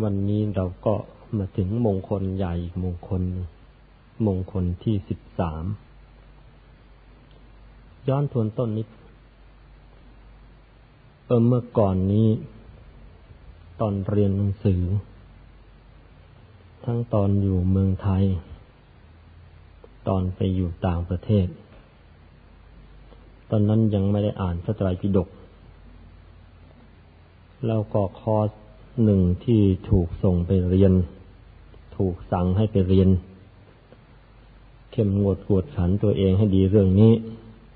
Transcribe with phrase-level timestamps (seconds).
[0.00, 0.94] วันนี้เราก็
[1.36, 3.22] มาถึงมงคลใหญ่อีกมงคล
[4.26, 5.64] มงคลที่สิบสาม
[8.08, 8.88] ย้อนทวนต้นนิด
[11.26, 12.28] เออเมื่อก่อนนี้
[13.80, 14.82] ตอนเรียนหนังสือ
[16.84, 18.24] ทั้งตอนอยู่เมืองไทย
[20.08, 21.46] ตอนไปอยู่ต่างประเทศ
[23.50, 25.28] ตอนนั้นยังไม่ได้อ่านพระไตรปิฎก
[27.66, 28.50] แล้วก็คอร์ส
[29.04, 30.92] หนึ่งที่ถูกส่งไปเรียน
[31.96, 33.08] ถูกสั่งให้ไปเรียน
[34.92, 37.12] เข้มงวดกวดขันตัวเองให้ดีเรื่องนี้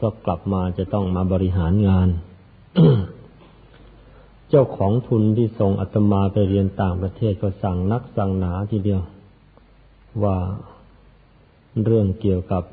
[0.00, 2.08] ก็กลับมาจะต้องมาบริหารงาน
[4.50, 9.00] เจ้าของทุนที่ส่งอาตมาไปเรียนต่างประเทศก็สั่งนักสั่งหนาทีเดียว
[10.22, 10.36] ว่า
[11.84, 12.64] เรื่องเกี่ยวกับ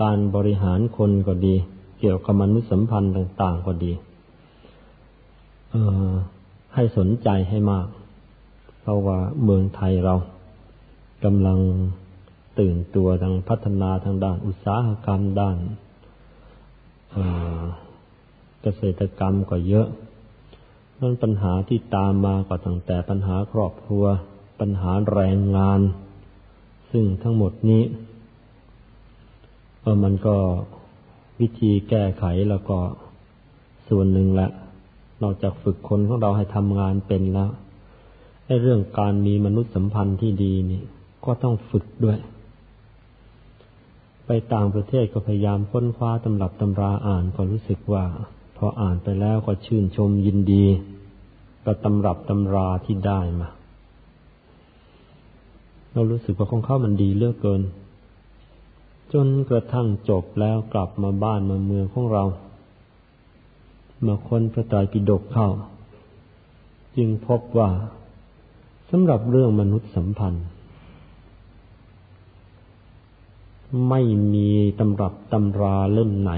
[0.00, 1.54] การบริหารคนก็ดี
[2.00, 3.92] เกี่ยวกับมนุษยสัมพันธ์ต่าง ๆ ก็ดี
[5.70, 5.76] เอ
[6.10, 6.12] อ
[6.74, 7.86] ให้สนใจให้มาก
[8.80, 10.14] เพราะว่าเมืองไทยเรา
[11.24, 11.58] กำลัง
[12.58, 15.56] ตื่นตัวทางพัฒนาทางด้านอุตสาหกรรมด้าน
[18.62, 19.88] เกษตรกรรมก็เยอะ
[21.00, 24.04] นั่นปัญหาที่ตามมาก็ตั้งแต่ปัญหาครอบครัว
[24.60, 25.80] ปัญหาแรงงาน
[26.90, 27.82] ซึ่งทั้งหมดนี้
[30.02, 30.36] มันก็
[31.40, 32.78] วิธีแก้ไขแล้วก็
[33.88, 34.50] ส่วนหนึ่งแหละ
[35.22, 37.50] นอกจากฝึกคนของเราให้ทำงานเป็นแล้ว
[38.46, 40.82] ไอ้เรื่องการมีมนุษยสัมพันธ์ที่ดีนี่
[41.24, 42.18] ก็ต้องฝึกด้วย
[44.26, 48.04] ไปต่างประเทศก็พยายามค้นคว้าตำรับตำราอ่านก็รู้สึกว่า
[48.56, 50.64] พออ่านไปแล้วก็ชื่นชมยินดี
[51.64, 53.48] กับตำรับตำราที่ได้มา
[55.92, 57.62] เรารู้สึกว่าของเขามันดีเลือกเกิน
[59.12, 62.24] จนกระทั่งจบแล้วกลับมาบ้านมาเมืองของเรา
[64.06, 65.48] มาค้นพระไตรปิฎกเข้า
[66.96, 67.70] จึงพบว่า
[68.90, 70.46] สำหรับเรื่องมนุษย์สัมพันธ์
[73.88, 74.00] ไม่
[74.34, 76.32] มีตำรับตำราเล่มไหน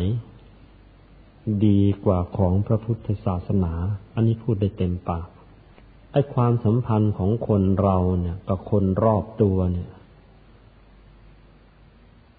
[1.65, 3.72] ดีกว่าของพระพุทธศาสนา
[4.15, 5.26] อันนี้พูดได้เต็มปาก
[6.12, 9.91] ไอ้ความสัมพันธ์ของคนเราเนี่ยกับคนรอบตัวเนี่ย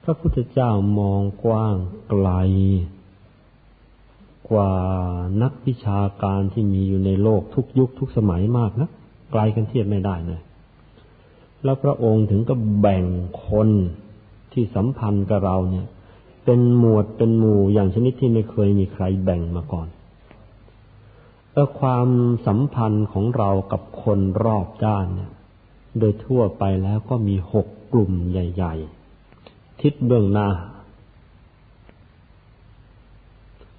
[0.03, 1.75] พระพุทธเจ้ามองกว้าง
[2.09, 2.29] ไกล
[4.51, 4.71] กว่า
[5.43, 8.89] นักวิชาการที่มีอยู่ในโลกทุกยุคทุกสมัยมากนะ
[9.31, 10.41] ไกลกันเทียบไม่ได้เลย
[11.63, 13.03] แล้วพระองค์ถึงก็แบ่ง
[13.47, 13.69] คน
[14.51, 15.87] ที่สัมพันธ์กับเราเนี่ย
[16.45, 19.87] เป็นหมวดเป็นหมู่อย่างชนิดที่ไม่เคยมีใครแบ่งมาก่อน
[21.51, 22.07] เออความ
[22.47, 25.31] สัมพันธ์ของเรากับคนรอบด้านเนี่ย
[25.99, 28.75] โดยทั่วไปแล้วก็มีหกกลุ่มใหญ่
[29.29, 30.47] ๆ ทิศเบื้องหน้า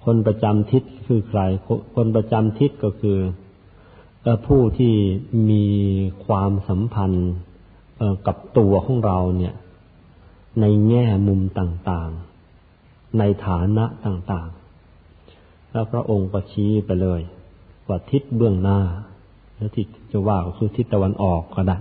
[0.03, 1.41] คนประจำทิศคือใคร
[1.95, 3.17] คนประจำทิศก็คือ
[4.47, 4.93] ผู้ที่
[5.49, 5.65] มี
[6.25, 7.33] ความสัมพันธ์
[8.27, 9.55] กับตัวของเราเนี่ย
[10.61, 17.21] ในแง่มุมต่างๆ ในฐานะต่างๆ แล้วพระองค์ก็ชี้ไปเลย
[17.87, 18.79] ว่าทิศเบื้องหน้า
[19.55, 21.77] แล้วที่จะว่าก็คือทิศตะวันออกก็ได้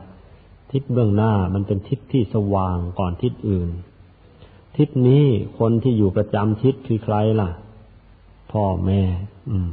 [0.72, 3.70] ทิศเบื้องหน้ามันเป็นทิศที่สว่างก่อนทิศอื่น
[4.76, 5.24] ทิศนี้
[5.58, 7.50] คนที่อยู่ประจำทิศคือใครล่ะ
[8.52, 9.02] พ่อแม่
[9.50, 9.72] อืม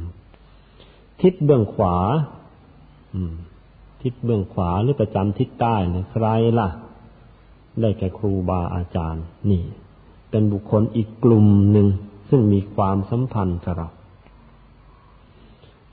[1.22, 1.96] ทิศเบื้องขวา
[3.14, 3.34] อืม
[4.02, 6.26] ทิศเบื้องขวาหรือประจำทิศใต้เนี่ยใคร
[6.58, 6.68] ล่ะ
[7.80, 9.62] ได้แก่ครูบาอาจารย์ นี่
[10.30, 11.86] เป็นบุคคลอีกกลุ่มหนึ่ง
[12.30, 13.88] ซึ่งมีความสัมพันธ์กับเรา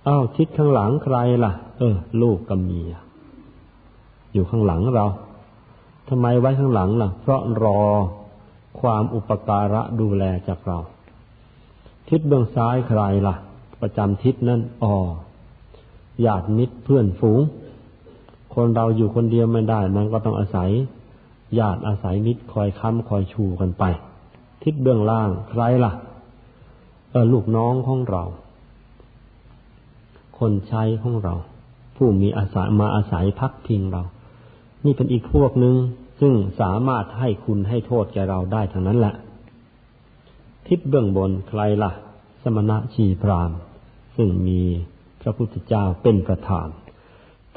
[0.07, 2.93] อ้าวทิศข้างหลังใครล่ะ เออ ลูกกับเมีย
[4.33, 5.05] อยู่ข้างหลังเรา
[6.09, 7.81] ทำไมไว้ข้างหลังล่ะ เพราะรอ
[8.79, 10.79] ความอุปการะดูแลจากเรา
[12.09, 13.35] ทิศเบื้องซ้ายใครละ่ะ
[13.81, 14.95] ประจำทิศนั่นอ๋อ
[16.25, 17.41] ญาติมิตรเพื่อนฝูง
[18.55, 20.69] คนเราอยู่คนเดียวไม่ได้ มันก็ต้องอาศัย
[21.59, 23.83] ญาติอาศัยมิตรคอยค้ำคอยชูกันไป
[24.63, 25.93] ทิศเบื้องล่างใครละ่ะ
[27.11, 28.23] เออลูกน้องของเรา
[30.39, 31.33] คนใช้ของเรา
[31.95, 34.03] ผู้มีอาศัยมาอาศัยพักพิงเรา
[34.85, 35.75] นี่เป็นอีกพวกหนึ่ง
[36.19, 39.15] ซึ่งสามารถให้คุณให้โทษแกเราได้ทั้งนั้นแหละ
[40.67, 41.91] ทิศเบื้องบนใครละ่ะ
[42.43, 43.51] สมณะชีพราม
[44.17, 44.61] ซึ่งมี
[45.21, 46.67] พระพุทธเจ้าเป็นประธาน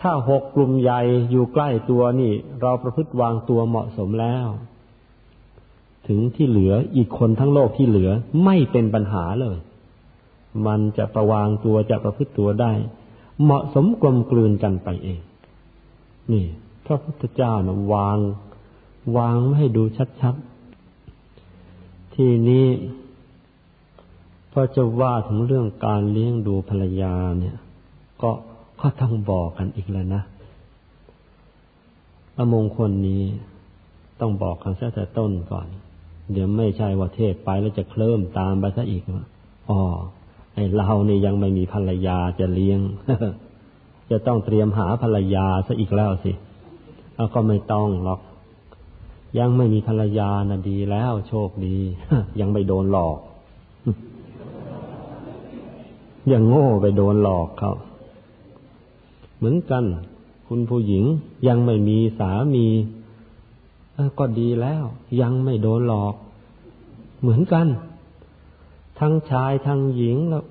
[0.00, 4.48] ถ้าหกกลุ่มใหญ่อยู่ใกล้ตัวนี่ เราประพฤติวางตัวเหมาะสมแล้ว
[6.08, 8.10] ถึงที่เหลืออีกคนทั้งโลกที่เหลือ
[8.44, 9.58] ไม่เป็นปัญหาเลย
[10.66, 12.72] มันจะประวางตัวจะประพฤติตัวได้
[13.42, 15.20] เหมาะสมกลมกลืนกันไปเอง
[16.32, 16.44] นี่
[16.86, 18.18] พระพุทธเจ้านะวาง
[19.16, 19.82] วางไม่ให้ดู
[20.20, 20.59] ชัดๆ
[22.22, 22.66] ทีนี้
[24.52, 27.56] พอจะว่าถึงเรื่องการเลี้ยงดูภรรยาเนี่ย
[28.22, 28.30] ก็
[28.80, 30.22] ก็ต้องบอกกันอีกแล้วนะ
[32.36, 33.22] อมงคลนี้
[34.20, 35.66] ต้องบอกกันซะแต่ต้นก่อน
[36.32, 39.02] เดี๋ยวไม่ใช่ว่าเทศไปแล้วจะเคลิ้มตามไปซะอีก
[39.70, 39.80] อ๋อ
[40.54, 42.80] ไอเรานี่ยังไม่มีภรรยาจะเลี้ยง
[44.10, 46.32] จะต้องเตรียมหาภรรยาซะอีกแล้วสิ
[47.16, 48.20] แล้วก็ไม่ต้องหรอก
[49.38, 51.76] ยังไม่มีภรรยานะดีแล้วโชคดี
[52.40, 53.18] ยังไม่โดนหลอก
[56.32, 57.72] ยังโง่ไปโดนหลอกเขา
[59.36, 59.84] เหมือนกัน
[60.48, 61.04] คุณผู้หญิง
[61.48, 62.66] ยังไม่มีสามี
[64.18, 64.84] ก็ดีแล้ว
[65.20, 66.14] ยังไม่โดนหลอก
[67.20, 67.66] เหมือนกัน
[69.00, 70.44] ทั้งชายทั้งหญิงแล้ว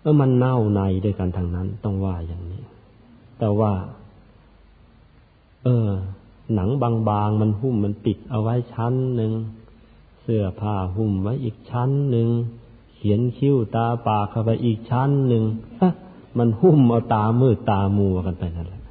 [0.00, 2.62] เออมันเน่าในด้วยกันทางนั้น ต้องว่าอย่างนี้
[3.38, 3.72] แต่ว่า
[5.64, 5.88] เออ
[6.54, 9.32] หนังบางๆ มันหุ้มมันปิดเอาไว้ชั้นหนึ่ง
[10.22, 12.28] เสื้อผ้าหุ้มไว้อีกชั้นหนึ่ง
[12.94, 15.44] เขียนคิ้วตาปากเข้าไปอีกชั้นหนึ่ง
[16.38, 18.82] มันหุ้มเอาตามืดตามัวกันไปนั่นแหละ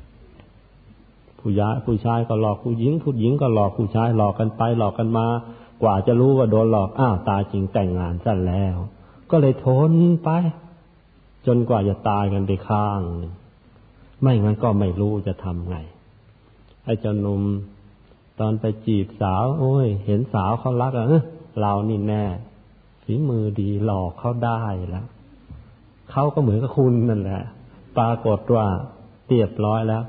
[1.39, 5.27] ผู้ยาผู้ชายก็หลอกผู้หญิง ผู้หญิงก็หลอกผู้ชายหลอกกันไปหลอกกันมา
[5.81, 8.75] กว่าจะรู้ว่าโดนหลอกอ้าวตาจริงแต่งงานซะแล้ว
[9.31, 9.91] ก็เลยทน
[10.23, 10.29] ไป
[11.47, 13.33] จนกว่าจะตายกันไปข้างหนึ่ง
[14.21, 15.77] ไม่งั้นก็ไม่รู้จะทำไง
[16.85, 17.41] ไอ้เจ้าหนุ่ม
[18.39, 21.07] ตอนไปจีบสาว โอ้ย เห็นสาวเขารักอะ
[21.59, 22.23] เรานี่แน่
[23.03, 25.07] ฝีมือดีหลอกเขาได้แล้ว
[26.11, 27.43] เขาก็เหมือนกับคุณนั่นแหละ
[27.97, 28.65] ปรากฏว่า
[29.27, 30.03] เรียบร้อยแล้ว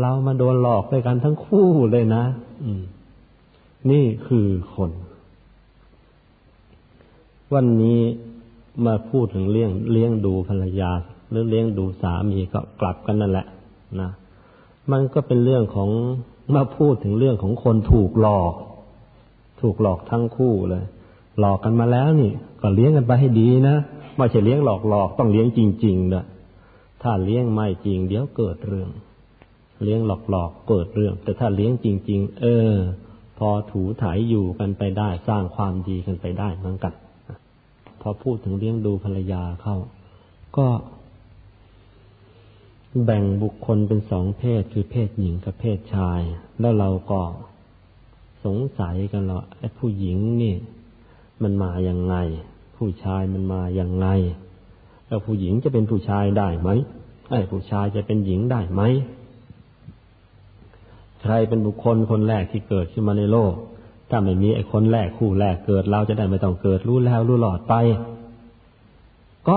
[0.00, 2.24] เรามาโดนหลอกด้วยกันทั้งคู่เลยนะ
[2.64, 2.82] อืม
[3.90, 4.90] นี่คือคน
[7.54, 8.00] วันนี้
[8.86, 10.90] มาพูดถึงเลี้ยงเลี้ยงดูภรรยา
[11.30, 13.46] หรือเลี้ยงดูสามีก็กลับกันนั่นแหละ
[14.00, 14.10] นะ
[14.90, 15.90] มันก็เป็นเรื่องของ
[16.54, 18.54] มาพูดถึงเรื่องของคนถูกหลอก
[19.60, 20.84] ถูกหลอกทั้งคู่เลย
[21.38, 22.32] หลอกกันมาแล้วนี่
[22.62, 23.76] ก็เลี้ยงกันไปให้ดีนะ
[24.16, 26.24] ไม่ใช่เลี้ยงหลอกๆต้องเลี้ยงจริงๆนะ
[27.02, 28.90] ถ้าเลี้ยงไม่จริง เดี๋ยวเกิดเรื่อง
[29.82, 30.00] เลี้ยง
[30.30, 32.74] หลอกๆเกิดเรื่อง แต่ถ้าเลี้ยงจริง ๆ เออ
[33.38, 36.94] พอถูถ่ายอยู่กันไปได้สร้างความดีกันไปได้เหมือนกัน
[38.00, 39.76] พอพูดถึงเลี้ยงดูภรรยาเข้า
[40.56, 40.66] ก็
[43.04, 46.20] แบ่งบุคคลเป็นสองเพศคือเพศหญิงกับเพศชาย
[46.60, 47.20] แล้วเราก็
[48.44, 50.54] สงสัยกันแล้วไอ้ผู้หญิงนี่
[51.42, 52.14] มันมาอย่างไง
[52.76, 54.06] ผู้ชายมันมาอย่างไง
[55.06, 56.68] แล้วผู้หญิงจะเป็นผู้ชายได้ไหม
[57.30, 58.82] ไอ้ผู้ชายจะเป็นหญิงได้ไหม
[61.22, 63.54] ใครเป็นบุคคลคนแรกที่เกิดขึ้นมาในโลก
[64.10, 67.74] ถ้าไม่มีไอ้คนแรกคู่แรกเกิดเราจะได้ไม่ต้องเกิดรู้แล้วรู้หลอดไป
[69.48, 69.56] ก็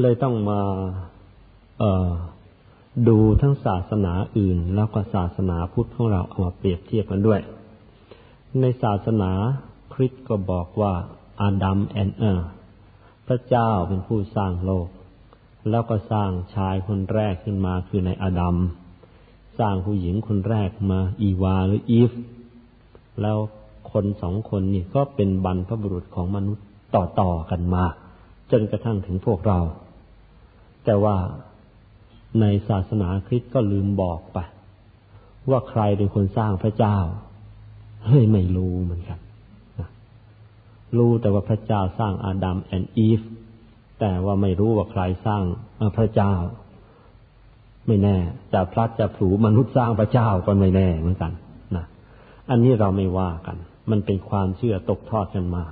[0.00, 0.60] เลยต้องมา
[3.08, 7.40] ดูทั้งศาสนาอื่น แล้วก็ศาสนาพุทธของเราเอามาเปรียบเทียบกันด้วย
[8.60, 9.30] ในศาสนา
[9.92, 10.92] คริสต์ก็บอกว่า
[11.40, 12.48] อาดัมแอนเออร์
[13.26, 14.88] พระเจ้าเป็นผู้สร้างโลก
[15.70, 18.56] แล้วก็สร้างชายคนแรกขึ้นมาคือในอาดัม
[19.58, 22.12] สร้างผู้หญิงคนแรกมาอีวาหรืออีฟ
[23.20, 23.38] แล้ว
[23.92, 27.84] คนสองคนนี่ก็เป็นบรรพบุรุษของมนุษย์ต่อๆกันมา
[28.50, 29.58] จนกระทั่งถึงพวกเรา
[30.84, 31.16] แต่ว่า
[32.40, 34.38] ในศาสนาคริสต์ก็ลืมบอกไป
[35.50, 36.98] ว่าใครเป็นคนสร้างพระเจ้า
[38.06, 39.18] เฮ้ยไม่รู้เหมือนกัน
[40.98, 43.20] รู้แต่ว่าพระเจ้าสร้าง Adam and Eve
[44.00, 45.42] แต่ว่าไม่รู้ว่าใครสร้าง
[45.96, 46.32] พระเจ้า
[47.86, 48.16] ไม่แน่
[48.52, 51.32] จะพลัดจะผูมนุษย์สร้างพระเจ้าก็ไม่แน่เหมือนกัน
[51.76, 51.84] นะ
[52.50, 53.56] อันนี้เราไม่ว่ากัน
[53.90, 55.64] มันเป็นความเชื่อตกทอดกันมา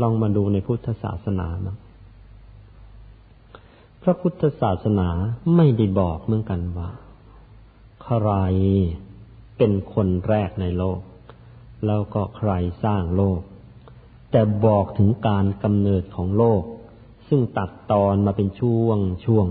[0.00, 1.76] ลองมาดูในพุทธศาสนานะ
[4.08, 5.08] ระพุทธศาสนา
[5.56, 6.90] ไม่ได้บอกเหมือนกันว่า
[8.04, 8.30] ใคร
[9.58, 11.00] เป็นคนแรกในโลก
[11.86, 12.50] แล้วก็ใคร
[12.84, 13.40] สร้างโลก
[14.30, 16.62] แต่บอกถึงการกำเนิดของโลก
[17.28, 19.46] ซึ่งตัดตอนมาเป็นช่วงช่วง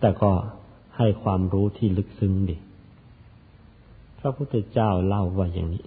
[0.00, 0.32] แต่ก็
[0.96, 2.56] ให้ความรู้ที่ลึกซึ้งดิ
[4.18, 5.84] พระพุทธเจ้าเล่าว่าอย่างนี้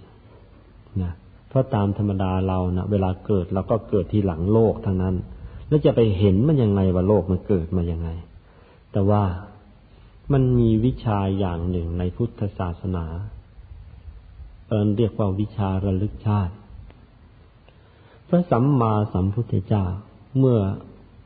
[1.02, 1.12] นะ
[1.48, 5.16] เพราะตามธรรมดาเรานะเวลาเกิดเราก็เกิดที่หลังโลกทั้งนั้น
[5.68, 8.08] แล้วจะไปเห็นมันยังไงว่าโลกมันเกิดมายังไง
[8.92, 9.22] แต่ว่า
[10.32, 13.04] มันมีวิชาอย่างหนึ่งในพุทธศาสนา
[14.68, 16.54] เอินเรียกว่าวิชาระลึกชาติ
[18.28, 19.84] พระสัมมาสัมพุทธเจ้า
[20.38, 20.58] เมื่อ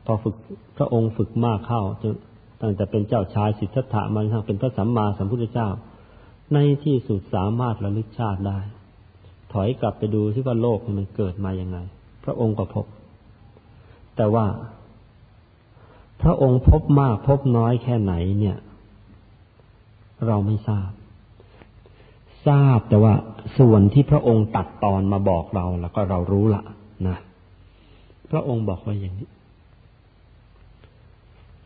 [0.05, 0.35] พอฝึก
[0.77, 2.13] พระองค์ฝึกมากเข้าจน
[2.61, 5.69] ตั้งแต่เป็นเจ้าชายสิทธัตถะมาทั้งเป็นพระสัมมาสัมพุทธเจ้า
[6.53, 8.59] ในที่สุดสามารถระลึกชาติได้
[9.53, 11.77] ถอยกลับไปดูที่ว่าโลกมันเกิดมาอย่างไง
[12.23, 12.85] พระองค์ก็พบ
[14.19, 14.47] แต่ว่า
[16.21, 18.57] พระองค์พบมากพบน้อยแค่ไหนเนี่ย
[20.27, 20.91] เราไม่ทราบ
[22.47, 23.13] ทราบแต่ว่า
[23.57, 26.63] ส่วนที่พระองค์ตัดตอนมาบอกเราแล้วก็เรารู้ละ
[27.07, 27.17] นะ
[28.31, 29.29] พระองค์บอกว่าอย่างนี้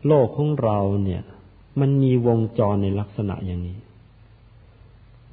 [0.06, 1.22] โลกของเราเนี่ย
[1.80, 3.78] มันมีวงจรในลักษณะอย่างนี้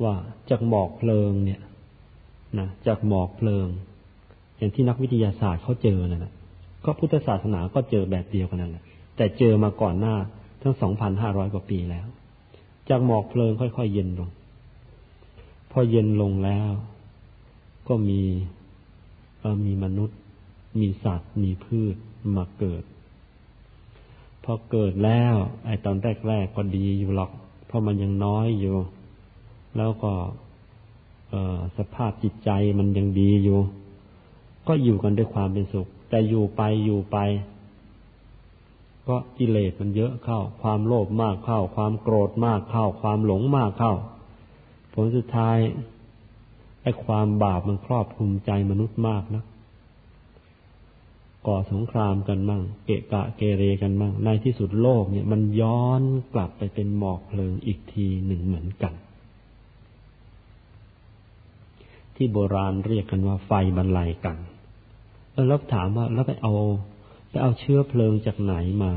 [0.03, 0.15] ว่า
[0.49, 1.61] จากหมอกเพลิงเนี่ย
[2.59, 3.67] นะจากหมอกเพลิง
[4.57, 6.33] อย่างที่นักวิทยาศาสตร์เขาเจอนั่ะ
[6.85, 8.83] ก็พุทธศาสนาก็เจอแบบเดียวกันนั่นแหละ
[9.15, 10.15] แต่เจอมาก่อนหน้า
[10.61, 12.07] ทั้งสองพันห้าร้อยกว่าปีแล้ว
[12.89, 14.29] จากหมอกเพลิงค่อยๆเย็นลง
[15.71, 16.71] พอเย็นลงแล้ว
[17.87, 18.21] ก็มี
[19.65, 20.17] มีมนุษย์
[20.79, 21.95] มีสัตว์ มีพืช
[22.37, 22.83] มาเกิด
[24.43, 25.35] พอเกิดแล้ว
[25.65, 25.97] ไอ้ตอน
[26.27, 27.31] แรกๆก็ดีอยู่หรอก
[27.67, 28.75] เพราะมันยังน้อยอยู่
[29.77, 30.13] แล้วก็
[31.77, 33.59] สภาพจิตใจมันยังดีอยู่
[34.67, 37.17] ก็อยู่กันด้วยความเป็นสุข แต่อยู่ไปอยู่ไป
[39.01, 43.93] เพราะกิเลสมันเยอะเข้า ความโลภมากเข้า ความโกรธมากเข้า ความหลงมากเข้า
[44.93, 45.57] ผลสุดท้าย
[46.83, 49.43] ไอ้ความบาปมันครอบคลุมใจมนุษย์มากนะ
[51.47, 56.01] ก่อสงครามกันมั่ง เกะกะเกเรกันมั่ง ในที่สุดโลกเนี่ย มันย้อน
[56.33, 58.93] กลับไปเป็นหมอกเพลิงอีกทีหนึ่งเหมือนกัน
[62.15, 64.37] ที่โบราณเรียกกันว่าไฟบรรลัยกัน
[65.47, 66.53] แล้วถามว่าแล้วไปเอา
[67.29, 68.93] ไปเอาเชื้อเพลิงจากไหนมา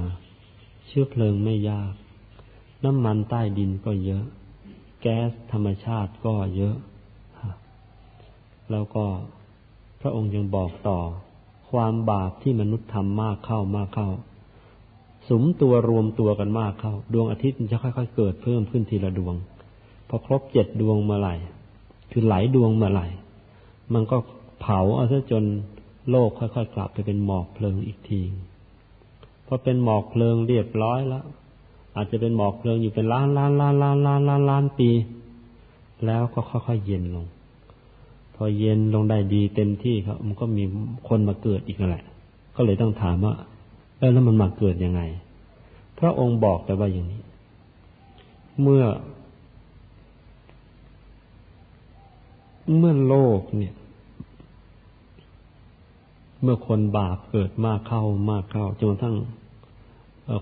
[0.87, 1.93] เชื้อเพลิงไม่ยาก
[2.85, 4.25] น้ำมันใต้ดินก็เยอะ
[5.03, 6.77] แก๊สธรรมชาติก็เยอะ
[8.71, 9.05] แล้วก็
[10.01, 10.99] พระองค์ยังบอกต่อ
[11.71, 14.09] ความบาปที่มนุษย์ทำมากเข้ามากเข้า
[15.29, 19.35] สมตัวรวมตัวกันมากเข้า ดวงอาทิตย์จะค่อยๆเกิดเพิ่มขึ้นทีละดวง
[20.09, 21.35] พอครบเจ็ดดวงเมื่อไหร่
[22.11, 23.07] คือหลายดวงเมื่อไหร่
[23.95, 24.17] มันก็
[24.61, 25.45] เผาเอาซะจน
[26.11, 28.21] โลกค่อยๆกลับไปเป็นหมอกเพลิงอีกที
[29.47, 31.25] พอเป็นหมอกเพลิงเรียบร้อยแล้ว
[31.97, 34.91] อาจจะเป็นหมอกเพลิงอยู่เป็นล้านล้านล้านล้านล้านล้านล้านปี
[36.07, 37.27] แล้วก็ค่อยๆเย็นลง
[38.35, 40.65] พอเย็นลงได้ดีเต็มที่ครับ มันก็มี
[41.09, 42.05] คนมาเกิดอีกนั่นแหละ
[42.57, 43.35] ก็เลยต้องถามว่า
[43.99, 45.01] เออแล้วมันมาเกิดยังไง
[45.99, 47.23] พระองค์บอกแต่ว่าอย่างนี้
[48.63, 48.85] เมื่อ
[52.79, 53.75] เมื่อโลกเนี่ย
[56.45, 59.17] เมื่อคนบาปเกิดมากเข้ามากเข้าจนกระทั่ง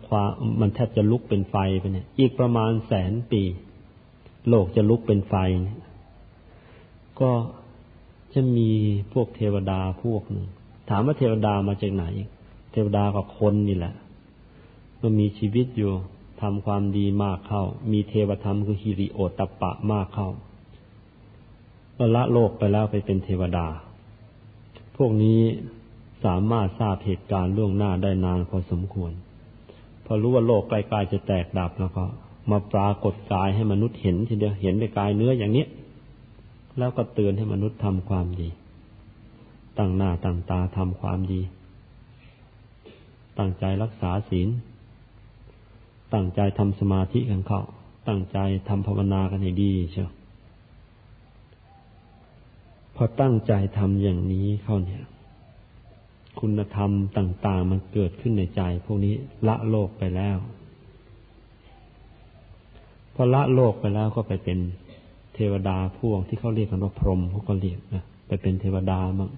[0.09, 0.29] ความ
[0.61, 3.43] มันแทบจะลุกเป็นไฟไปเนี่ย อีกประมาณแสนปี
[4.49, 5.79] โลกจะลุกเป็นไฟเนี่ย
[7.21, 7.31] ก็
[8.35, 8.71] จะมี
[9.13, 10.47] พวกเทวดาพวกหนึ่ง
[10.91, 12.05] ถามว่าเทวดามาจากไหน
[12.73, 13.95] เทวดากับคนนี่แหละ
[15.01, 15.93] มันมีชีวิตอยู่
[16.41, 20.29] ทำความดีมากเข้า มีเทวธรรมคือฮิริโอตตปะมากเข้า
[22.17, 23.67] ละโลกไปแล้วไปเป็นเทวดา
[24.97, 25.41] พวกนี้
[26.25, 29.13] สามารถทราบเหตุการณ์ล่วงหน้าได้นานพอสมควร
[30.05, 32.05] พอรู้ว่าโลกใกล้ๆจะแตกดับแล้วก็
[32.51, 35.67] มาปรากฏกายให้มนุษย์เห็นทีเดียวเห็นในกายเนื้ออย่างนี้
[36.79, 38.49] แล้วก็เตือนให้มนุษย์ทำความดี
[39.79, 41.41] ตั้งหน้าตั้งตาทำความดี
[43.39, 44.49] ตั้งใจรักษาศีล
[46.13, 47.63] ตั้งใจทำสมาธิกันเข้า
[48.09, 48.39] ตั้งใจ
[48.69, 50.11] ทำภาวนากันให้ดีเชียว
[52.97, 55.05] พอตั้งใจทำอย่างนี้เข้าเนี่ย
[56.41, 59.15] คุณธรรมต่าง ๆ มันเกิดขึ้นในใจ พวกนี้
[59.49, 60.39] ละโลกไปแล้ว
[63.15, 64.59] พอละโลกไปแล้วก็ไปเป็น
[65.35, 69.31] เทวดาพวกที่เขาเรียกกันว่าพรหมพวกเขาเรียกนะไปเป็นเทวดามั้ง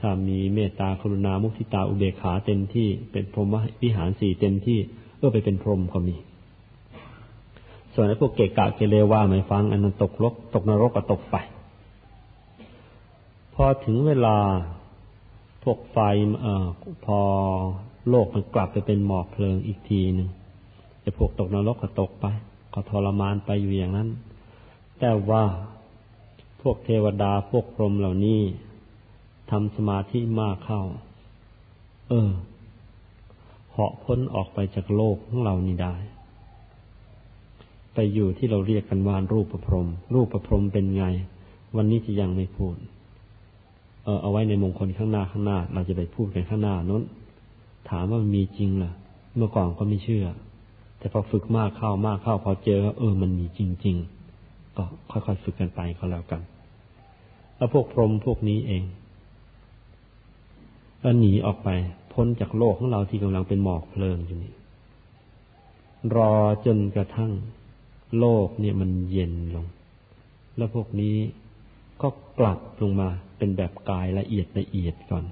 [0.00, 4.78] ถ้ามีเมตตากรุณามุทิตาอุเบกขาเต็มที่เป็นพรหมวิหารสี่เต็มที่
[5.18, 6.16] เออไปเป็นพรหมก็มี
[7.94, 11.36] ส่วนไอ้พวกเกกะเกเรว่าไม่ฟังอันนั้นตกลกตกนรกก็ตกไป
[13.54, 14.36] พอถึงเวลา
[15.62, 15.98] พวกไฟ
[16.42, 16.66] เอ่อ
[17.06, 17.20] พอ
[18.08, 20.28] โลกมันกลับไปเป็นหมอกเพลิงอีกทีหนึ่ง
[21.00, 22.26] ไอ้พวกตกนรกก็ตกไป
[22.74, 24.08] ก็ทรมานไปอยู่อย่างนั้น
[24.98, 25.44] แต่ว่า
[26.60, 28.40] พวกเทวดาพวกพรหมเหล่านี้
[29.50, 30.82] ทำสมาธิมากเข้า
[32.08, 32.30] เออ
[33.72, 35.94] เหาะพ้นออกไปจากโลกของเรานี่ได้
[37.94, 41.04] ไปอยู่ที่เราเรียกกันว่ารูปประพรม รูปประพรมเป็นไง
[41.76, 42.76] วันนี้จะยังไม่พูด
[44.22, 47.04] เอาไว้ในมงคลข้างหน้าข้างหน้า เราจะไปพูดกันข้างหน้านั้น
[47.90, 48.92] ถามว่ามันมีจริงล่ะ
[49.36, 50.26] เมื่อก่อนก็ไม่เชื่อ
[50.98, 53.96] แต่พอฝึกมากเข้ามากเข้าพอเจอเออมันมีจริง
[54.36, 56.42] ๆ ก็ค่อยๆฝึกกันไปก็แล้วกัน
[57.56, 58.82] แล้วพวกพรหมพวกนี้เอง
[61.02, 61.68] ก็หนีออกไป
[62.12, 64.52] พ้นจากโลกของเราที่กำลังเป็นหมอกเพลิงอยู่นี่
[66.16, 66.32] รอ
[66.64, 67.32] จนกระทั่ง
[68.18, 69.66] โลกเนี่ยมันเย็นลง
[70.56, 71.16] แล้วพวกนี้
[72.02, 75.24] ก็กลับลงมาเป็นแบบกายละเอียดละเอียดก่อน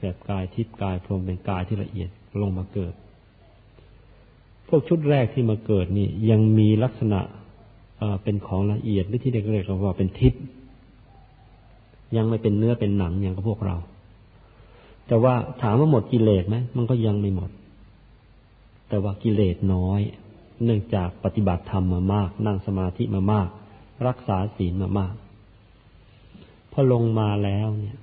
[0.00, 2.10] แบบกายทิพย์กายพรมเป็นกายที่ละเอียด
[2.42, 2.94] ลงมาเกิด
[4.68, 7.20] พวกชุดแรกที่มาเกิดนี่ยังมีลักษณะ
[8.22, 10.42] เป็นของละเอียดหรือที่เรียกว่าเป็นทิพย์
[12.16, 13.76] ยังไม่เป็นเนื้อเป็นหนังอย่างกับพวกเรา
[15.06, 17.50] แต่ว่าถามว่าหมดกิเลสไหมมันก็ยังไม่หมด
[18.88, 20.00] แต่ว่ากิเลสน้อย
[20.64, 23.48] เนื่องจากปฏิบัติธรรมมามาก นั่งสมาธิมามาก
[24.06, 25.14] รักษาศีลมามาก
[26.78, 27.98] อลงมาแล้วเนี่ย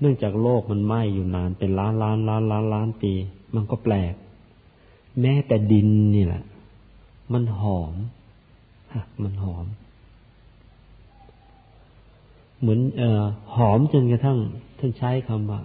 [0.00, 3.12] เนื่องจากโลกมันไหม้อยู่นานเป็นล้านล้านล้านล้านล้านปี
[3.54, 4.14] มันก็แปลก
[5.20, 6.42] แม้แต่ดินนี่แหละ
[7.32, 7.94] มันหอม
[8.92, 9.66] ฮะมันหอม
[12.60, 13.24] เหมือนเอ่อ
[13.54, 14.38] หอมจนกระทั่ง
[14.78, 15.60] ท่านใช้คำว่า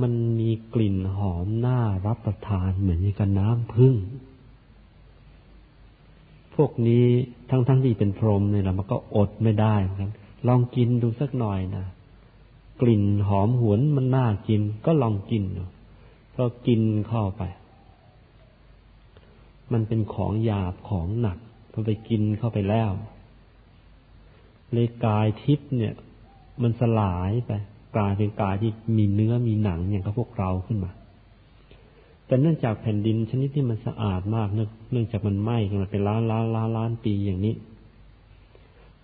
[0.00, 3.94] มันมีกลิ่นหอมน่ารับประทานเหมือนกับน้ำพึ่ง
[6.54, 7.06] พวกนี้
[7.50, 10.10] ทั้งๆทที่เป็นพรหมเนี่ยเรามันก็อดไม่ได้ครับ
[10.46, 11.84] ลองกินดูสักหน่อยนะ
[12.80, 15.62] กลิ่นหอมหวนมันน่ากิน ก็ลองกินดู
[16.34, 17.42] พอกินเข้าไป
[19.72, 21.38] มันเป็นของหยาบของหนัก
[21.72, 22.90] พอไปกินเข้าไปแล้ว
[24.72, 25.94] เลยกายทิพย์เนี่ย
[26.62, 27.52] มันสลายไป
[27.96, 30.92] กลายเป็นกายที่มีเนื้อมีหนังอย่างกับพวกเราขึ้นมา
[32.26, 37.54] แต่เนื่องจากแผ่นดินชนิดที่มันสะอาดมากเนื่องจากมันไหม้กันมาเป็นล้านล้านล้านล้านปีอย่างนี้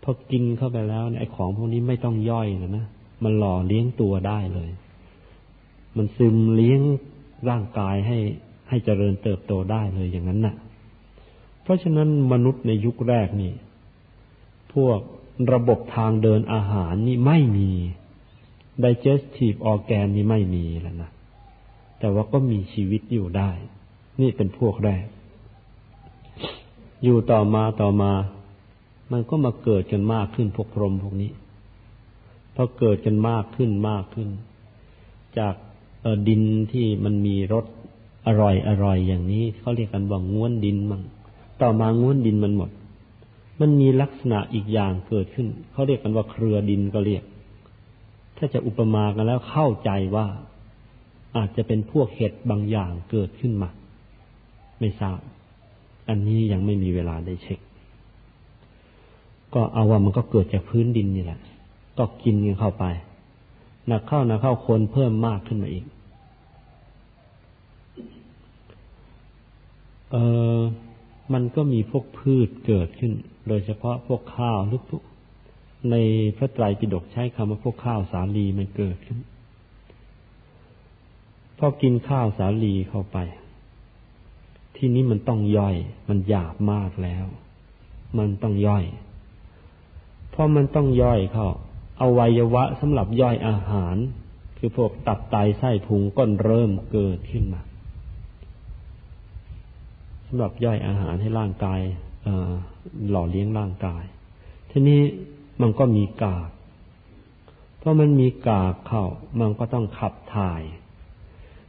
[0.04, 2.87] พอกินเข้าไปแล้วเนี่ยไอ้ของพวกนี้ไม่ต้องย่อยนะนะ
[3.23, 4.70] มันหล่อเลี้ยงตัวได้เลย
[5.96, 6.80] มันซึมเลี้ยง
[7.49, 8.18] ร่างกายให้
[8.68, 10.54] ให้เจริญเติบโตได้เลยอย่างนั้นน่ะ
[11.62, 13.52] เพราะฉะนั้นมนุษย์ในยุคแรกนี่
[14.75, 14.99] พวก
[15.52, 17.70] ระบบทางเดินอาหารนี่ไม่มี
[18.84, 21.11] digestive organ นี่ไม่มีแล้วนะ
[21.99, 23.50] แต่ว่าก็มีชีวิตอยู่ได้
[24.20, 25.04] นี่เป็นพวกแรก
[27.04, 28.12] อยู่ต่อมาต่อมา
[29.14, 31.30] มันก็มาเกิดกันมากขึ้นพวกพรหมพวกนี้
[32.54, 34.28] พอเกิดกันมากขึ้นมากขึ้น
[35.38, 35.54] จาก
[36.28, 36.42] ดิน
[36.73, 37.64] ที่มันมีรส
[38.26, 41.02] อร่อยอร่อยอย่างนี้เขาเรียกกันว่าง้วนดินมั่ง
[41.61, 42.71] ต่อมาง้วนดินมันหมด
[43.61, 47.25] มันมีลักษณะอีกอย่างเกิดขึ้นเขาเรียกกันว่าเครือดินก็เรียก
[48.37, 50.26] ถ้าจะอุปมากันแล้วเข้าใจว่า
[51.36, 53.71] อาจจะเป็นพวกเห็ดบางอย่างเกิดขึ้นมา
[54.80, 55.19] ไม่ทราบ
[56.08, 57.60] อันนี้ยังไม่มีเวลาได้เช็ค
[59.54, 61.40] ก็เอาว่ามันก็เกิดจากพื้นดินนี่แหละ
[61.99, 62.84] ก็กินกันเข้าไป
[63.86, 65.84] หนักเข้าหนักเข้าคนเพิ่มมากขึ้นมาอีก
[70.10, 70.17] เอ
[70.56, 70.60] อ
[71.32, 73.12] มันก็มีพวกพืชเกิดขึ้น
[73.49, 75.02] โดยเฉพาะพวกข้าวหรือพวก
[75.90, 75.97] ใน
[76.36, 79.19] พระไตรปิฎกใช้คำว่าพวกข้าวสาลีมันเกิดขึ้น
[81.58, 83.19] พอกินข้าวสาลีเข้าไป
[84.76, 85.76] ที่นี้มันต้องย่อย
[86.08, 87.26] มันหยาบมากแล้ว
[88.19, 88.84] มันต้องย่อย
[90.34, 91.49] พอมันต้องย่อยเข้า
[92.00, 93.97] อาวัยวะสำหรับย่อยอาหาร
[94.58, 97.62] คือพวกตับไตไส้พุงก้นเริ่มเกิดขึ้นมา
[100.26, 101.80] สำหรับย่อยอาหารให้ร่างกาย
[103.10, 104.04] หล่อเลี้ยงร่างกาย
[104.70, 105.02] ทีนี้
[105.60, 106.50] มันก็มีกาก
[107.78, 109.04] เพราะมันมีกากเข้า
[109.40, 110.62] มันก็ต้องขับถ่าย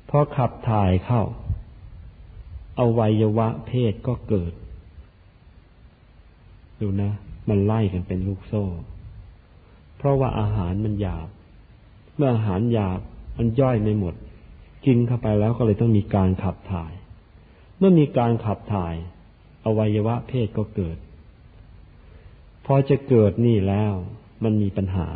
[0.10, 1.22] พอขับถ่ายเข้า
[2.80, 4.54] อวัยวะเพศก็เกิด
[6.82, 7.12] ดูนะ
[7.50, 8.64] มันไล่กันเป็นลูกโซ่
[9.98, 11.28] เพราะว่าอาหารมันหยาบ
[12.16, 13.00] เมื่ออาหารหยาบ
[13.38, 14.16] มันย่อยไม่หมด
[14.86, 16.94] กินเข้าไปแล้วก็เลยต้องมีการขับถ่าย
[17.78, 18.96] เมื่อมีการขับถ่าย
[19.66, 20.98] อวัยวะเพศก็เกิด
[22.66, 23.94] พอจะเกิดนี่แล้ว
[24.44, 25.08] มันมีปัญหา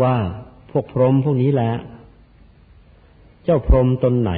[0.00, 0.14] ว่า
[0.70, 1.72] พวกพรหมพวกนี้แหละ
[3.44, 4.32] เจ้าพรหมตนไหน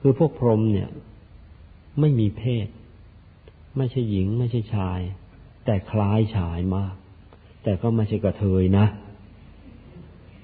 [0.00, 0.88] คือพวกพรหมเนี่ย
[2.00, 2.66] ไม่มีเพศ
[3.78, 5.00] ไม่ใช่หญิง ไม่ใช่ชาย
[5.64, 6.94] แต่คล้ายชายมาก
[7.62, 8.86] แต่ก็ไม่ใช่กระเทยนะ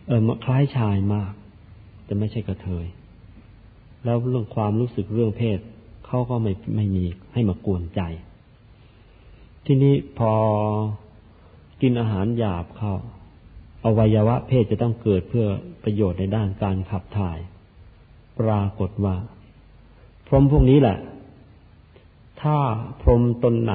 [0.06, 1.32] เออคล้ายชายมาก
[2.04, 2.86] แต่ไม่ใช่กระเทย
[4.04, 5.58] แล้วเรื่องความรู้สึกเรื่องเพศ
[6.06, 8.00] เขาก็ไม่ไม่มีให้มากวนใจ
[9.66, 10.32] ทีนี้พอ
[11.82, 12.94] กินอาหารหยาบเข้า
[13.84, 15.46] อวัยวะเพศจะต้องเกิดเพื่อ
[15.84, 17.38] ประโยชน์ในด้านการขับถ่าย
[18.40, 19.16] ปรากฏว่า
[20.26, 20.98] พรมพวกนี้แหละ
[22.44, 22.58] ถ้า
[23.00, 23.74] พรหมตนไหน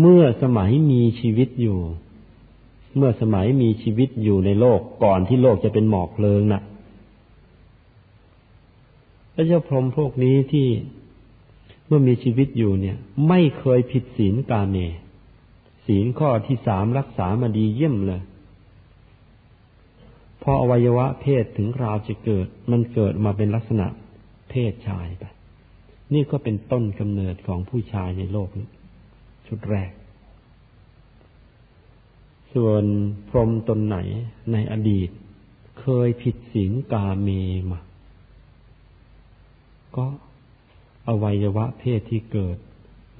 [0.00, 1.78] เมื่อสมัยมีชีวิตอยู่
[2.96, 6.62] เมื่อสมัยมีชีวิตอยู่ในโลกก่อนที่โลกจะเป็นหมอกเพลิงนะ่ะ
[9.32, 10.68] แล้วเจ้าพรหมพวกนี้ที่
[11.86, 12.96] เมื่อมีชีวิตอยู่เนี่ย
[13.28, 14.76] ไม่เคยผิดศีลกาเม
[15.86, 18.22] ศีลข้อที่สามรักษามาดีเยี่ยมเลย
[20.42, 23.86] พออวัยวะเพศถึงราวจะเกิด มันเกิดมาเป็นลักษณะ
[24.50, 25.24] เพศชายไป
[26.14, 28.68] นี่ก็เป็นต้นกำเนิดของผู้ชายในโลกนี้
[29.46, 29.90] ชุดแรก
[32.54, 32.84] ส่วน
[33.28, 33.96] พรมตนไหน
[34.52, 35.10] ในอดีต
[35.80, 37.28] เคยผิดศีลกาเม
[37.70, 37.80] มา
[39.96, 40.06] ก็
[41.08, 42.56] อวัยวะเพศที่เกิด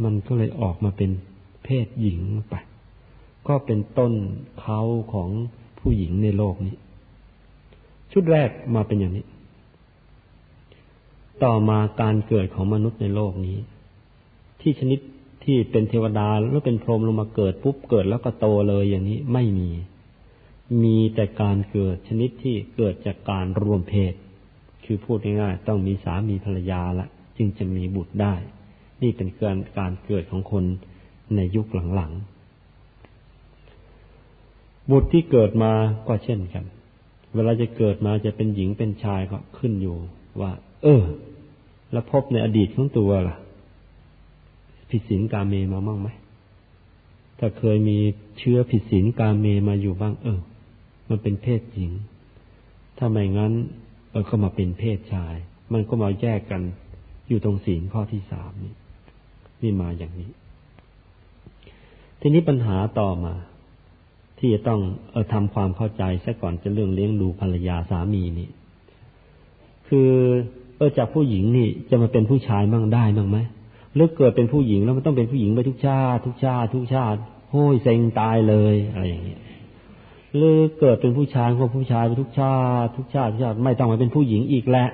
[0.04, 1.11] มันก็เลยออกมาเป็น
[1.64, 2.54] เพศหญิงไป
[3.48, 4.12] ก็เป็นต้น
[4.61, 4.80] เขา
[5.12, 5.30] ของ
[5.80, 6.76] ผู้หญิงในโลกนี้
[8.12, 9.24] ชุดแรกมาเป็นอย่างนี้
[11.42, 13.58] ต่อมาการเกิดของมนุษย์ในโลกนี้
[14.60, 15.00] ที่ชนิด
[15.44, 19.70] ที่เป็นเทวดาแล้วเป็นพรหมลงมาเกิดปุ๊บเกิดแล้วก็โตเลยอย่างนี้ไม่มี
[20.82, 24.14] มีแต่การเกิดชนิดที่เกิดจากการรวมเพศ
[24.84, 28.34] คือพูดง่ายๆต้องมีสามีภรรยาละ จึงจะมีบุตรได้
[29.02, 30.64] นี่เป็นการการเกิดของคน
[31.36, 35.72] ในยุคหลังๆ บุตรที่เกิดมา
[36.08, 36.64] ก็เช่นกัน
[37.34, 39.96] เวลาจะเกิดมาจะเป็นหญิงเป็นชายก็ขึ้นอยู่
[40.40, 40.52] ว่า
[40.84, 41.02] เออ
[41.92, 43.36] แล้วพบในอดีตของตัวล่ะ
[44.90, 46.08] ผิดศีลกาเมมาบ้างไหม
[47.38, 47.96] ถ้าเคยมี
[48.38, 50.40] เชื้อผิดศีลกาเมมาอยู่บ้าง เออ
[51.08, 51.92] มันเป็นเพศหญิง
[52.98, 53.52] ถ้าไม่งั้น
[54.10, 55.34] เออก็มาเป็นเพศชาย
[55.72, 56.62] มันก็มาแยกกัน
[57.28, 58.74] อยู่ตรงศีลข้อที่สามนี่
[59.62, 60.30] นี่มาอย่างนี้
[62.20, 63.34] ทีนี้ปัญหาต่อมา
[64.38, 68.48] ที่จะต้องเออทำความเข้าใจซะก่อนจะเรื่องเลี้ยงดูภรรยาสามีนี่
[69.88, 70.10] คือ
[70.76, 73.38] เออจากผู้หญิงนี่จะมาเป็นผู้ชายมั่งได้มั่งไหม
[73.94, 77.18] หรือเกิดเป็นผู้หญิงแล้วมันต้องเป็นผู้หญิงไปทุกชาติ ทุกชาติ ทุกชาติ
[77.50, 79.40] โห้ยเซ็งตายเลยอะไรอย่างเงี้ย
[80.37, 84.90] หรือเกิดเป็นผู้ชายก็ผู้ชายไปทุกชาติ ทุกชาติทุกชาติไม่ต้องมาเป็นผู้หญิงอีกแล้ว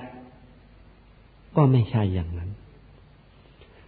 [1.56, 2.50] ก็ไม่ใช่อย่างนั้น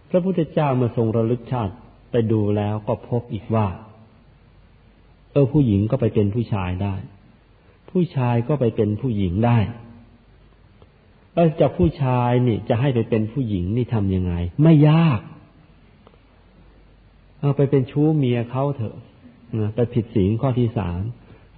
[0.09, 1.73] พระพุทธเจ้าเมื่อทรงระลึกชาติ
[2.11, 3.67] ไปดูแล้วก็พบอีกว่า
[5.31, 6.95] เออผู้หญิงก็ไปเป็นผู้ชายได้
[7.89, 9.57] ผู้ชายก็ไปเป็นผู้หญิงได้
[11.33, 15.19] เออจากผู้ชายนี่จะให้ไปเป็นผู้หญิงนี่ทำยังไง ไม่ยาก
[17.39, 18.95] เอาไปเป็นชู้เมียเขาเถอะ
[19.59, 21.01] นะไปผิดศีลข้อที่สาม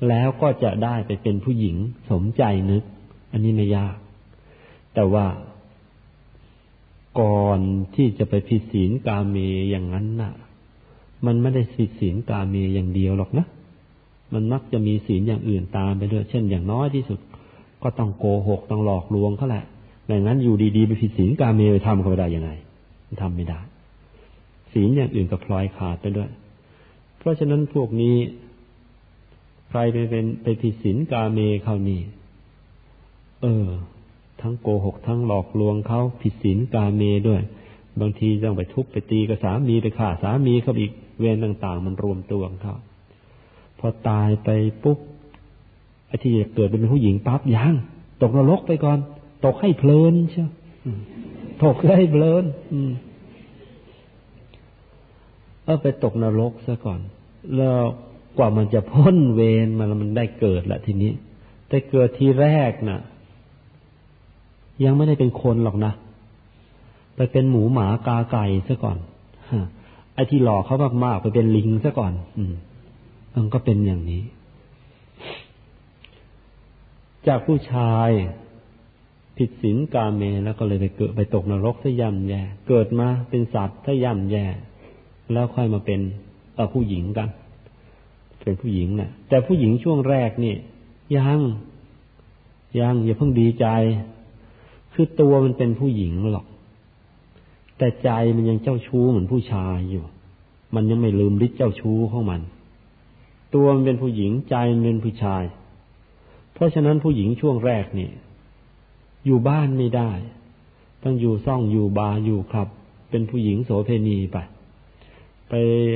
[0.10, 1.76] แล้วก็จะได้ไปเป็นผู้หญิง
[2.12, 2.84] สมใจนึก
[3.32, 3.96] อันนี้ไม่ยาก
[4.94, 5.26] แต่ว่า
[7.20, 7.60] ก่อน
[7.96, 9.36] ที่จะไปผิดศีลกาเม
[9.70, 10.34] อย่างนั้นน่ะ
[11.26, 13.46] มันไม่ได้ผิดศีลกาเมอย่างเดียวหรอกนะ
[14.34, 17.20] มันมักจะมีศีลอย่างอื่นตามไปด้วย เช่นอย่างน้อยที่สุด
[17.86, 19.66] ก็ต้องโกหกต้องหลอกลวงเขาแหละ
[20.06, 22.52] ไม่งั้นอยู่ดีๆไปผิดศีลกาเมไปทำเขาได้ยังไง
[23.22, 23.60] ทำไม่ได้
[24.74, 26.30] ศีลอย่างอื่นก็พลอยขาดไปด้วย
[27.18, 28.16] เพราะฉะนั้นพวกนี้
[29.70, 32.02] ใครไปเป็นไปผิดศีลกาเมเขานี่
[33.42, 33.68] เออ
[34.42, 37.42] ทั้งโกหกทั้งหลอกลวงเขาผิดศีลกาเมด้วย
[38.02, 42.76] บางทีต้องไปทุบไปตีกับสามีไปฆ่าสามีเขาอีกเวรต่าง ๆ มันรวมตัวของเขา
[43.80, 44.50] พอตายไป
[44.84, 45.00] ปุ๊บ
[46.24, 47.74] ที่จะเกิดเป็นผู้หญิงปั๊บยัง
[48.22, 49.00] ตกนรกไปก่อน
[49.46, 50.50] ตกให้เพลินเชียว
[51.64, 52.44] ตกให้เพลิน
[55.64, 57.00] เออไปตกนรกซะก่อน
[57.56, 57.82] แล้ว
[58.38, 61.12] กว่ามันจะพ้นเวรมันมันได้เกิดละทีนี้
[61.68, 63.00] แต่เกิดทีแรกนะ่ะ
[64.84, 65.94] ยังไม่ได้เป็นคนหรอกนะ
[67.16, 68.98] ไปเป็นหมูหมากาไก่ซะก่อน
[70.14, 72.54] ไอ้ที่หลอกเขามากๆไปเป็นลิงซะก่อน อืม
[73.34, 74.24] มันก็เป็นอย่างนี้
[77.28, 78.10] จากผู้ชาย
[79.38, 84.46] ผิดศีลกาเมแล้วก็เลยไปเกิดไปตกนรกซะย่ำแย่ เกิดมาเป็นสัตว์ซะย่ำแย่
[85.34, 86.00] แล้วค่อยมาเป็น
[86.56, 87.30] เอผู้หญิงกัน
[88.44, 90.56] เป็นผู้หญิงนะ่ะ แต่ผู้หญิงช่วงแรกนี่
[91.18, 91.40] ยัง
[92.80, 93.68] ยังอย่าเพิ่งดีใจ
[94.94, 96.46] คือตัวมันเป็นผู้หญิงหรอก
[97.78, 100.04] แต่ใจมันยังเจ้าชู้เหมือนผู้ชายอยู่
[100.76, 102.42] มันยังไม่ลืมฤทธิ์เจ้าชู้ของมัน
[103.56, 105.44] ตัวมันเป็นผู้หญิงใจมันเป็นผู้ชาย
[106.56, 108.12] เพราะฉะนั้นผู้หญิงช่วงแรกนี่
[109.26, 110.12] อยู่บ้านไม่ได้
[111.04, 112.68] ต้องอยู่ซ่องอยู่บาร์อยู่ครับ
[113.10, 114.38] เป็นผู้หญิงโสเพณีไป
[115.50, 115.54] ไป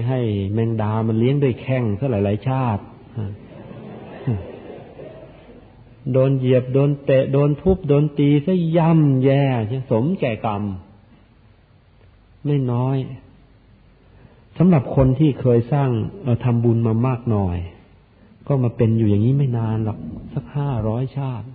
[0.07, 0.19] ให้
[0.53, 2.83] แมงดามันเลี้ยงด้วยแข้งซะหลาย ๆ ชาติ
[6.11, 9.43] โดนเหยียบ โดนเตะ โดนทุบ โดนตีซะย่ำแย่
[9.91, 10.63] สมแก่กรรม
[12.45, 12.97] ไม่น้อย
[14.57, 15.89] สำหรับคนที่เคยสร้าง
[16.43, 17.57] ทำบุญมามากหน่อย
[18.47, 19.99] ก็มาเป็นอยู่อย่างนี้ไม่นานหรอก
[20.33, 21.47] สักห้าร้อยชาติ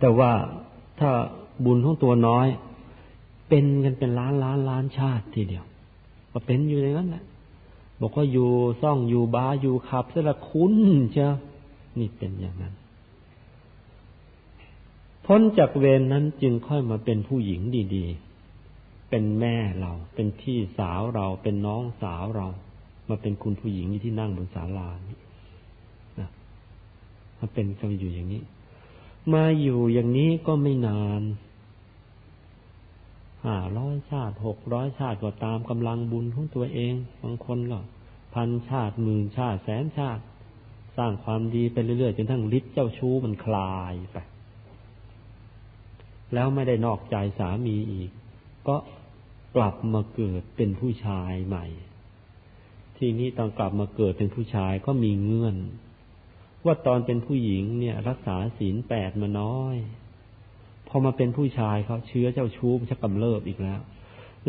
[0.00, 0.30] แต่ว่า
[1.00, 1.10] ถ้า
[1.64, 2.46] บุญของตัวน้อย
[3.48, 5.64] เป็นกันเป็นล้านล้านล้านชาติทีเดียว
[6.32, 7.24] ก็เป็นอยู่อย่างนั้นแหละ
[8.00, 8.48] บอกว่าอยู่
[8.82, 10.74] ซ่องอยู่บาอยู่ขับเสละคุ้น
[11.12, 11.34] เชียว
[11.98, 12.74] นี่เป็นอย่างนั้น
[15.26, 17.60] พ้นจากเวรนนั้นจึงค่อยมาเป็นผู้หญิง
[17.94, 18.06] ดี
[18.60, 22.46] ๆ เป็นแม่เรา เป็นพี่สาวเรา เป็นน้องสาวเรา
[23.08, 25.18] มาเป็นคุณผู้หญิงที่นั่งบนศาลานี่
[26.20, 26.28] นะ
[27.38, 28.42] มาเป็นกันอยู่อย่างนี้
[29.34, 31.22] มาอยู่อย่างนี้ก็ไม่นาน
[33.44, 37.80] ห้าร้อยชาติหกร้อยชาติก็ตามกำลังบุญของตัวเอง บางคนก็
[38.34, 40.22] พันชาติหมื่นชาติแสนชาติ
[40.96, 44.18] สร้างความดีไปเรื่อยๆจนทั้งฤทธิ์เจ้าชู้มันคลายไป
[46.34, 48.10] แล้วไม่ได้นอกใจสามีอีก
[48.68, 48.76] ก็
[49.56, 51.66] กลับมาเกิดเป็นผู้ชายใหม่
[52.98, 55.56] ทีนี้ตอนกลับมาเกิดเป็นผู้ชายก็มีเงื่อน
[56.64, 59.76] ว่าตอนเป็นผู้หญิงเนี่ย รักษาศีลแปดมาน้อย
[60.88, 63.80] พอมาเป็นผู้ชายเขาเชื้อเจ้าชู้มันจะกำเริบอีกแล้ว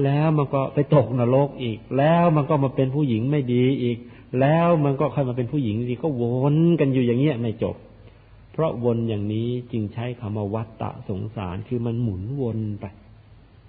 [0.03, 3.97] แล้วมันก็ไปตกนรกอีก แล้วมันก็มาเป็นผู้หญิงไม่ดีอีก
[4.39, 7.75] แล้วมันก็ค่อยมาเป็นผู้หญิงดีก็วนกันอยู่อย่างเงี้ยไม่จบ
[8.51, 12.85] เพราะวนอย่างนี้จึงใช้คำว่าวัตตะสงสารคือมันหมุนวนไป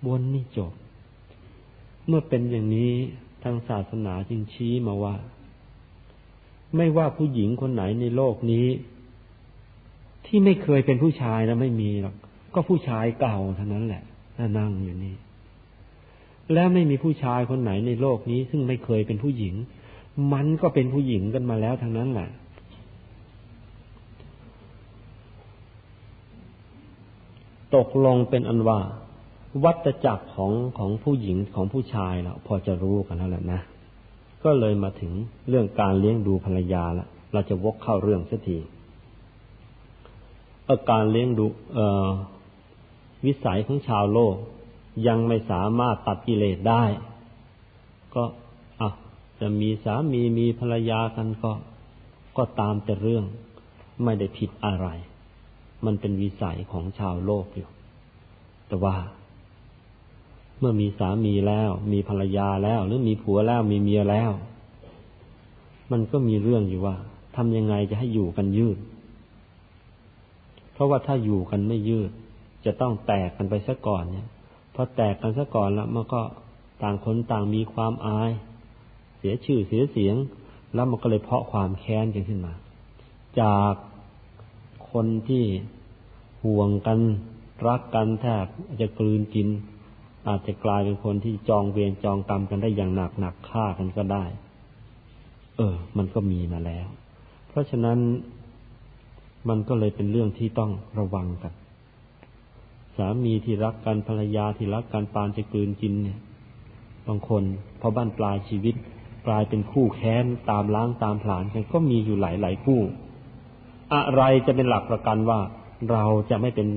[0.07, 0.73] วนนี่จบ
[2.07, 2.95] เมื่อเป็นอย่างนี้
[3.43, 5.17] ทางศาสนาจึงชี้มาว่า
[6.77, 8.67] ไม่ว่าผู้หญิงคนไหนในโลกนี้
[10.27, 12.15] ที่ไม่เคยเป็นผู้ชายนะไม่มีหรอก
[12.55, 14.03] ก็ผู้ชายเก่าเท่านั้นแหละ
[14.59, 15.15] นั่งอยู่นี่
[16.53, 19.55] แล้วไม่มีผู้ชายคนไหนในโลกนี้ ซึ่งไม่เคยเป็นผู้หญิง
[20.33, 22.29] มันก็เป็นผู้หญิงกันมาแล้วทั้งนั้นแหละ
[27.77, 28.81] ตกลงเป็นอันว่า
[29.65, 33.61] วัตจักรของของผู้หญิงของผู้ชายเราพอจะรู้กันแล้วแหละนะ
[34.45, 35.13] ก็เลยมาถึง
[35.49, 38.59] เรื่องการเลี้ยงดูภรรยาละเราจะวกเข้าเรื่องสักที
[40.69, 41.47] อาการเลี้ยงดู
[43.27, 44.35] วิสัยของชาวโลก
[45.07, 46.85] ยังไม่สามารถตัดกิเลสได้
[48.15, 48.25] ก็
[48.81, 48.89] อะ
[49.41, 51.53] จะมีสามีมีภรรยากันก็
[52.37, 53.25] ก็ตามแต่เรื่อง
[54.05, 54.89] ไม่ได้ผิดอะไร
[55.85, 57.69] มันเป็นวิสัยของชาวโลกอยู่
[58.69, 58.95] แต่ว่า
[60.59, 64.31] เมื่อมีสามีแล้ว มีภรรยาแล้ว หรือมีผัวแล้วมีเมียแล้ว
[65.93, 66.97] มันก็มีเรื่องอยู่ว่า
[67.37, 68.79] ทำยังไงจะให้อยู่กันยืด
[70.73, 72.11] เพราะว่าถ้าอยู่กันไม่ยืด
[72.65, 74.27] จะต้องแตกกันไปซะก่อนเนี่ย
[74.75, 76.23] พอแตกกันซะก่อนแล้วมันก็
[76.83, 78.31] ต่างคนต่างมีความอาย
[79.19, 80.17] เสียชื่อเสียเสียง
[80.75, 82.55] แล้วมันก็เลยเพาะความแค้นกันขึ้นมา
[83.41, 83.75] จาก
[84.91, 85.45] คนที่
[86.45, 86.99] ห่วงกัน
[87.67, 88.47] รักกันแทบ
[88.81, 89.49] จะกลืนกิน
[90.29, 94.25] อาจจะกลายเป็นคนที่จองเวรจองกรรมกันได้อย่างหนักหนักฆ่ากันก็ได้
[95.57, 96.87] เออ มันก็มีมาแล้ว
[97.49, 97.99] เพราะฉะนั้น
[99.49, 101.53] มันก็เลยเป็นเรื่องที่ต้องระวังกัน
[102.97, 106.19] สามีที่รักกันภรรยาที่รักกันปานจะกลืนกินเนี่ย
[107.07, 107.43] บางคน
[107.81, 108.75] พอบ้านปลายชีวิต
[109.27, 112.81] กลายเป็นคู่แค้นตามล้างตามผลาญกันก็มีอยู่หลายหลายคู่
[113.95, 115.39] อะไรจะเป็นหลักประกันว่า
[115.91, 116.69] เราจะไม่เป็น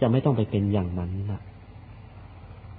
[0.00, 1.42] จะไม่ต้องไปเป็นอย่างนั้นนะ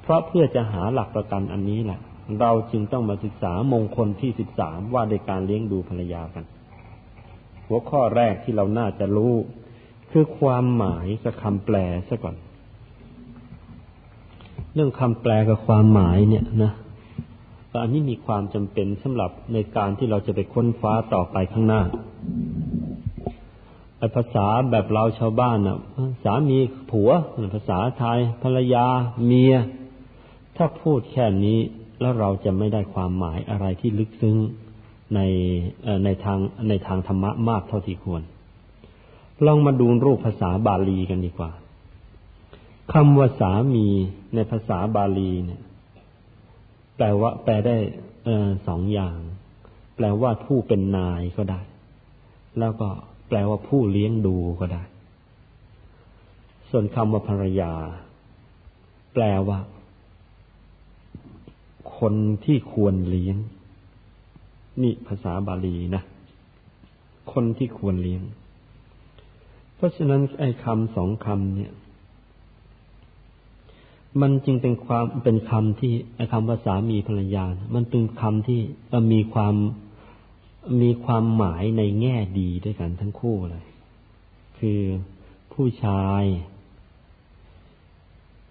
[0.06, 2.00] เพราะเพื่อจะหาหลักประกันอันนี้แหละ
[2.42, 6.44] เราจึงต้องมาศึกษามงคลที่สิบสามว่าในการเลี้ยงดูภรรยากัน
[7.68, 9.34] หัวข้อแรกที่เราน่าจะรู้
[10.12, 11.78] คือความหมายกับคำแปล
[12.10, 12.36] ซะก่อน
[14.74, 16.72] เรื่องคำแปลกับความหมายเนี่ยนะ
[17.84, 21.82] อันนี้มีความจำเป็นสำหรับในการที่เราจะไปค้นฟ้าต่อไปข้างหน้า
[23.98, 25.80] ไอภาษาแบบเราชาวบ้านนะ
[26.24, 26.58] สามี
[26.92, 27.10] ผัว
[27.56, 28.86] ภาษาไทยภรรยา
[29.26, 29.56] เมีย
[30.58, 31.60] ถ้าพูดแค่นี้
[32.02, 34.38] แล้วเราจะไม่ได้ความหมายอะไรที่ลึกซึ้ง
[35.16, 35.20] ใน
[36.04, 36.40] ในทาง
[36.70, 38.24] ในทางธรรมะมากเท่าที่ควร
[39.46, 41.52] ลองมาดูรูปภาษาบาลีกันดีกว่า
[42.94, 43.88] คำว่าสามี
[44.36, 45.62] ในภาษาบาลีเนี่ย
[46.96, 47.78] แปลว่า แปลได้
[48.68, 49.18] สองอย่าง
[49.96, 51.62] แปลว่าผู้เป็นนายก็ได้
[52.60, 52.90] แล้วก็
[53.28, 54.84] แปลว่าผู้เลี้ยงดูก็ได้
[56.70, 57.74] ส่วนคำว่าภรรยา
[59.14, 59.60] แปลว่า
[61.98, 62.14] คน
[62.46, 63.38] ที่ควรเลี้ยง
[64.82, 66.04] นี่ภาษาบาลีนะ
[67.34, 68.22] คนที่ควรเลี้ยง
[69.76, 71.74] เพราะฉะนั้นไอ้คำสองคำเนี่ย
[74.22, 77.46] มันจึงเป็นความเป็นคำที่ไอ้คำว่าสามีภรรยา
[77.76, 78.62] มันเป็นคำที่
[79.14, 79.56] มีความ
[80.82, 83.66] มีความหมายในแง่ดีด้วยกันทั้งคู่เลย
[84.60, 84.80] คือ
[85.54, 86.24] ผู้ชาย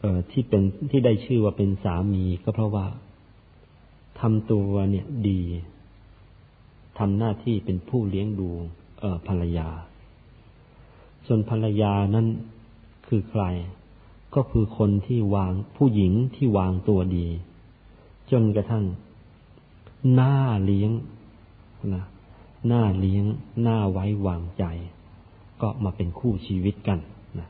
[0.00, 5.40] เอ่อที่เป็นที่ได้ชื่อว่าเป็นสามีก็เพราะว่าำตัวเนี่ยดี
[6.98, 8.50] ทำหน้าที่เป็นผู้เลี้ยงดู
[9.00, 9.68] เออภรรยา
[11.26, 12.26] ส่วนภรรยานั้น
[13.06, 13.44] คือใคร
[14.34, 17.28] ก็คือคนที่วางผู้หญิงที่วางตัวดี
[18.30, 18.84] จนกระทั่ง
[20.14, 20.34] หน้า
[20.64, 20.90] เลี้ยง
[21.94, 22.04] นะ
[22.66, 23.24] หน้าเลี้ยง
[23.62, 24.64] หน้าไว้วางใจ
[25.60, 26.98] ก็มาเป็นคู่ชีวิตกัน
[27.38, 27.48] นะ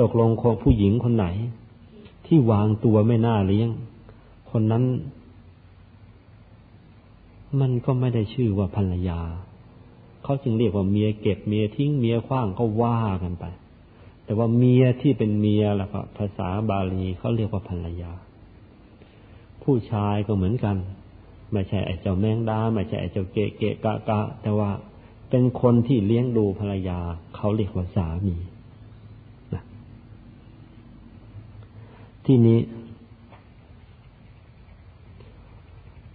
[0.00, 1.26] ตกลงของผู้หญิงคนไหน
[2.26, 3.68] ที่วางตัวไม่น่าเลี้ยง
[4.50, 4.84] คนนั้น
[7.60, 9.20] มันก็ไม่ได้ชื่อว่าภรรยา
[10.22, 13.44] เขาจึงเรียกว่าเมียเก็บเมียทิ้งเมียคว้างก็ว่ากันไป
[14.24, 18.12] แต่ว่าเมียที่เป็นเมียแล้วก็ภาษาบาลีเขาเรียกว่าภรรยา
[19.62, 20.76] ผู้ชายก็เหมือนกัน
[21.52, 24.70] ไม่ใช่ไอ้เจ้าแมงดาไม่ใช่ไอ้เจ้าเกะเกะกะกะ แต่ว่า
[25.30, 26.98] เป็นคนที่เลี้ยงดูภรรยา
[27.36, 28.36] เขาเรียกว่าสามี
[29.54, 29.62] นะ
[32.26, 32.58] ที่นี้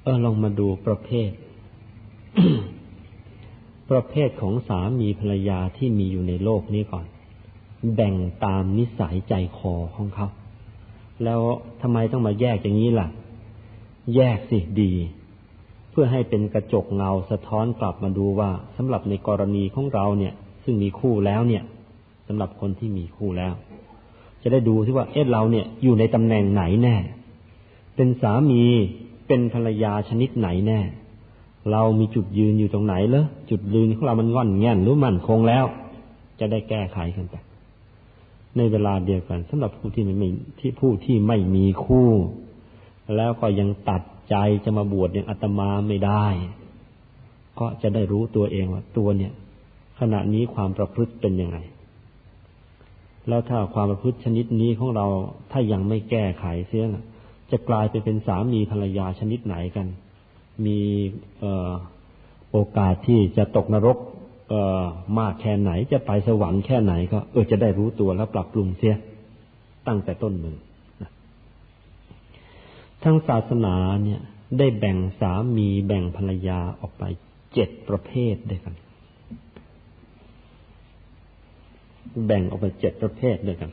[0.03, 1.31] เออลองมาดูประเภท
[3.89, 7.05] ประเภทของสามีภรรยาที่มีอยู่ในโลกนี้ก่อน
[7.95, 10.27] แบ่งตามนิสัยใจคอของเขา
[11.23, 11.41] แล้ว
[11.81, 13.07] ทำไมต้องมาแยกอย่างนี้ล่ะ
[14.15, 14.93] แยกสิดี
[15.91, 20.33] เพื่อให้เป็นกระจกเงาสะท้อนกลับมาดูว่าสำหรับในกรณีของเราเนี่ย
[20.63, 21.63] ซึ่งมีคู่แล้วเนี่ย
[22.27, 23.53] สำหรับคนที่มีคู่แล้ว
[24.41, 26.95] จะได้ดูที่ว่าเอ๊ะเราเนี่ยอยู่ในตำแหน่งไหนแน่
[27.95, 28.63] เป็นสามี
[29.33, 30.79] เป็นภรรยาชนิดไหนแน่
[31.71, 35.65] เรามีจุดยืนอยู่ตรงไหนเลอจุดยืนของเรามันง่อนแง่นหรือมั่นคงแล้ว
[36.39, 37.35] จะได้แก้ไขกันไป
[38.57, 42.09] ในเวลาเดียวกันสำหรับผู้ที่ไม่ที่ผู้ที่ไม่มีคู่
[43.15, 46.25] แล้วก็ยังตัดใจจะมาบวชอย่างอาตมาไม่ได้
[47.59, 49.33] ก็จะได้รู้ตัวเองว่าตัวเนี่ย
[49.99, 51.57] ขณะนี้ความประพฤติเป็นยังไง
[53.27, 55.05] แล้วถ้าความประพฤติชนิดนี้ของเรา
[55.51, 57.05] ถ้ายังไม่แก้ไขเสียนะ
[57.51, 59.87] จะกลายไปเป็นสามีภรรยาชนิดไหนกัน
[60.65, 60.79] มี
[62.51, 63.97] โอกาสที่จะตกนรก
[65.19, 68.95] มากแค่ไหน จะไปสวรรค์แค่ไหนก็เออจะได้รู้ตัวแล้วปรับปรุงเสีย
[69.87, 70.57] ตั้งแต่ต้นมือ
[73.03, 74.21] ทั้งศาสนาเนี่ย
[74.57, 77.03] ได้แบ่งสามีแบ่งภรรยาออกไป
[77.53, 78.75] เจ็ดประเภทด้วยกัน
[82.25, 83.71] แบ่งออกไปเจ็ดประเภทด้วยกัน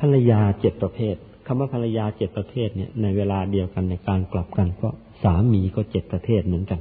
[0.00, 4.88] ภรรยาเจ็ดประเภท คำว่าภรรยาเจ็ดประเภทเนี่ยในเวลาเดียวกันในการกลับกันก็
[5.22, 6.80] สามีก็เจ็ดประเภทเหมือนกัน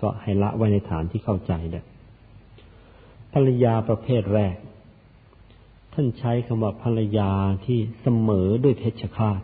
[0.00, 1.80] ก็ให้ละไว้ในฐานที่เข้าใจได้
[3.32, 4.56] ภรรยาประเภทแรก
[5.92, 7.30] ท่านใช้คำว่าภรรยา
[7.66, 9.40] ที่เสมอด้วยเพชฌฆาต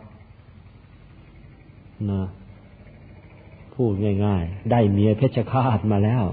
[2.11, 2.23] นะ
[3.75, 3.93] พูด
[4.25, 6.25] ง่ายๆ ได้เมียเพชฌฆาตมาแล้ว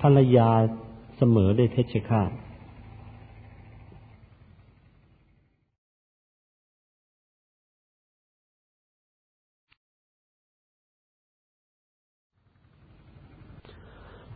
[0.00, 0.48] ภรรยา
[1.16, 2.30] เสมอด้วยเพชฌฆาต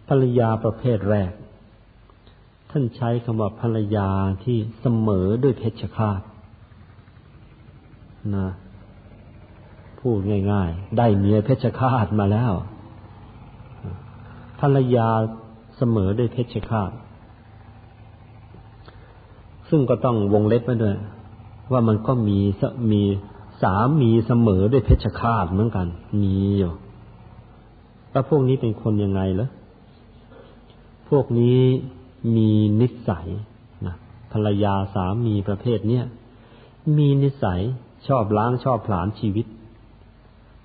[0.09, 1.33] ภรรยาประเภทแรก
[2.71, 4.09] ท่านใช้คำว่าภรรยา
[4.45, 6.21] ที่เสมอด้วยเพชฌฆาต
[8.37, 8.49] นะ
[10.01, 10.19] พูด
[10.53, 12.53] ง่าย ๆ ได้เมียเพชฌฆาตมาแล้ว
[14.61, 15.09] ภรรยา
[15.77, 16.91] เสมอด้วยเพชฌฆาต
[19.69, 20.97] ซึ่งก็ต้องวงเล็บไว้ด้วย
[21.73, 22.39] ว่ามันก็มี
[22.93, 23.03] มี
[23.63, 25.87] สามีเสมอด้วยเพชฌฆาตเหมือนกัน
[26.23, 26.73] มีอยู่
[28.13, 29.49] แล้วพวกนี้เป็นคนยังไงเหรอ
[31.09, 31.61] พวกนี้
[32.37, 33.29] มีนิสัย
[33.87, 33.97] นะ
[34.33, 36.05] ภรรยาสามีประเภทเนี้ย
[36.97, 37.61] มีนิสัย
[38.09, 39.47] ชอบล้างชอบผลาญชีวิต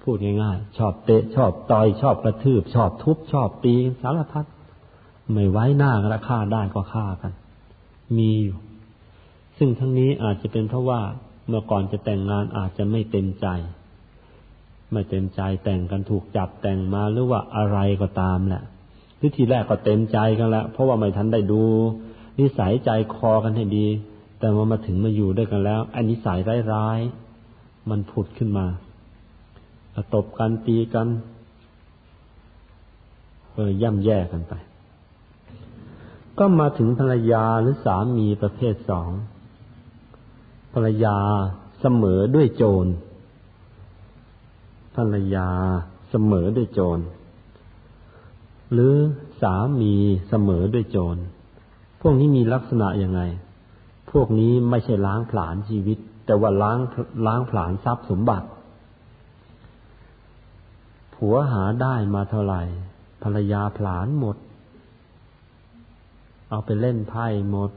[0.04, 4.46] พูดง่ายๆ ชอบเตะชอบต่อยชอบกระทืบ ชอบทุบ ชอบตีสารพัด
[5.32, 7.34] ไม่ไว้หน้ากันฆ่าได้ก็ฆ่ากัน
[8.18, 8.58] มีอยู่
[9.58, 11.02] ซึ่งทั้งนี้อาจจะเป็นเพราะว่า
[11.48, 13.48] เมื่อก่อนจะแต่งงานอาจจะไม่เต็มใจ
[14.92, 18.64] ไม่เต็มใจแต่งกันถูกจับแต่งมาหรือว่าอะไรก็ตามแหละ
[19.26, 21.64] อทีแรกก็เต็มใจกันแล้วเพราะว่าไม่ทันได้ดู
[22.40, 23.88] นิสัยใจคอกันให้ดี
[24.40, 26.40] แต่ว่ามาถึงมาอยู่ด้วยกันแล้วอันนิสัย
[26.74, 28.66] ร้ายๆมันผุดขึ้นมา
[30.14, 31.08] ตบกันตีกัน
[33.54, 34.54] เออย่ำแย่กันไป
[36.40, 39.10] ก็มาถึงภรรยาหรือสามีประเภทสอง
[40.74, 41.18] ภรรยา
[41.82, 42.88] เสมอด้วยโจร
[44.96, 45.50] ภรรยา
[46.10, 47.00] เสมอด้วยโจร
[48.74, 48.94] หรือ
[49.42, 49.94] สามี
[50.30, 51.18] เสมอด้วยโจร
[52.02, 53.22] พวกนี้มีลักษณะยังไง
[54.12, 56.80] พวกนี้ไม่ใช่ล้างผลาญชีวิต แต่ว่าล้าง
[57.28, 58.48] ล้างผลาญทรัพย์สมบัติ
[61.16, 62.62] ผัวหาได้มาเท่าไหร่
[63.24, 64.38] ภรรยาผลาญหมด
[66.50, 67.72] เอาไปเล่นไพ่หมด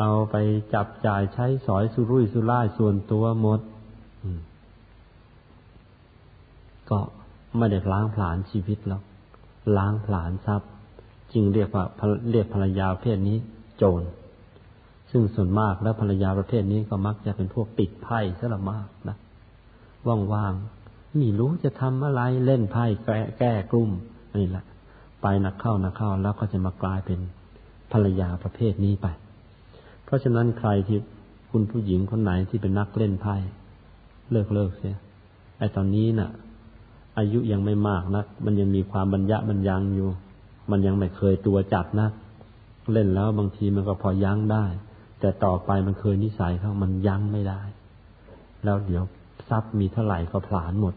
[0.00, 0.36] เอาไป
[0.74, 3.60] จับจ่ายใช้สอยสุรุ่ยสุร่ายส่วนตัวหมด
[6.90, 6.98] ก็
[7.56, 9.02] ไม่ได้ล้างผลาญชีวิตแล้ว
[9.76, 10.70] ล้างผลาญทรัพย์
[11.32, 11.84] จึงเรียกว่า
[12.30, 13.36] เรียกภรรยาประเภทนี้
[13.78, 14.02] โจร
[15.10, 19.16] ซึ่งส่วนมากแล้วภรรยาประเภทนี้ก็มักจะเป็นพวกติดไพ่ซะละมากนะ
[20.32, 23.90] ว่างๆไม่รู้จะทำอะไรเล่นไพ่แก้แก้กลุ่ม
[24.38, 24.64] นี่แหละ
[25.22, 27.18] ไปนักเข้านักเข้าแล้วก็จะมากลายเป็น
[27.92, 29.06] ภรรยาประเภทนี้ไป
[30.04, 30.98] เพราะฉะนั้นใครที่
[31.50, 33.36] คุณผู้หญิงคนไหนที่เป็นนักเล่นไพ่
[34.30, 34.96] เลิกเลิกเสีย
[35.58, 36.30] ไอตอนนี้นะ่ะ
[37.20, 40.08] อายุยังไม่มากนัก มันยังมีความบรรยะบรรยังอยู่
[40.70, 42.12] มันยังไม่เคยตัวจัดนัก
[42.92, 44.64] เล่นแล้วบางทีมันก็พอยั้งได้
[45.20, 47.60] แต่ต่อไปมันเคยนิสัยเขามันยั้งไม่ได้
[48.64, 49.04] แล้วเดี๋ยว
[49.48, 50.94] ทรัพย์มีเท่าไหร่ก็ผลาญหมด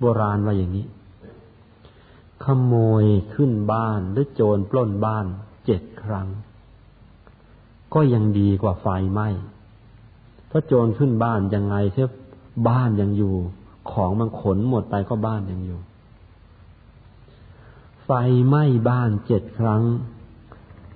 [0.00, 0.86] โบราณว่าอย่างนี้
[2.44, 3.04] ขโมย
[3.34, 5.26] ขึ้นบ้านหรือโจรปล้นบ้าน
[5.64, 6.28] เจ็ดครั้ง
[7.94, 9.28] ก็ยังดีกว่าไฟไหม้
[10.48, 12.04] เพราะโจรขึ้นบ้านยังไงเช่
[12.68, 13.34] บ้านยังอยู่
[13.90, 15.80] ของมันขนหมดไปก็บ้านยังอยู่
[18.04, 18.10] ไฟ
[18.46, 19.82] ไหม้บ้านเจ็ดครั้ง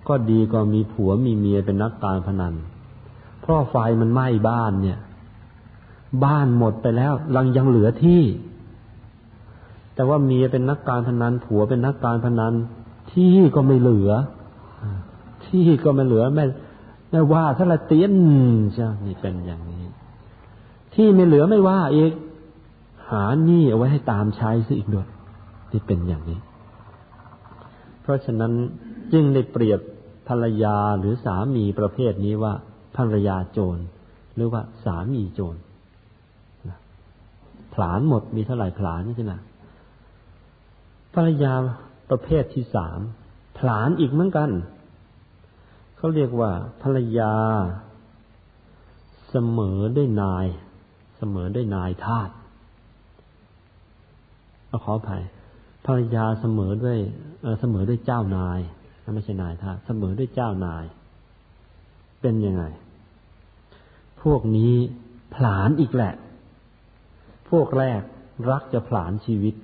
[0.09, 2.55] ก็ดีก็มีผัวมีเมียเป็นนักการพนัน
[3.41, 4.99] เพราะไฟมันไหม้บ้านเนี่ย
[6.25, 8.23] บ้านหมดไปแล้วลังยังเหลือที่
[9.95, 12.53] แต่ว่าเมียเป็นนักการพนัน ผัวเป็นนักการพนัน
[13.13, 14.11] ที่ก็ไม่เหลือ
[15.47, 16.45] ที่ก็ไม่เหลือแม่
[17.11, 18.15] แม่ว่าถ้าละเตียน
[18.75, 19.85] ใช่นี่เป็นอย่างนี้
[20.95, 22.13] ที่ไม่เหลือไม่ว่าอีก
[23.13, 25.09] หาหนี้เอาไว้ให้ตามใช้ซะอีกด้วย
[25.71, 26.41] ที่เป็นอย่างนี้
[28.03, 28.53] เพราะฉะนั้น
[29.13, 29.81] จึงได้เปรียบ
[30.29, 32.53] ภรรยาหรือสามีประเภทนี้ว่า
[32.97, 33.79] ภรรยาโจร
[34.35, 35.57] หรือว่าสามีโจร
[37.75, 39.35] ผลานหมดมีเท่าไหร่ผลานนี่ใช่ไหม
[41.15, 41.53] ภรรยา
[42.11, 43.01] ประเภทที่สาม
[43.59, 44.51] ผลานอีกเหมือนกัน
[45.97, 46.51] เขาเรียกว่า
[46.83, 47.35] ภรรยา
[49.31, 50.47] เสมอด้วยนาย
[51.17, 52.31] เสมอด้วยนายทาส
[54.85, 55.23] ขออภัย
[55.87, 56.99] ภรรยาเสมอด้วย
[57.61, 58.61] เสมอด้วยเจ้านาย
[59.15, 60.85] ไม่ใช่นายท่าเสมอด้วยเจ้านาย
[62.21, 62.65] เป็นยังไง
[64.23, 64.73] พวกนี้
[65.35, 66.15] ผลานอีกแหละ
[67.51, 68.01] พวกแรก
[68.51, 69.55] รักจะผลานชีวิต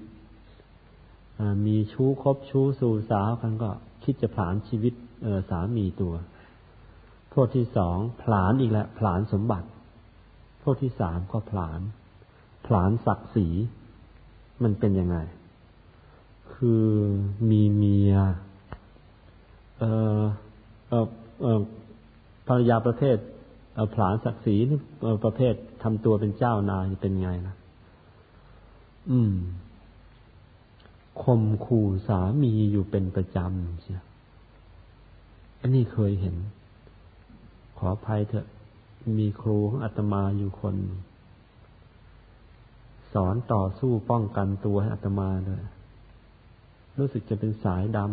[1.67, 3.71] มีชู้คบชู้สู่สาวกันก็
[4.05, 4.95] คิดจะผลานชีวิต
[5.51, 6.15] สามีตัว
[7.33, 9.69] พวกที่สองผลานอีกแหล้วผลานสมบัติ
[10.63, 11.81] พวกที่สามก็ผลาน
[12.67, 13.49] ผลานศักดิ์ศรี
[14.63, 15.17] มันเป็นยังไง
[16.55, 16.85] คือ
[17.51, 18.15] มีเมีย
[19.79, 19.85] เอ
[20.19, 20.23] อ
[20.89, 21.07] เออ
[21.43, 21.61] เออ
[22.47, 23.17] ภรรยาประเภท
[23.95, 24.57] ผลานศักดิ์ศรี
[25.25, 27.55] ประเภททำตัวเป็นเจ้านายเป็นไงนะ
[29.11, 29.35] อืม
[31.23, 34.03] คมขู่สามีอยู่เป็นประจำเชีย
[35.61, 36.37] อันนี้เคยเห็น
[37.79, 38.47] ขออภัยเถอะ
[39.19, 40.77] มีครูของอาตมาอยู่คน
[43.15, 45.63] สอนต่อสู้ป้องกันตัวให้อัตมาด้วย
[46.99, 48.09] รู้สึกจะเป็นสายดำ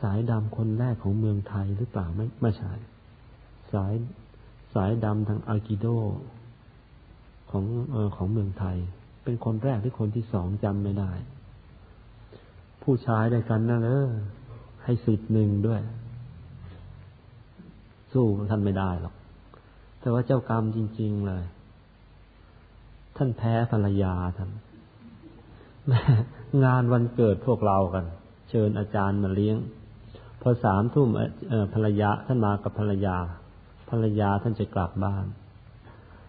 [0.00, 2.72] สายดำคนแรกของเมืองไทยหรือเปล่าไม่ไม่ใช่
[3.72, 3.92] สาย
[4.74, 5.86] สายดำทางอากิโด
[7.50, 7.64] ของ
[7.94, 8.76] ออของเมืองไทย
[9.24, 11.12] เป็นคนแรกหรือคนที่สองจำไม่ได้
[12.82, 14.08] ผู้ชายด้วยกันนั่นเออ
[14.84, 15.80] ให้สิทธิ์หนึ่งด้วย
[18.12, 19.14] สู้ท่านไม่ได้หรอก
[20.00, 21.44] แต่ว่าเจ้ากรรมจริง ๆ เลย
[23.18, 24.50] ท่านแพ้ภรรยาท่าน
[26.64, 28.04] งานวันเกิดพวกเรากัน
[28.50, 29.56] เชิญอาจารย์มาเลี้ยง
[30.42, 31.08] พอสามทุ่ม
[31.74, 33.16] ภรรยาท่านมากับภรรยา
[33.90, 35.26] ภรรยาท่านจะกลับบ้าน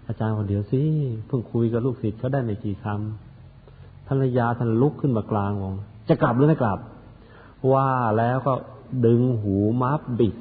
[0.07, 0.81] อาจารย์คนเดียวสิ
[1.27, 5.73] เพิ่งคุยกับลูกศิษย์เขาได้ไม่กี่คำภรรยาท่านลุกขึ้นมากลางวง
[6.09, 6.79] จะกลับหรือไม่กลับ
[7.73, 8.53] ว่าแล้วก็
[9.05, 10.35] ดึงหูมัฟบิด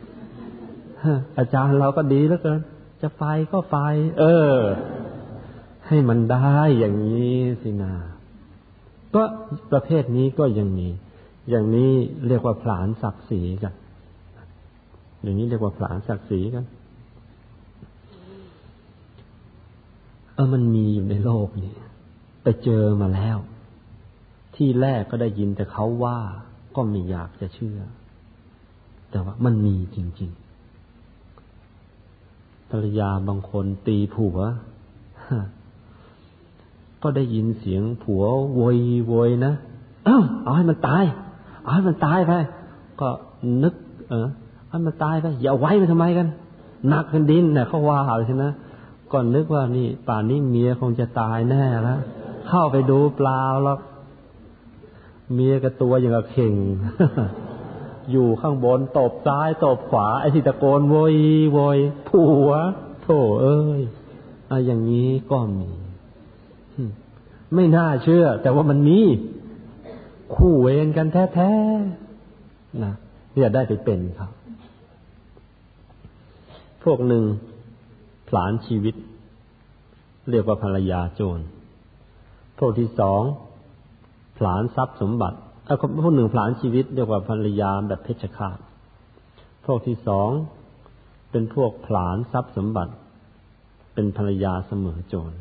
[1.39, 2.61] อาจารย์เราก็ดีแล้วเกิน
[3.03, 3.23] จะไฟ
[3.53, 3.77] ก็ไฟ
[4.19, 4.55] เออ
[5.89, 7.95] ให้มันได้อย่างนี้สินา
[9.15, 9.23] ก็
[9.71, 10.89] ประเภทนี้ก็ยังมี
[11.51, 11.93] อย่างนี้
[12.27, 13.75] เรียกว่าผลานศักดิ์ศรีกัน
[15.23, 16.65] อย่างนี้เรียกว่าผลานศักดิ์ศรีกัน
[20.35, 21.75] เออมันมีอยู่ในโลกนี้
[22.43, 23.39] ไปเจอมาแล้ว
[24.57, 26.19] ที่แรกก็ได้ยินแต่เขาว่า
[26.77, 27.79] ก็ไม่อยากจะเชื่อ
[29.11, 30.31] แต่ว่ามันมีจริง
[31.11, 34.39] ๆภรรยาบางคนตีผัว
[37.03, 38.25] ก็ได้ยินเสียงผัว
[38.55, 39.53] โวยโวยนะ
[40.05, 41.05] เอ้าเอาให้มันตาย
[41.63, 42.33] เอาให้มันตายไป
[43.01, 43.09] ก็
[43.63, 43.75] นึก
[44.09, 44.29] เออ
[44.71, 46.29] ให้มันตายไปอย่าไว้มันทำไมกัน
[46.89, 48.45] หนักเป็นดินเนี่ยเขาว่าใช่ไหม
[49.13, 52.01] ก่อนนึกว่านี่ป่านนี้เมียคงจะตายแน่แล้ว
[52.49, 53.79] เข้าไปดูเปล่าแล้ว
[55.35, 56.55] เมียกับตัวอย่างกับเข่ง
[58.11, 61.15] อยู่ข้างบนตบซ้ายตบขวาไอ้ที่ตะโกนโวย
[61.53, 61.79] โวย
[62.09, 62.51] ผัว
[63.03, 63.09] โถ
[63.43, 63.83] เอ้ย
[64.51, 65.71] อะอย่างนี้ก็มี
[67.55, 69.01] ไม่น่าเชื่อ แต่ว่ามันมี
[70.35, 72.95] คู่เวรกันแท้ๆนะ
[73.39, 74.31] อย่าได้ไปเป็นครับ
[76.85, 77.25] พวกหนึ่ง
[78.29, 78.95] ผลานชีวิต
[80.31, 81.41] เรียกว่าภรรยาโจร
[82.59, 83.23] พวกที่สอง
[84.39, 88.59] ผลานทรัพย์สมบัติเออพวกหนึ่งผลานชีวิตเรียกว่าภรรยาแบบเพชฌฆาต
[89.67, 90.31] พวกที่สอง
[91.31, 92.93] เป็นพวกผลานทรัพย์สมบัติ
[93.95, 95.33] เป็นภรรยาเสมอโจร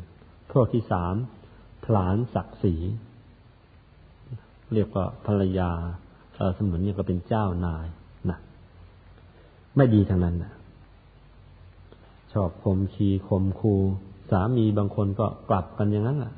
[0.52, 1.14] พวกที่สาม
[1.88, 2.74] ผลานศักดิ์ศรี
[4.74, 5.70] เรียกว่าภรรยา
[6.54, 7.86] เสมือนนี่ก็เป็นเจ้านาย
[8.30, 8.38] นะ
[9.76, 10.52] ไม่ดีทางนั้นนะ
[12.32, 13.74] ชอบคมขีคมคู
[14.30, 16.32] สามีบางคนก็กลับกันอย่างนั้นแหละ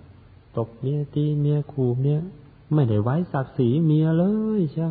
[0.57, 2.19] ตบเมียตีเมียคูเมีย
[2.75, 4.25] ไม่ได้ไว้ศักดิ์ศรีเมียเล
[4.59, 4.89] ยใช่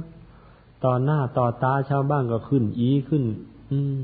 [0.84, 3.24] ต่อหน้าต่อตาชาวบ้านก็ขึ้น อีขึ้น
[3.72, 4.03] อืม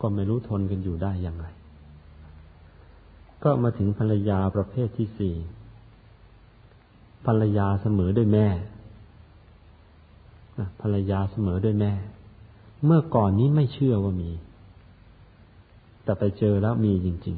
[0.00, 1.46] ก็ไม่รู้ทนกันอยู่ได้ยังไง
[3.44, 5.34] ก็มาถึงภรรยาประเภทที่สี่
[7.26, 8.46] ภรรยาเสมอด้วยแม่
[10.80, 11.92] ภรรยาเสมอด้วยแม่
[12.84, 14.30] เมื่อก่อนนี้ไม่เชื่อว่ามี
[16.04, 17.36] แต่ไปเจอแล้วมีจริง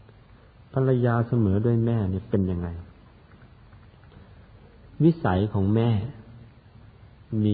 [0.00, 2.68] ๆ ภรรยาเสมอด้วยแม่เนี่ยเป็นยังไง
[5.04, 5.88] วิสัยของแม่
[7.42, 7.52] มี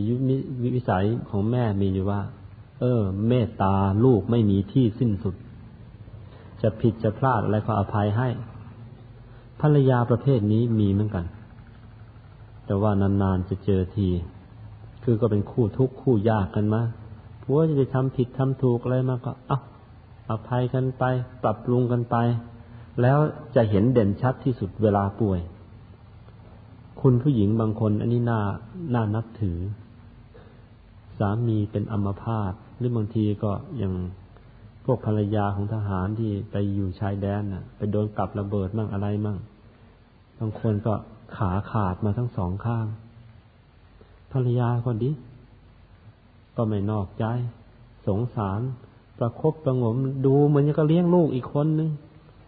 [0.74, 2.20] วิสัยของแม่มีอยู่ว่า
[2.80, 3.74] เออ เมตตา
[4.04, 5.34] ลูกไม่มีที่สิ้นสุด
[6.66, 8.28] จะผิดจะพลาดอะไรก็อภัยให้
[9.60, 11.24] ภรรยาประเภทนี้มีเหมือนกัน
[12.66, 14.08] แต่ว่านานๆจะเจอที
[15.04, 16.82] คือก็เป็นคู่ทุกข์คู่ยากกันมา
[17.42, 19.58] ผัวจะไปทำผิดทำถูกอะไรมาก็ เอา
[20.30, 21.04] อภัยกันไป
[21.42, 22.16] ปรับปรุงกันไป
[23.02, 23.18] แล้ว
[23.54, 25.40] จะเห็นเด่นชัดที่สุดเวลาป่วย
[27.00, 28.40] คุณผู้หญิงบางคนอันนี้น่า
[28.94, 29.58] น่านับถือ
[31.18, 33.50] สามีเป็นอัมพาตหรือบางทีก็
[33.82, 33.92] ย่าง
[34.86, 39.38] พวกภรรยาของทหารที่ไปอยู่ชายแดนน่ะ ไปโดนกับระเบิดมั่งอะไรมั่ง
[40.38, 40.94] บางคนก็
[41.36, 42.86] ขาขาดมาทั้งสองข้าง
[44.32, 45.10] ภรรยาคนดี
[46.56, 47.24] ก็ไม่นอกใจ
[48.06, 48.60] สงสาร
[49.18, 51.90] ประครบประงมดูเหมือนก็เลี้ยงลูกอีกคนนึง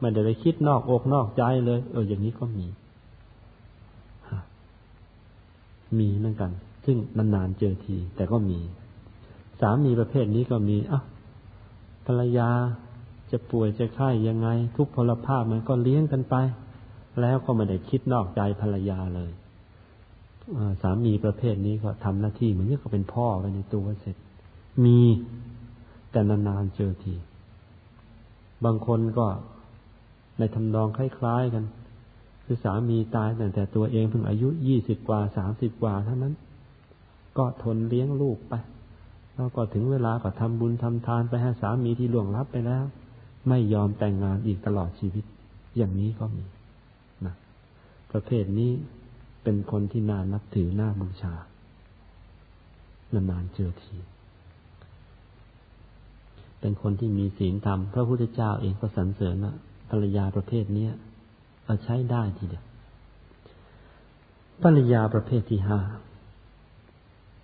[0.01, 2.66] ไม่ได้ไปคิดนอกอกนอกใจเลย เอออย่างนี้ก็มี
[5.99, 6.51] มีเหมือนกัน
[6.84, 8.59] ซึ่งนานๆเจอที แต่ก็มี
[9.61, 11.01] สามีประเภทนี้ก็มีอะ
[12.11, 12.50] ภรรยา
[13.30, 16.34] จะป่วยจะไข้ยังไง ทุกพลภาพมันก็เลี้ยงกันไป
[17.20, 19.30] แล้วก็ไม่ได้คิดนอกใจภรรยาเลย
[20.82, 24.16] สามีประเภทนี้ก็ทำหน้าที่เหมือนกับเป็นพ่อไปในตัวเสร็จ
[24.84, 25.00] มี
[26.11, 27.14] แต่นานๆเจอที
[28.64, 29.26] บางคนก็
[30.38, 31.64] ในทำนองคล้ายๆกัน
[32.44, 36.34] คือสามีตายแต่แต่ตัวเองเพิ่งอายุยี่สิบกว่าสามสิบกว่าเท่านั้น
[37.38, 38.54] ก็ทนเลี้ยงลูกไป
[39.39, 42.84] แล้วก็ถึงเวลาก็ทำบุญทำทานไปให้สามีที่ล่วงลับไปแล้ว
[43.49, 45.24] ไม่ยอมแต่งงานอีกตลอดชีวิต
[45.76, 46.45] อย่างนี้ก็มี
[47.26, 47.34] นะ
[48.12, 48.70] ประเภทนี้
[49.43, 51.34] เป็นคนที่น่านับถือน่าบูชา
[53.14, 53.97] นานๆเจอที
[56.61, 59.55] เป็นคนที่มีศีลธรรมพระพุทธเจ้าเองก็สรรเสริญว่า
[59.91, 60.86] ภรรยาประเภทนี้
[61.64, 62.64] เอาใช้ได้ทีเดียว
[64.62, 65.80] ภรรยาประเภทที่ห้า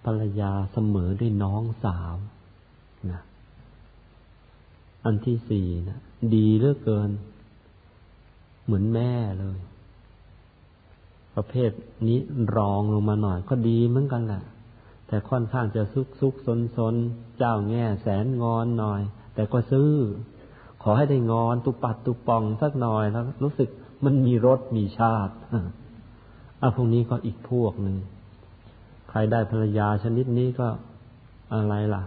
[0.04, 2.14] ภรรยาเสมอด้วยน้องสาว
[3.10, 3.22] นะ
[5.04, 5.98] อันที่สี่นะ
[6.34, 7.10] ดีเหลือเกิน
[8.64, 9.58] เหมือนแม่เลย
[11.34, 11.70] ประเภท
[12.08, 12.18] นี้
[12.56, 14.44] รองลงมาหน่อย ก็ดีเหมือนกันแหละ
[15.06, 16.94] แต่ค่อนข้างจะซุกซุกซนซน
[17.38, 19.00] เจ้าแง่แสนงอนหน่อย
[19.34, 19.90] แต่ก็ซื้อ
[20.82, 23.68] ขอให้ได้งอนตุปัดตุปองสักหน่อยแล้ว รู้สึก
[24.04, 25.34] มันมีรสมีชาติ
[26.60, 27.96] อะพวกนี้ก็อีกพวกหนึ่ง
[29.16, 30.68] รได้ภรรยาชนิดนี้ก็
[31.54, 32.02] อะไรล่ะ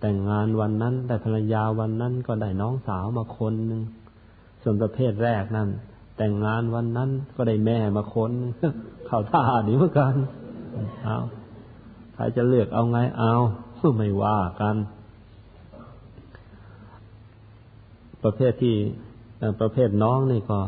[0.00, 3.82] แต่งงานวันนั้นได้ภรรยาวันนั้นก็ได้น้องสาวมาคนหนึ่ง
[4.62, 5.68] ส่วนประเภทแรกนั่น
[6.18, 8.32] แต่งงานวันนั้นก็ได้แม่มาคน
[9.06, 10.14] เข้าท่านี้เหมือนกัน
[11.04, 11.18] เอา
[12.14, 13.32] ใครจะเลือกเอาไงเอา
[13.96, 14.76] ไม่ว่ากัน
[18.22, 18.76] ประเภทที่
[19.60, 20.60] ประเภทน้องนี่ก็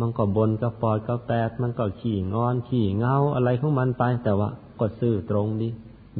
[0.00, 4.50] มันก็บนก็ปอดก็แปดมันก็ขี่งอนขี่เงาอะไรของมันไปแต่ว่า
[4.80, 5.68] ก็ซื่อตรงดี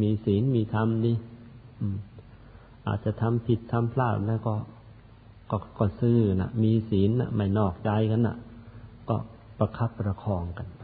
[0.00, 1.12] มีศีลมีธรรมดี
[2.86, 4.54] อาจจะทำผิดทำพลาดแล้วก็
[5.50, 8.36] ก็ก็ซื่อนะมีศีลนะไม่นอกใจกันนะ
[9.08, 9.16] ก็
[9.58, 10.82] ประคับประคองกันไป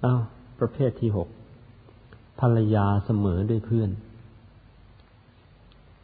[0.00, 0.14] เอา
[0.58, 1.28] ประเภทที่หก
[2.40, 3.90] ภรรยาเสมอด้วยเพื่อน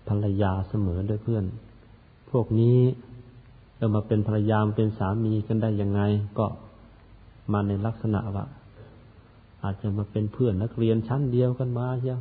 [0.09, 1.45] ภรรยาเสมอด้วยเพื่อน
[2.31, 2.79] พวกนี้
[3.79, 6.01] จะมาเป็นภรรยาเป็นสามีกันได้ยังไง
[6.39, 6.47] ก็
[7.53, 8.45] มาในลักษณะว่า
[9.65, 12.21] อาจจะมาเป็นเพื่อนนักเรียนชั้นเดียวกันมาเชียว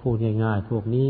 [0.00, 1.08] พูดง่ายๆพวกนี้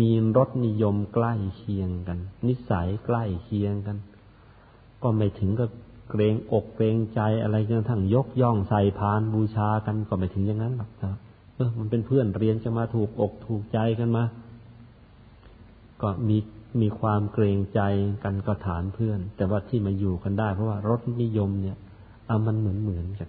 [0.00, 2.18] มีรสนิยมใกล้เคียงกัน
[2.48, 3.96] นิสัยใกล้เคียงกัน
[5.02, 5.70] ก็ไม่ถึงกับ
[6.10, 11.16] เกรงอกเกรงใจอะไรจนทั้งยกย่องใส่พานบูชากันก็ไม่ถึงอย่างนั้นหรอกครับ
[11.56, 14.24] เออมันเป็นเพื่อนเรียนจะมาถูกอกถูกใจกันมา
[16.02, 16.36] ก็มี
[16.80, 17.80] มีความเกรงใจ
[18.24, 21.76] กันก็ฐานเพื่อน แต่ว่าที่มาอยู่กันได้ เพราะว่ารสนิยมเนี่ย
[22.26, 23.28] เอามันเหมือนเหมือนกัน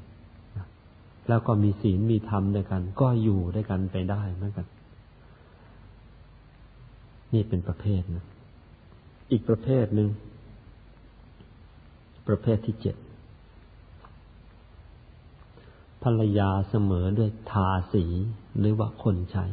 [1.28, 4.68] แล้วก็มีศีลมีธรรมด้วยกัน ก็อยู่ด้วยกันไปได้เหมือนกัน
[7.34, 8.26] นี่เป็นประเภทนะ
[9.32, 10.10] อีกประเภทหนึ่ง
[12.28, 12.96] ประเภทที่เจ็ด
[16.04, 18.06] ภรรยาเสมอด้วยทาสี
[18.60, 19.46] หรือว่าคนใช้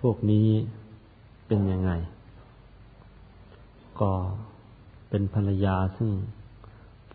[0.00, 0.48] พวกนี้
[1.46, 1.90] เป็นยังไง
[4.00, 4.12] ก็
[5.08, 6.10] เป็นภรรยาซึ่ง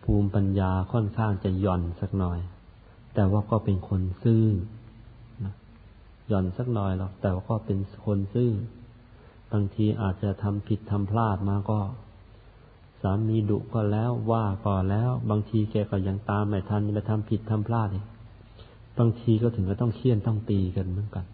[0.04, 2.38] ภูมิปัญญาค่อนข้างจะหย่อนสักหน่อย
[3.14, 4.44] แต่ว่าก็เป็นคนซื่อ
[6.28, 8.50] หย่อนสักหน่อยหรอกแต่ว่าก็เป็นคนซื่อ
[9.52, 11.78] บางทีอาจจะทำผิดทำพลาดมาก็
[13.00, 17.88] สามีดุก็แล้วว่าก็แล้ว บางทีแกก็ยังตามไม่ทันไปทำผิดทำพลาด
[18.98, 21.26] บางทีก็ถึงก็ต้องเคี่ยนต้องตีกันเหมือนกัน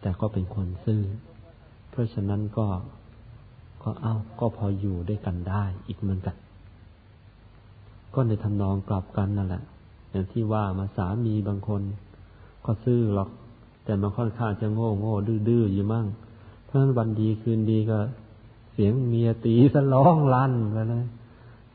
[0.00, 1.02] แต่ก็เป็นคนซื่อ
[1.90, 2.66] เพราะฉะนั้นก็
[3.82, 6.36] ก็เอ้าก็พออยู่ด้วยกันได้อีกเหมือนกัน
[8.14, 9.62] ก็ในทำนองกลับกันนั่นแหละ
[10.10, 11.82] อย่างที่ว่ามาสามีบางคน
[12.64, 13.28] ก็ซื่อหรอก
[13.84, 15.14] แต่มันค่อนข้างจะโง่โง่
[15.48, 16.06] ดื้อๆอยู่มั่ง
[16.64, 17.98] เพราะฉะนั้นวันดีคืนดีก็
[18.72, 21.04] เสียงเมียตีสะร้องลั่นไปเลย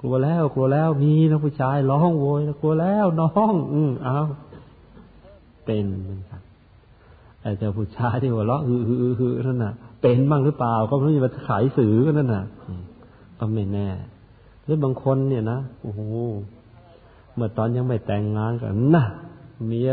[0.01, 4.17] กลัวแล้วกลัวแล้วมีนะผู้ชายร้องโวยกลัวแล้วน้อง อืมเอา
[5.65, 6.41] เป็นเหมือนกัน
[7.41, 12.45] ไอ้เจ้าผู้ชายที่หัวเราะฮือฮือฮือนั่นน่ะ เป็นบ้างหรือเปล่า ก็ไม่รู้จะขายสื่อก็นั่นน่ะ
[13.39, 13.87] ก็ไม่แน่
[14.69, 16.01] รือบางคนเนี่ยนะโอ้โห
[17.35, 19.05] เมื่อตอนยังไม่แต่งงานกันนะ
[19.65, 19.89] เมีย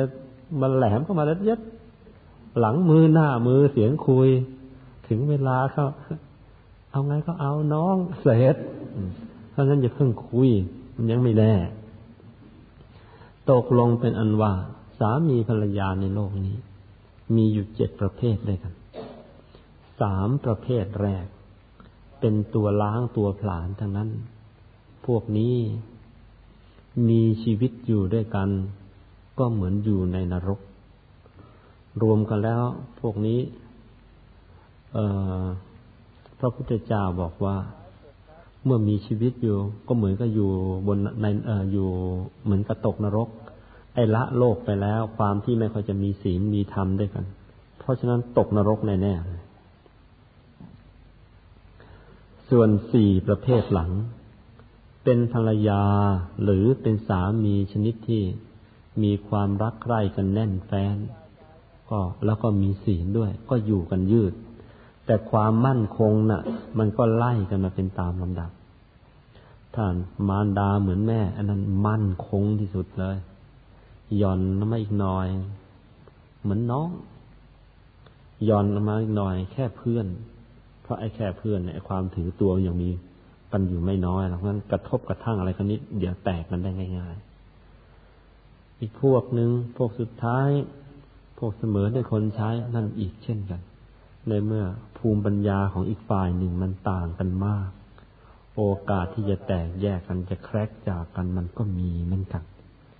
[0.61, 1.61] มันแหลมเข้ามาแล้วยัด
[2.59, 4.29] หลังมือหน้ามือเสียงคุย
[5.09, 5.87] ถึงเวลาเขา
[6.91, 8.57] เอาไงก็เอาน้องเสร็จ
[9.51, 10.51] เพราะฉะนั้นอย่าเพิ่งคุย
[10.95, 11.55] มันยังไม่แน่
[13.51, 14.53] ตกลงเป็นอันว่า
[14.99, 16.57] สามีภรรยาในโลกนี้
[17.35, 18.75] มีอยู่เจ็ดประเภทด้วยกัน
[20.01, 21.27] สามประเภทแรก
[22.21, 24.09] เป็นตัวล้างตัวผลาญทั้งนั้น
[25.07, 25.55] พวกนี้
[27.09, 28.49] มีชีวิตอยู่ด้วยกัน
[29.39, 30.61] ก็เหมือนอยู่ในนรก
[32.03, 32.63] รวมกันแล้ว
[33.01, 33.41] พวกนี้
[36.39, 37.57] พระพุทธเจ้าบอกว่า
[38.65, 40.51] เมื่อมีชีวิตอยู่ ก็เหมือนกับอยู่
[40.87, 41.89] บนในออยู่
[42.45, 43.29] เหมือนกับตกนรก
[43.95, 47.25] ไอ้ละโลกไปแล้ว ความที่ไม่ค่อยจะมีศีลมีธรรมด้วยกัน
[47.79, 49.25] เพราะฉะนั้นตกนรกแน่ๆ
[52.51, 53.91] ส่วนสี่ประเภทหลัง
[55.09, 55.83] เป็นภรรยา
[56.43, 58.23] หรือเป็นสามีชนิดที่
[59.03, 60.97] มีความรักใคร่กันแน่นแฟ้น
[61.91, 64.33] ก็แล้วก็มีศีลด้วย ก็อยู่กันยืด
[65.07, 66.43] แต่ความมั่นคงนะ่ะ
[66.79, 68.51] มันก็ไล่กันมาเป็นตามลำดับ
[69.75, 69.95] ท่าน
[70.29, 73.17] มารดาเหมือนแม่ อันนั้นมั่นคงที่สุดเลย
[74.21, 74.41] ย่อน
[74.73, 75.27] มาอีกหน่อย
[76.43, 76.89] เหมือนน้อง
[78.49, 80.07] ย่อนมาอีกหน่อย แค่เพื่อน
[80.83, 82.91] เพราะไอ้แค่เพื่อนเนี่ยความถือตัวยังมี
[83.53, 87.15] กันอยู่ไม่น้อยหรอกนั้นกระทบกระทั่งอะไรกันนิดเดี๋ยวแตกกันได้ง่าย
[87.99, 90.49] ๆ อีกพวกหนึ่งพวกสุดท้าย
[91.39, 93.61] พวกเสมอด้วยคนใช้นั่นอีกเช่นกัน
[94.29, 94.65] ในเมื่อ
[94.99, 97.71] ภูมิปัญญาของอีกฝ่ายหนึ่งมันต่างกันมาก
[98.55, 102.43] โอกาสที่จะแตกแยกกันจะแครกจากกันมันก็มีเหมือนกัน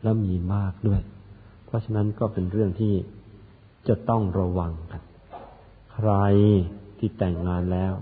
[0.03, 1.01] แล้วมีมากด้วย
[1.67, 2.95] เพราะฉะนั้นก็เป็นเรื่องที่
[3.89, 5.03] จะต้องระวังกัน
[5.93, 6.11] ใคร
[6.99, 7.93] ที่แต่งงานแล้ว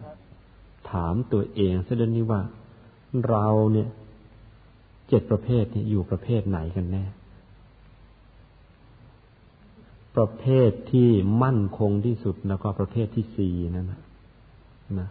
[1.04, 2.40] ามตัวเองเสียนี้ว่า
[3.28, 3.88] เราเนี่ย
[5.08, 7.04] เจ็ดประเภทเนี่ยอยู่ประเภทไหนกันแน่
[10.16, 11.08] ประเภทที่
[11.42, 14.00] มั่นคงที่สุดแล้วก็ประเภทที่สี่นั่นนะ
[15.00, 15.08] นะ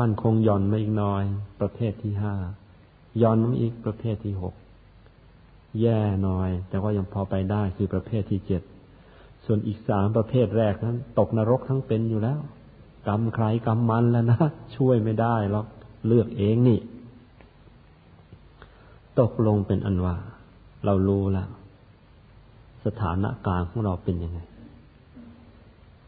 [0.00, 1.22] มั่นคงย่อนมาอีกน้อย
[1.60, 2.34] ประเภทที่ห้า
[3.22, 4.54] ย่อนมาอีกประเภทที่หก
[5.80, 8.62] แย่หน่อย แต่ว่ายังพอไปได้คือประเภทที่เจ็ด
[9.44, 12.40] ส่วนอีกสามประเภทแรกนั้น ตกนรกทั้งเป็นอยู่แล้ว
[13.06, 14.38] กรรมใครกรรมมันแล้วนะ
[14.76, 15.66] ช่วยไม่ได้หรอก
[16.06, 16.78] เลือกเองนี่
[19.20, 20.16] ตกลงเป็นอันว่า
[20.84, 21.48] เรารู้แล้ว
[22.84, 24.40] สถานะการของเราเป็นยังไง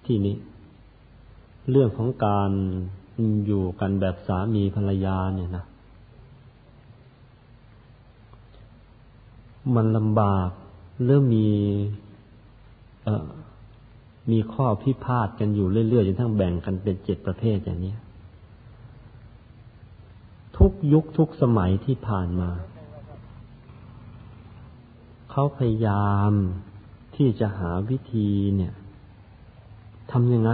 [0.07, 0.37] ที่นี้
[1.71, 2.51] เรื่องของการ
[3.47, 5.65] อยู่กันแบบสามีภรรยาเนี่ยนะ
[9.75, 10.49] มันลำบาก
[11.07, 11.49] เริ่มมี
[13.05, 13.27] เอ่อ
[14.31, 17.95] มีข้อพิพาทกันอยู่เรื่อยๆจนทั้งแบ่งกันเป็นเจ็ดประเภทอย่างนี้
[20.57, 22.51] ทุกยุคทุกสมัยที่ผ่านมา
[25.31, 26.33] เขาพยายาม
[27.17, 28.73] ที่จะหาวิธีเนี่ย
[30.13, 30.53] ทำยังไง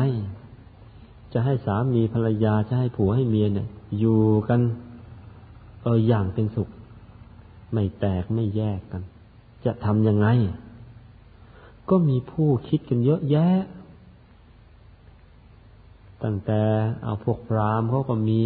[1.32, 4.60] จะให้สามีภรรยาจะให้ผัวให้เมียเนี่ย อยู่กัน
[5.82, 6.68] เอออย่างเป็นสุข
[7.72, 9.02] ไม่แตกไม่แยกกัน
[9.64, 10.28] จะทำยังไง
[11.90, 13.50] ก็มีผู้คิดกันเยอะแยะ
[16.22, 16.60] ตั้งแต่
[17.04, 18.42] เอาพวกพรามเขาก็มี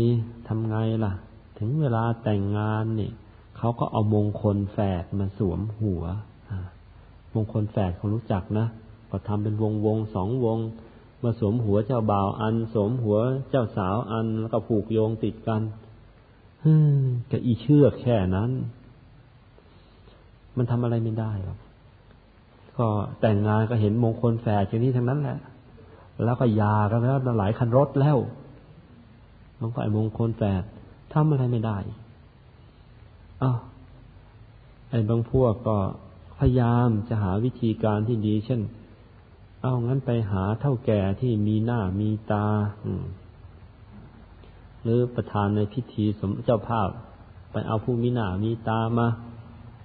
[0.48, 1.12] ทำไงล่ะ
[1.58, 3.12] ถึงเวลาแต่งงานเนี่ย
[3.58, 6.02] เขาก็เอามงคลแฝดมาสวมหัว
[7.34, 8.66] มงคลแฝดเขารู้จักนะ
[9.10, 10.58] ก็ทำเป็นวงวงสองวง
[11.22, 13.16] มาสวมหัวเจ้าบ่าวอัน สวมหัว
[13.50, 15.62] เจ้าสาวอันแล้วก็ผูกโยงติดกัน
[17.30, 18.50] กะอีเชือกแค่นั้น
[20.56, 21.58] มันทำอะไรไม่ได้หรอก
[22.78, 22.88] ก็
[23.20, 25.38] แต่งงานก็เห็นมงคลแฝดอย่างนี้ทั้งนั้นแหละ
[26.24, 28.18] แล้วก็ยากันแล้วหลายคันรถแล้ว
[29.60, 30.62] มันก็ไอ้มงคลแฝด
[31.12, 31.78] ทำอะไรไม่ได้
[33.42, 33.58] อ้าว
[34.90, 35.76] ไอ้บางพวกก็
[36.38, 38.60] พยายามจะหาวิธีการที่ดี เช่น
[39.62, 42.46] เอางั้นไปหาเท่าแก่ที่มีหน้ามีตา
[44.82, 46.88] หรือประธานในพิธีสมเจ้าภาพ
[47.52, 49.08] ไปเอาผู้มีหน้ามีตามา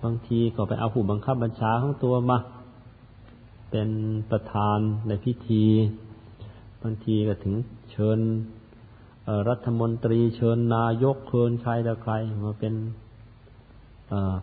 [0.03, 2.37] บางทีก็ไปเอาผู้บังคับบัญชาของตัวมา
[3.71, 3.89] เป็น
[4.31, 5.65] ประธานในพิธี
[6.83, 7.55] บางทีก็ถึง
[7.91, 8.19] เชิญ
[9.49, 12.13] รัฐมนตรีเชิญนายกเชิญใครต่อใคร
[12.45, 12.73] มาเป็น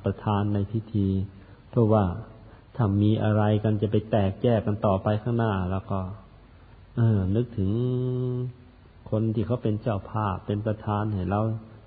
[0.05, 1.09] ประธานในพิธี
[1.71, 2.05] เพราะว่า
[2.77, 6.01] ถ้ามีอะไรกันจะไปแตกแยกกันต่อไปข้างหน้า แล้วก็
[6.97, 7.71] เออนึกถึง
[9.11, 11.43] คนที่เขาเป็นเจ้าภาพเป็นประธานเห็นเรา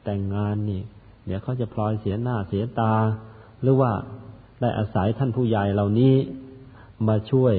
[0.05, 0.81] แต่งงานนี่
[1.25, 2.93] เดี๋ยวเขาจะพลอยเสียหน้าเสียตา
[3.61, 3.91] หรือว่า
[4.61, 6.13] ได้อาศัยท่านผู้ใหญ่เหล่านี้
[7.07, 7.55] มาช่วย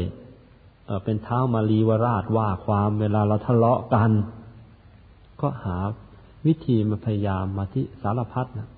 [1.05, 4.11] เป็นเท้ามารีวราชว่าความเวลาเราทะเลาะกัน
[5.41, 5.77] ก็หา
[6.47, 8.69] วิธีมาพยายามมาที่สารพัดนะ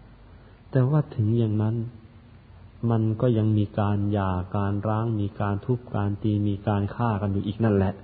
[0.71, 1.77] แต่ว่าถึงอย่างนั้น
[2.91, 7.95] มันก็ยังมีการหย่าการร้าง มีการทุบการตีมีการฆ่ากันอยู่อีกนั่นแหละ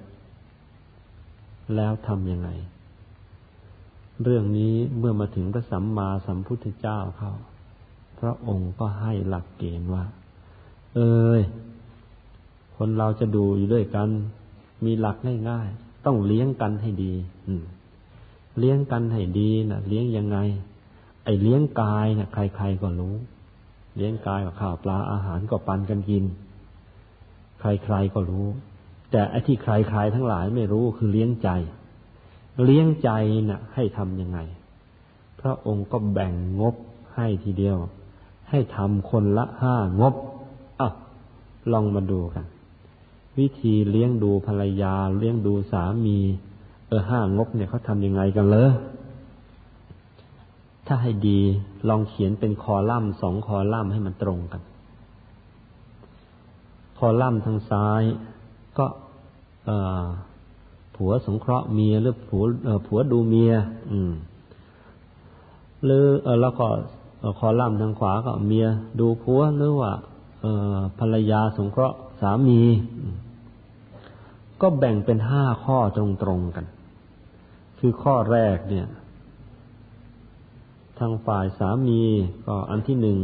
[1.76, 2.48] แล้วทำยังไง
[4.22, 7.32] เรื่องนี้เมื่อมาถึงพระสัมมาสัมพุทธเจ้าเขา
[8.20, 10.04] พระองค์ก็ให้หลักเกณฑ์ว่า
[10.94, 11.42] เอ้ย
[12.76, 14.08] คนเราจะดูอยู่ด้วยกัน
[14.84, 15.16] มีหลัก
[15.50, 17.12] ง่ายๆ ต้องเลี้ยงกันให้ดี
[18.58, 20.38] เลี้ยงกันให้ดีนะเลี้ยงยังไง
[21.24, 23.14] ไอ้เลี้ยงกายนะใครๆก็รู้
[23.96, 26.24] เลี้ยงกายกับข้าวปลาอาหารก็ปันกันกิน
[27.60, 28.46] ใครๆก็รู้
[29.10, 31.48] แต่ไอ้ที่ใครๆทั้งหลายไม่รู้คือเลี้ยงใจ
[32.64, 33.10] เลี้ยงใจ
[33.48, 34.38] นะ่ะ ให้ทำยังไง
[35.40, 36.74] พระองค์ก็แบ่งงบ
[37.16, 37.78] ให้ทีเดียว
[38.50, 40.14] ให้ทำคนละห้างบ
[40.80, 40.88] อะ
[41.72, 42.44] ลองมาดูกัน
[43.38, 46.18] วิธีเลี้ยงดูภรรยา เลี้ยงดูสามี
[46.88, 48.70] เออห้างบเนี่ยเขาทำยังไงกันเลย
[50.86, 51.40] ถ้าให้ดี
[51.88, 54.62] ลองเขียนเป็นคอลัมน์สองคอลัมน์ให้มันตรงกัน
[56.98, 58.02] คอลัมน์ทางซ้าย
[58.78, 58.86] ก็
[60.96, 62.44] ผัวสงเคราะห์เมียหรือผัว
[62.86, 63.52] ผัวดูเมีย
[63.90, 64.12] อืม
[65.84, 66.04] หรือ
[66.40, 66.66] แล้วก็
[67.38, 68.66] คอลัมน์ทางขวาก็เมีย
[69.00, 69.92] ดูผัวหรือว่า
[70.98, 72.60] ภรรยาสงเคราะห์สามี
[74.60, 76.66] ก็แบ่งเป็นห้าข้อตรงๆกัน
[77.78, 78.86] คือข้อแรกเนี่ย
[80.98, 82.02] ทางฝ่ายสามี
[82.46, 83.18] ก็อันที่หนึ่ง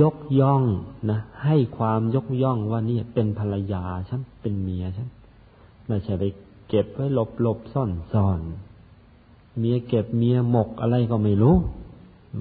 [0.00, 0.62] ยกย่อง
[1.10, 5.08] นะให้ความยกย่องว่านี่เป็นภรรยาฉันเป็นเมียฉัน
[5.86, 6.24] ไม่ใช่ไป
[6.68, 8.40] เก็บไว้หลบหลบซ่อนซ่อน
[9.58, 11.56] เมียเก็บเมียหมกอะไรก็ไม่รู้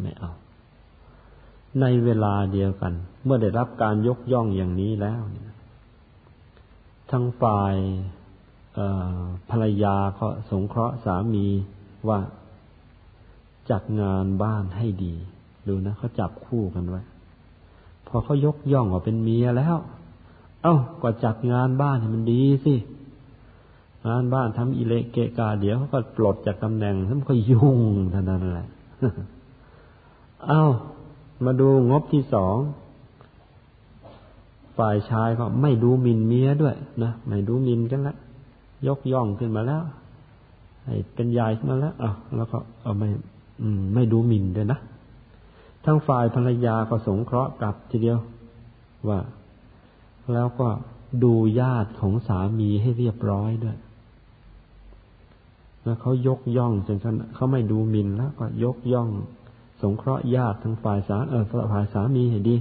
[0.02, 0.32] ไม่เอา
[1.80, 5.45] ในเวลาเดียวกัน เมื่อได้รับการยกย่องอย่างนี้แล้วเนี่ย
[7.18, 7.76] ทั้งฝ่าย
[9.49, 11.47] ภรรยาก็สงเคราะห์สามี
[12.09, 12.20] ว่า
[13.72, 15.16] จัดงานบ้านให้ดี
[15.68, 17.01] ดูนะเขาจับคู่กันไว้
[18.07, 19.78] พอเขายกย่องว่าเป็นเมียแล้ว
[20.63, 22.76] เอา้าก็จัดงานบ้านให้มันดีสิ
[24.07, 27.80] งานบ้านทำอิเลเกกาเดี๋ยวเขาก็ปลดจากตำแหน่งท่านก็ยุ่ง
[28.11, 28.68] เท่านั้นแหละ
[30.47, 30.66] เอา้า
[31.45, 32.57] มาดูงบที่สอง
[34.78, 38.15] ฝ่ายชายก็ไม่ดูหมิ่นเมียด้วยนะไม่ดูหมิ่นกันละ
[38.88, 39.84] ยกย่องขึ้นมาแล้ว
[40.86, 43.09] ให้เป็นใหญ่ขึ้นมาแล้วอะแล้วก็เอาไม่
[43.61, 44.80] อืม ไม่ดูหมิ่นด้วยนะ
[45.86, 48.19] ทั้งฝ่ายภรรยาก็สงเคราะห์กลับทีเดียว
[49.09, 49.19] ว่า
[50.34, 50.67] แล้วก็
[51.23, 53.78] ดูญาติของสามีให้เรียบร้อยด้วย
[55.84, 56.97] แล้วเขายกย่องจน
[57.36, 59.09] เขาไม่ดูหมิ่นแล้วก็ยกย่อง
[59.82, 62.55] สงเคราะห์ญาติทั้งฝ่ายสาเออฝ่ายสามีให้ดี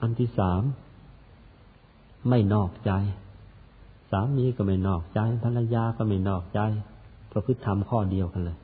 [0.00, 0.62] อันที่สาม
[2.28, 2.92] ไม่นอกใจ
[4.10, 6.60] สามีก็ไม่นอกใจภรรยาก็ไม่นอกใจ
[7.32, 8.58] ประพฤติธรรมข้อเดียวกันเลย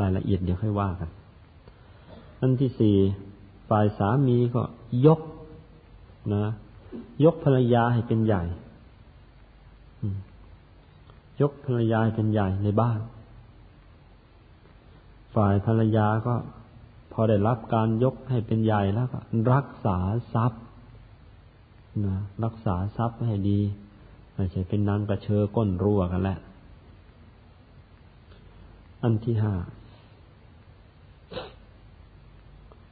[0.00, 1.10] รายละเอียดเดี๋ยวค่อยว่ากัน
[2.40, 2.96] อันที่สี่
[3.68, 4.62] ฝ่ายสามีก็
[5.06, 5.20] ยก
[6.34, 6.44] นะ
[7.24, 8.42] ยกภรรยาให้เป็นใหญ่
[11.40, 13.00] ยกภรรยาให้เป็นใหญ่ในบ้าน
[15.34, 16.34] ฝ่ายภรรยาก็
[17.18, 19.18] อได้รับการยกให้เป็นใหญ่แล้วก็
[19.52, 19.98] รักษา
[20.34, 20.62] ทรัพย์
[22.06, 23.60] นะรักษาทรัพย์ให้ดี
[24.34, 26.38] ไม่ใช่เป็นนางกระเชอก้นรั่วกันแหละ
[29.02, 29.54] อันที่ห้า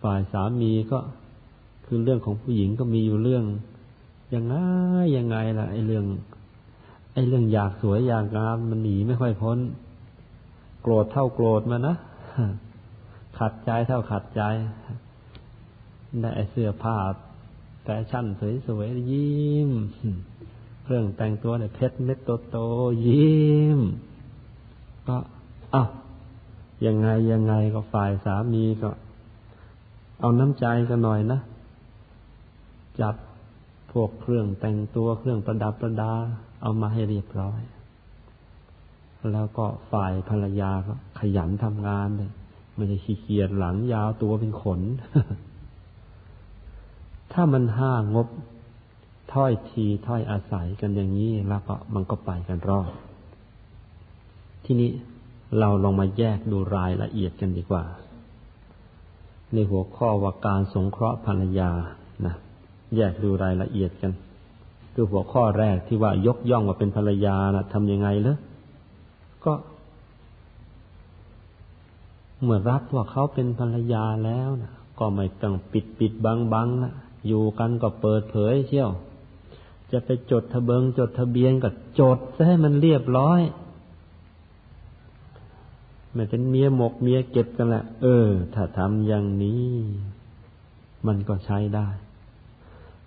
[0.03, 0.99] ฝ่ายสามีก็
[1.87, 3.45] คือเรื่องของผู้หญิงก็มีอยู่เรื่อง
[4.35, 4.55] ยังไง
[5.17, 6.05] ยังไงล่ะไอ้เรื่อง
[7.15, 9.59] ไอ้เรื่องอยากสวยอยากงามมันหนีไม่ค่อยพ้น
[10.83, 11.97] โกรธเท่าโกรธมานะ
[13.39, 14.43] ขัดใจเท่าขัดใจ
[16.21, 16.97] ได้เสื้อผ้า
[17.83, 18.27] แฟชั่น
[18.67, 19.71] สวยๆยิ้ม
[20.85, 22.19] เครื่องแต่งตัวเนี่ยเพชรเม็ด
[22.51, 23.79] โตๆยิ้ม
[25.09, 25.17] ก็
[25.75, 25.89] อ้าว
[26.87, 28.91] ยังไงยังไงก็ฝ่ายสามีก็
[30.21, 31.41] เอาน้ำใจกันหน่อยนะ
[33.01, 33.15] จัด
[33.93, 36.13] พวกเครื่องแต่งตัวเครื่องประดับประดา
[36.63, 37.61] เอามาให้เรียบร้อย
[39.33, 42.31] แล้วก็ฝ่ายภรรยาก็ขยันทำงานเลย
[42.75, 44.81] ไม่ได้ขี้เกียจหลังยาวตัวเป็นขน
[47.33, 48.29] ถ้ามันห้างบ
[49.33, 52.91] ถ้อยทีถ้อยอาศัยกันอย่างนี้แล้วก็มันก็ไปกันรอด
[54.65, 54.91] ทีนี้
[55.59, 57.85] เราลองมาแยกดูรายละเอียดกันดีกว่า
[59.53, 61.71] ในหัวข้อว่าการสงเคราะห์ภรรยา
[62.27, 62.35] นะ
[62.97, 64.13] แยกดูรายละเอียดกัน
[64.95, 68.37] คือหัวข้อแรกที่ว่ายกย่องว่าเป็นภรรยานะทำยังไงเลอ
[69.45, 69.53] ก็
[72.45, 76.93] เมื่อรับว่าเขาเป็นภรรยาแล้วนะก็ไม่ต้องปิดปิดบังบังนะ
[77.27, 78.91] อยู่กันก็เปิดเผยเชี่ยว
[79.93, 81.71] จะไปจดทะเบิงจดทะเบียนก็
[82.01, 83.41] จดซะให้มันเรียบร้อย
[86.15, 89.67] ไม่เป็นเมียหมกเมียเก็บกันแหละเออ ถ้าทำอย่างนี้
[91.07, 91.89] มันก็ใช้ได้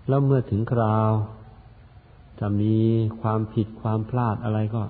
[0.07, 1.11] แล้วเมื่อถึงคราว
[2.38, 2.75] ถ้ามี
[3.21, 4.83] ความผิดความพลาดอะไรก็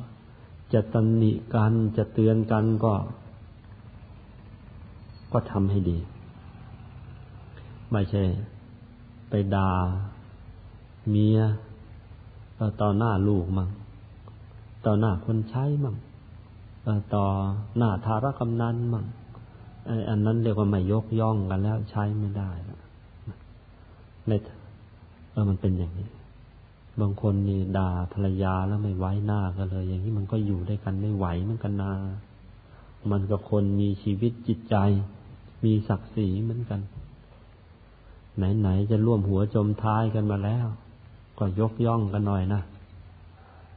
[0.74, 2.93] จะตำหนิกันจะเตือนกันก็
[5.32, 5.98] ก็ทำให้ดี
[7.92, 8.24] ไม่ใช่
[9.30, 9.72] ไปด่า
[11.10, 11.40] เมีย
[12.82, 13.70] ต่อหน้าลูกมั่ง
[14.86, 15.96] ต่อหน้าคนใช้มั่ง
[17.16, 17.26] ต่อ
[17.78, 19.06] หน้าทารกำนันมั่ง
[20.10, 22.50] อันนั้นเรียกว่าไม่ยกย่องกันแล้วใช้ไม่ได้
[24.28, 24.32] ใน
[25.32, 26.10] เออมันเป็นอย่างนี้
[27.02, 31.92] บางคนนี่ด่าภรรยาแล้วไม่ไว้หน้ากันเลย อย่างนี้มันก็อยู่ด้วยกันไม่ไหวเหมือนกันนา
[33.12, 34.76] มันกับคนมีชีวิตจิตใจ
[35.68, 36.82] มีศักดิ์ศรีเหมือนกัน
[38.59, 40.68] ไหนๆจะร่วมหัวจมท้ายกันมาแล้ว
[41.38, 42.61] ก็ยกย่องกันหน่อยนะ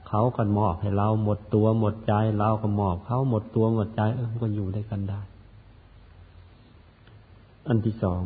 [0.09, 5.21] เขากันมอบให้เราหมดตัวหมดใจเราก็มอบเขาหมดตัวหมดใจเออก็อยู่ด้วยกันได้
[7.69, 8.23] อันที่สอง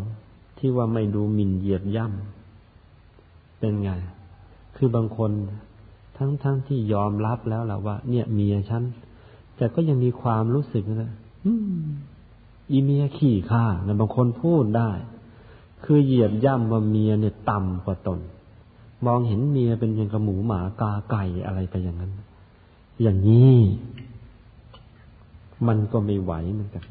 [0.58, 3.90] ที่ว่าไม่ดูหมิ่นเหยียดย่ำเป็นไง
[4.76, 5.30] คือบางคน
[6.16, 8.82] ทั้งทั้งที่ยอมรับแล้วแหละว่า เนี่ยเมียฉัน
[9.56, 11.12] แต่ก็ยังมีความรู้สึกนะ
[11.46, 11.52] อี
[12.70, 14.90] อีเมียขี่ข้านะบางคนพูดได้
[15.84, 18.18] คือเหยียดย่ำว่าเมียเนี่ยต่ำกว่าตน
[19.06, 22.12] มองเห็นเมียเป็นยังกระหมูหมากาไก่อะไรไปอย่างนั้น
[23.02, 23.56] อย่างนี้
[25.66, 26.84] มันก็ไม่ไหวเหมือนกัน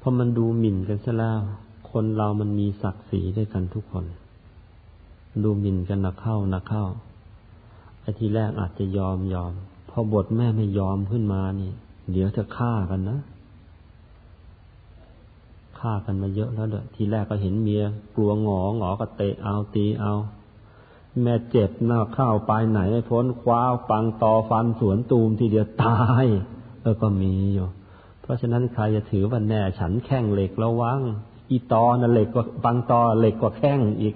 [0.00, 1.40] พอมันดูหมิ่นกันซะแล้ว
[1.90, 4.04] คนเรามันมีศักดิ์ศรีด้วยกันทุกคน
[5.42, 6.84] ดูหมิ่นกันนักเข้านักเข้า
[8.04, 9.52] ไอ้ทีแรกอาจจะยอมยอม
[9.90, 11.72] พอบทแม่ไม่ยอมขึ้นมานี่
[12.12, 13.18] เดี๋ยวจะฆ่ากันนะ
[15.80, 17.82] ฆ่ากันมาเยอะแล้วเด้อทีแรกก็เห็นเมีย
[18.16, 20.14] กลัวหงอหงอก็เตะเอาตีเอา
[21.22, 26.26] แม่เจ็บหน้าข้าไปไหนไม่พ้นคว้าปังตอฟันสวนตูมทีเดียวตาย
[26.82, 27.68] เออก็มีอยู่
[28.20, 31.00] เพราะฉะนั้นใครจะถือว่าแน่ฉันแข้งเหล็กระวัง
[31.50, 34.14] อีตอน่ะเหล็กกว่าบางตอเหล็กกว่าแข้งอีก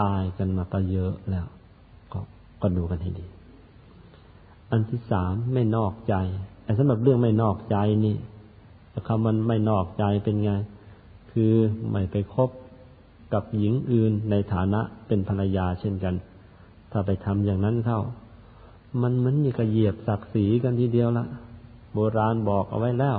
[0.00, 1.46] ตายกันมาก็เยอะแล้ว
[2.62, 3.26] ก็ดูกันให้ดี
[4.70, 6.14] อันที่สามไม่นอกใจ
[6.64, 8.16] ไอ้สำหรับเรื่องไม่นอกใจนี่
[9.08, 10.50] คำมันไม่นอกใจเป็นไง
[11.32, 11.52] คือ
[11.90, 12.50] ไม่ไปคบ
[13.32, 16.14] กับหญิงอื่นในฐานะเป็นภรรยาเช่นกัน
[16.90, 18.00] ถ้าไปทำอย่างนั้นเข้า
[19.02, 21.26] มันเหมือนมีกระเหยียบศักดิ์ศรีกันทีเดียวละ
[21.94, 23.18] โบราณบอกเอาไว้แล้ว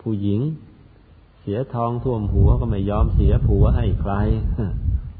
[0.00, 0.40] ผู้หญิง
[1.40, 4.12] เสียทองท่วมหัวก็ไม่ยอมเสียผัวให้ใคร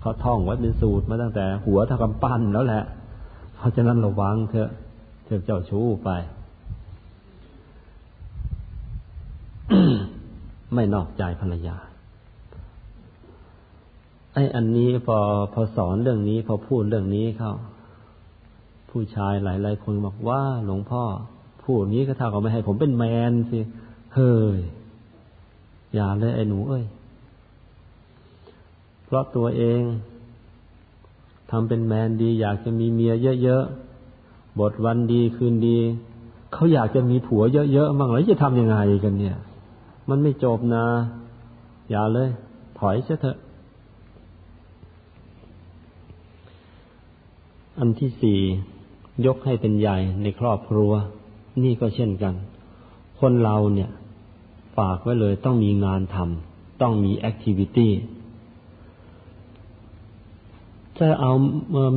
[0.00, 2.84] เขาท่องไว้เป็นสูตรมาตั้งแต่หัวเท่ากำปั้นแล้วแหละ
[3.56, 4.70] เพราะฉะนั้นระวังเถอะ
[5.24, 6.10] เถอะเจ้าชู้ไป
[10.74, 11.76] ไม่นอกใจภรรยา
[14.34, 15.18] ไอ้อันนี้พอ
[15.54, 17.52] พอสอนเรื่องนี้พอพูดเรื่องนี้เขา
[18.90, 21.02] ผู้ชายหลายๆคนบอกว่าหลวงพ่อ
[21.64, 23.60] พูดนี้ก็เท่ากับไม่ให้ผมเป็นแมนสิ
[24.14, 24.58] เฮ้ย
[25.94, 26.84] อย่าเลยไอ้หนูเอ้ย
[29.04, 29.80] เพราะตัวเอง
[31.50, 35.78] ทำเป็นแมนดี อยากจะมีเมียเยอะๆบทวันดีคืนดี
[36.52, 37.42] เขาอยากจะมีผัว
[37.72, 39.36] เยอะๆมั่งแล้วจะทำยังไงกันเนี่ย
[40.08, 40.86] มันไม่จบนะ
[41.90, 42.28] อย่าเลย
[42.78, 43.38] ถอยเสียเถอะ
[47.78, 48.40] อันที่สี่
[49.26, 50.90] ยกให้เป็นใหญ่ในครอบครัว
[51.62, 52.34] นี่ก็เช่นกัน
[53.20, 53.90] คนเราเนี่ย
[54.76, 57.92] ฝากไว้เลยต้องมีงานทำต้องมีแอคทิวิตี้
[60.98, 61.32] จะเอา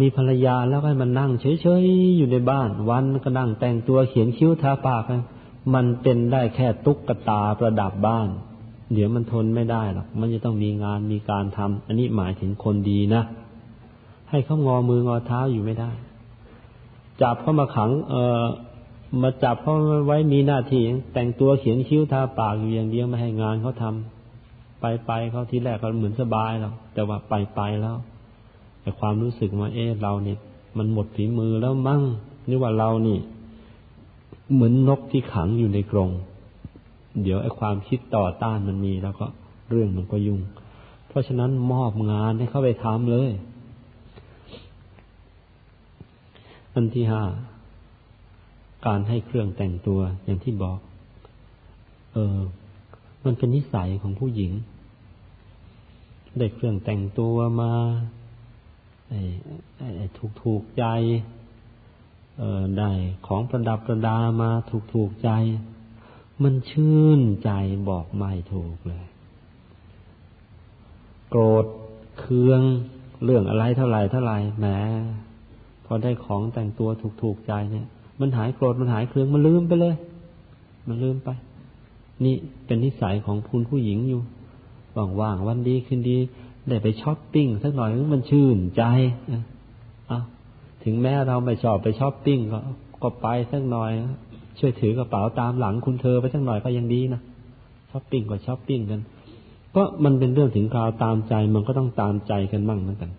[0.01, 5.03] มีภรรยาแล้วให้มันนั่งเฉยๆอยู่ในบ้าน วันก็นั่งแต่งตัวเขียนคิ้วทาปาก
[5.73, 8.27] มันเป็นได้แค่ตุ๊กตาประดับบ้าน
[8.93, 13.23] เดี๋ยวมันทนไม่ได้หรอกมันจะต้องมีงานมีการทำอันนี้หมายถึงคนดีนะ
[14.29, 15.91] ให้เขางอมืองอเท้าอยู่ไม่ได้
[17.21, 18.43] จับเข้ามาขัง เออ
[19.21, 19.75] มาจับเขา
[20.05, 20.83] ไว้มีหน้าที่
[21.13, 27.97] แต่งตัวเขียนคิ้วทาปากอยู่อย่างเดียวไม่ให้งานเขาทำไปไปเขาทีแรกก็เหมือนสบายแล้วแต่ว่าไปไปแล้ว
[28.89, 30.37] แต่ความรู้สึกว่าเอ๊ะเราเนี่ย
[30.77, 32.01] มันหมดฝีมือแล้วมั่ง
[32.49, 33.17] นี่ว่าเรานี่
[34.53, 36.09] เหมือนนกที่ขังอยู่ในกรง
[37.23, 39.25] เดี๋ยวไอ้ความคิดต่อต้านมันมีแล้วก็
[39.69, 40.39] เรื่องมันก็ยุ่ง
[41.07, 43.31] เพราะฉะนั้นมอบงานให้เขาไปทำเลย
[46.73, 47.23] อันที่ห้า
[48.85, 50.77] การให้เครื่องแต่งตัวอย่างที่บอก
[52.13, 52.37] เออ
[53.25, 54.51] มันเป็นนิสัยของผู้หญิง
[56.37, 57.71] ได้เครื่องแต่งตัวมา
[59.09, 59.21] ไอ้
[59.97, 60.85] ไอ้ถูกถูกใจ
[62.37, 62.91] เออได้
[63.27, 65.29] ของประดับประดามาถูกถูกใจ
[66.43, 67.51] มันชื่นใจ
[67.89, 69.05] บอกไม่ถูกเลย
[71.29, 71.65] โกรธ
[72.19, 72.61] เคือง
[73.23, 74.67] เรื่องอะไรเท่าไหร่เท่าไหร่แหม
[75.85, 77.87] พอได้ของแต่งตัวถูกถูกใจเนี่ย
[78.19, 79.95] มันหายโกรธมันหายเคืองมันลืมไปเลย
[80.87, 81.29] มันลืมไป
[82.23, 82.35] นี่
[82.65, 84.21] เป็นนิสัยของคุณผู้หญิงอยู่
[85.21, 86.17] ว่างๆวันดีคืนดี
[86.67, 88.83] ได้ไปช้อปปิ้งสักหน่อยมันชื่นใจ
[90.07, 90.19] เอา
[90.83, 92.59] ถึงแม้เราไม่ชอบไปช้อปปิ้งก็
[93.03, 93.91] ก็ไปสักหน่อย
[94.59, 97.21] ช่วยถือกระเป๋าตามหลังคุณเธอไปสักหน่อยก็ยังดีนะ
[97.91, 99.01] ช้อปปิ้งก็ช้อปปิ้งกัน
[99.75, 103.11] ก็มันเป็นเรื่องถึงคราวตามใจมันก็ต้องตามใจกันบ้างเหมือนกัน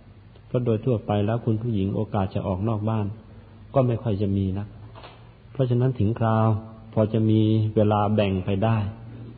[0.47, 3.07] เพราะโดยทั่วไปแล้วคุณผู้หญิงโอกาสจะออกนอกบ้าน
[3.75, 4.67] ก็ไม่ค่อยจะมีนะ
[5.53, 6.47] เพราะฉะนั้นถึงคราว
[6.93, 7.41] พอจะมี
[7.77, 8.77] เวลาแบ่งไปได้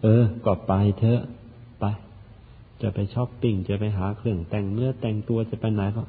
[0.03, 1.21] เออก็ไปเถอะ
[2.83, 6.03] จะไปช้อปปิ้งจะไปหาเครื่องแต่งเนื้อแต่งตัวจะไปไหนก็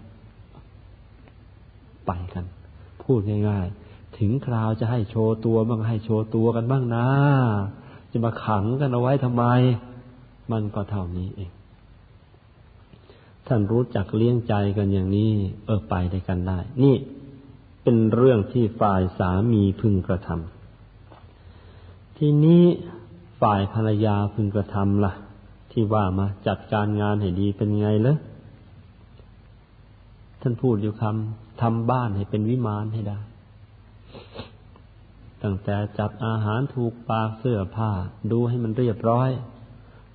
[2.08, 2.46] ไปกัน
[3.04, 3.20] พูด
[3.50, 7.08] ง่ายๆ ถึงคราวจะให้โชว์ตัวบ้างให้โชว์ตัวกันบ้างนะ
[8.12, 9.44] จะมาขังกันเอาไว้ทำไม
[10.52, 11.52] มันก็เท่านี้เอง
[13.48, 15.32] ท่านรู้จักเลี้ยงใจกันอย่างนี้
[15.66, 16.96] เออไปได้กันได้ นี่
[17.84, 22.64] เป็นเรื่องที่ฝ่ายสามีพึงกระทำทีนี้
[23.42, 25.14] ฝ่ายภรรยาพึงกระทำละ่ะ
[25.74, 28.18] ที่ว่ามาจัดการงานให้ดีเป็นไงเลอ
[30.42, 33.20] ท่านพูดอยู่คำทำบ้านให้เป็นวิมานให้ได้
[35.44, 37.92] ตั้งแต่จัดอาหารถูกปากเสื้อผ้า
[38.32, 39.30] ดูให้มันเรียบร้อย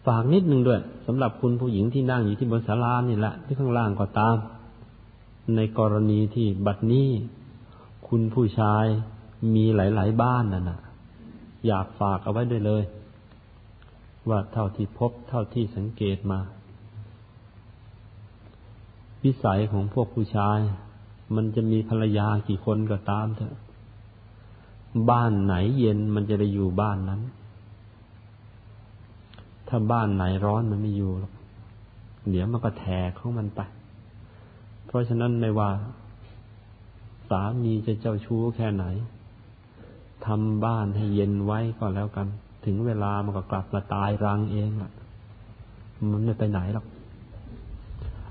[0.07, 4.37] ฝากนิดนึงด้วยสำหรับคุณผู้หญิงที่นั่งอยู่ที่บนศาลานี่แหละที่ข้างล่างก็ตาม
[5.57, 7.09] ในกรณีที่บัดนี้
[8.09, 8.85] คุณผู้ชาย
[9.55, 10.81] มีหลาย ๆ บ้านนั่นนะ
[11.67, 12.83] อยากฝากเอาไว้ด้วยเลย
[14.31, 16.41] ว่าเท่าที่พบเท่าที่สังเกตมา
[19.25, 20.59] วิสัยของพวกผู้ชาย
[21.35, 23.55] มันจะมีภรรยากี่คนก็ตามเถอะ
[25.11, 27.21] บ้านไหนเย็นมันจะได้อยู่บ้านนั้น
[29.69, 31.33] ถ้าบ้านไหนร้อนมันไม่อยู่หรอก
[32.31, 33.61] เดี๋ยวมันก็แทกของมันไป
[34.87, 35.71] เพราะฉะนั้นไม่ว่า
[37.29, 38.85] สามีจะเจ้าชู้แค่ไหน
[40.27, 42.29] ทำบ้านให้เย็นไว้ก็แล้วกัน
[42.69, 44.93] ถึงเวลามันก็กลับมาตายรังเองล่ะ
[46.13, 46.87] มันไม่ไปไหนหรอก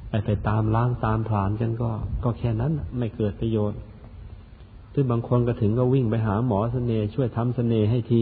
[0.09, 1.89] ไอไปตามล้างตามผลานกันก็
[2.23, 3.79] ก็แค่นั้นไม่เกิดประโยชน์
[4.93, 8.21] ที่บางคนก็ถึงก็วิ่งไปหาหมอเสน่ห์ช่วยทำเสน่ห์ให้ที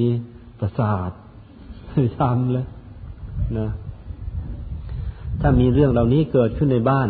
[0.60, 1.12] ประสาท
[2.20, 2.66] ทำเลย
[3.58, 3.70] นะ
[5.42, 7.10] ถ้ามีเรื่องเหล่านี้เกิดขึ้นในบ้าน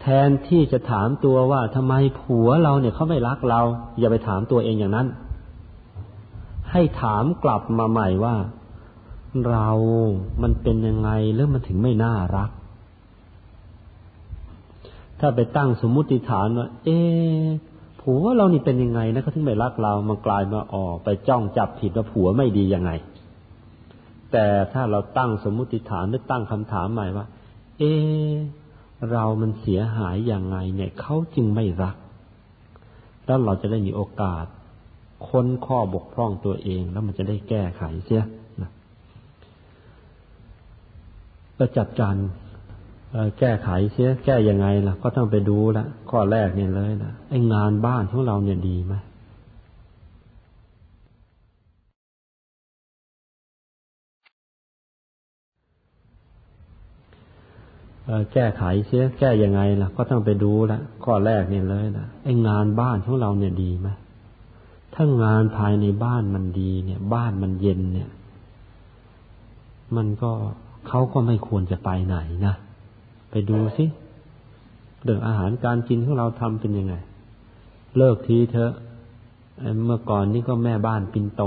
[0.00, 3.60] แทนที่จะถามตัวว่าทำไมผัวเราเนี่ยเขาไม่รักเรา
[3.98, 5.06] อย่าไปถามตัวเองอย่างนั้น
[6.74, 8.34] ให้ถามกลับมาใหม่ว่า
[9.48, 9.68] เรา
[10.42, 12.50] มันเป็นยังไงแล้วมันถึงไม่น่ารัก
[15.20, 16.98] ถ้าไปตั้งสมมุติฐานว่า เอ๊
[18.00, 22.90] ผัวเรานี่เป็นยังไงนะเขาถึงไม่รักเรา มันกลายมาออกไปจ้องจับผิดว่าผัวไม่ดียังไง
[24.32, 27.26] แต่ถ้าเราตั้งสมมุติฐานหรือตั้งคำถามใหม่ว่า
[27.78, 27.92] เอ๊
[29.10, 31.96] เรามันเสียหายอย่างไงเนี่ยเขาจึงไม่รัก
[33.26, 34.46] แล้วเราจะได้มีโอกาส
[35.28, 38.22] ค้นข้อบกพร่องตัวเองแล้วมันจะได้แก้ไขเสีย
[38.62, 38.70] นะ
[41.58, 42.14] ก็จัดการ
[43.38, 48.94] แก้ไขเสียแก้ยังไงล่ะ ก็ต้องไปดูละข้อแรกเนี่ยเลยนะไอ้งานบ้านของเราเนี่ยดีไหม
[58.32, 63.88] แก้ไขเสียแก้ยังไงล่ะ ก็ต้องไปดูละข้อแรกเนี่ยเลยนะไอ้งานบ้านของเราเนี่ยดีไหม
[64.94, 68.10] ถ้างานภายในบ้านมันดีเนี่ย บ้านมันเย็นเนี่ย
[69.96, 70.32] มันก็
[70.88, 72.16] เขาก็ไม่ควรจะไปไหน
[72.46, 72.54] นะ
[73.30, 73.84] ไปดูสิ
[75.02, 76.94] เรื่องอาหารการกินของเราทำเป็นยังไง
[77.96, 78.72] เลิกทีเถอะ
[79.84, 81.42] เมื่อก่อนนี่ก็แม่บ้านปินโต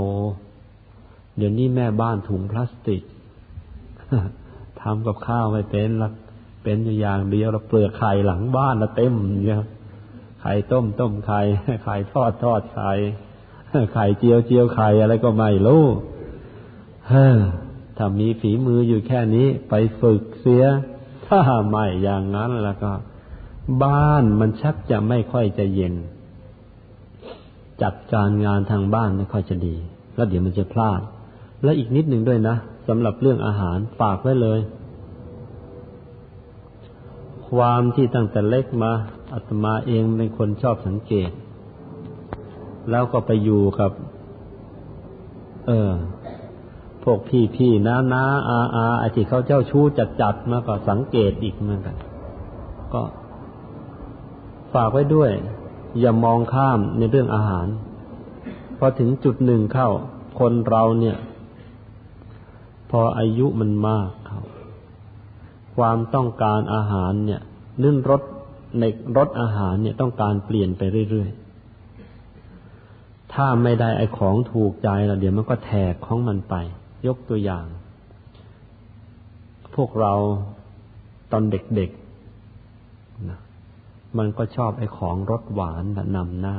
[1.36, 3.02] เดี๋ยวนี้แม่บ้านถุงพลาสติก
[4.82, 6.08] ทำกับข้าวไม่เป็นละ
[6.62, 9.14] เป็นอยู่อย่างเดียวเราเปลือกไข่หลังบ้านเราเต็ม
[9.46, 9.60] เนี่ย
[10.40, 11.40] ไข่ต้มต้มไข่
[11.84, 12.90] ไข่ทอดทอดไข่
[13.92, 15.84] ไข่เจียวเจียวไข่อะไรก็ไม่รู้
[17.96, 20.64] ถ้ามีฝีมืออยู่แค่นี้ ไปฝึกเสีย
[21.26, 22.92] ถ้าไม่อย่างนั้นแล้วก็
[23.84, 25.94] บ้านมันชักจะไม่ค่อยจะเย็น
[27.82, 29.76] จัดการงานทางบ้านไม่ค่อยจะดี
[30.16, 31.00] แล้วเดี๋ยวมันจะพลาด
[31.62, 32.56] และอีกนิดหนึ่งด้วยนะ
[32.88, 34.60] สำหรับเรื่องอาหารฝากไว้เลย
[37.50, 38.92] ความที่ตั้งแต่เล็กมา
[39.34, 41.30] อาตมาเองเป็นคนชอบสังเกต
[42.90, 43.90] แล้วก็ไปอยู่กับ
[45.66, 45.92] เออ
[47.04, 51.96] พวกพี่พี่น้าน้าอาอาไอที่เขาเจ้าชู้จัดจัดมาก็สังเกตอีกเหมือนกัน
[52.94, 53.02] ก็
[54.74, 55.30] ฝากไว้ด้วย
[56.00, 57.66] อย่ามองข้ามในเรื่องอาหาร
[58.78, 59.88] พอถึงจุดหนึ่งเข้า
[60.40, 61.16] คนเราเนี่ย
[62.90, 64.40] พออายุมันมากเข้า
[65.76, 67.40] ความต้องการอาหารเนี่ย
[67.84, 68.22] นึ่งรส
[68.80, 68.84] ใน
[69.16, 71.30] รสอาหารเนี่ยต้องการเปลี่ยนไปเรื่อย
[73.34, 76.54] ถ้าไม่ได้ไอ้ของถูกใจแล้วเดี๋ยวมันก็แทกของมันไป
[77.06, 77.66] ยกตัวอย่าง
[79.74, 80.14] พวกเรา
[81.32, 83.38] ตอนเด็กๆนะ
[84.18, 85.84] มันก็ชอบไอ้ของรสหวาน
[86.16, 86.56] นำหน้า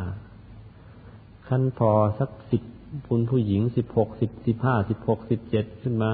[1.48, 2.64] ขั้นพอสักสิบ
[3.08, 6.12] คุณผู้หญิงสิบหกสิบสิบห้าสิบหกสิบเจ็ดขึ้นมา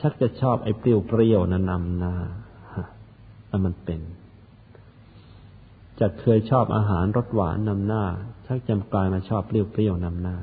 [0.00, 2.14] ชักจะชอบไอ้เปรี้ยวเปรี้ยวนะนำหน้า
[3.48, 4.00] แล้วมันเป็น
[6.00, 8.04] จะเคยชอบอาหารรสหวานนำหน้า
[8.46, 10.36] ชักจำกลายมาชอบเปรี้ยวๆนำหน้า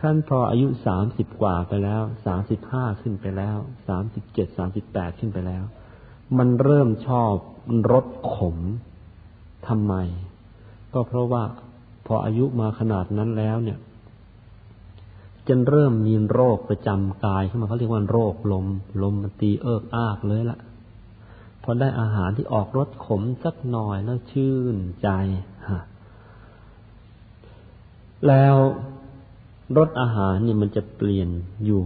[0.00, 3.56] ขั้นพออายุสามสิบกว่าไปแล้วสามสิบห้าขึ้นไปแล้ว
[3.88, 5.64] สามสิบเจ็ดสามสิบแปดขึ้นไปแล้ว
[6.38, 7.32] มันเริ่มชอบ
[7.92, 8.56] รสขม
[9.68, 9.94] ทำไม
[10.92, 11.42] ก็เพราะว่า
[12.06, 13.78] พออายุมาขนาดนั้นแล้วเนี่ย
[15.48, 18.66] จนเริ่มมีโรคประจำกายขึ้นมาเขาเรียกว่าโรคลม
[19.02, 20.58] ลมมันตีเอิกอากเลยละ
[21.68, 25.08] อได้อาหารที่ออกรสขมสักหน่อยแล้วชื่นใจ
[25.68, 25.70] ฮ
[28.28, 28.56] แล้ว
[29.76, 31.28] รสอาหารนี่มันจะเปลี่ยน
[31.64, 31.82] อยู่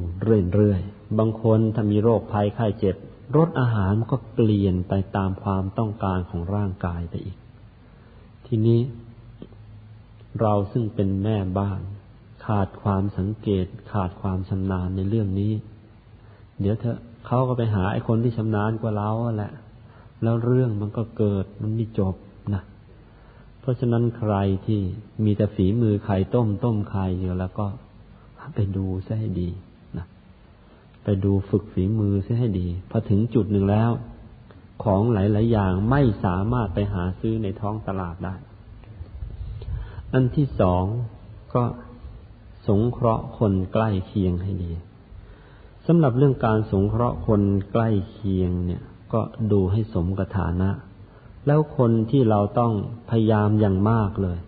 [0.53, 2.97] เรื่อยๆ บางคนถ้ามีโรคภัยไข้เจ็บ
[3.37, 7.37] รสอาหารมันก็เปลี่ยนไปตามความต้องการของร่างกายไปอีก
[8.47, 8.80] ทีนี้
[10.41, 11.80] เราซึ่งเป็นแม่บ้าน
[12.45, 15.53] ขาดความสังเกต ขาดความชำนาญในเรื่องนี้
[16.61, 19.53] เดี๋ยวเถอะเขาก็ไปหาไอ้คนที่ชำนาญกว่าเราแหละ
[20.23, 22.14] แล้วเรื่องมันก็เกิดมันไม่จบ
[22.55, 22.62] นะ
[23.61, 24.35] เพราะฉะนั้นใคร
[24.66, 24.81] ที่
[25.25, 27.66] มีแต่ฝีมือไข่ต้มต้มไข่อยู่แล้วก็
[28.55, 29.51] ไปดูซะให้ดี
[29.99, 30.07] นะ
[31.05, 33.91] ไปดูฝึกฝีมือซะให้ดีพอถึงจุดหนึ่งแล้ว
[34.85, 38.35] ของหลาย ๆ อย่างไม่สามารถไปหาซื้อในท้องตลาดได้
[40.12, 40.85] อันที่สอง
[41.55, 41.62] ก็
[42.68, 44.73] สงเคราะห์คนใกล้เคียงให้ดี
[45.87, 47.43] สำหรับเรื่องการสงเคราะห์คน
[47.73, 48.83] ใกล้เคียงเนี่ย
[49.13, 49.21] ก็
[49.53, 50.71] ดูให้สมกับฐานะ
[51.47, 52.73] แล้วคนที่เราต้อง
[53.11, 54.39] พยายามอย่างมากเลย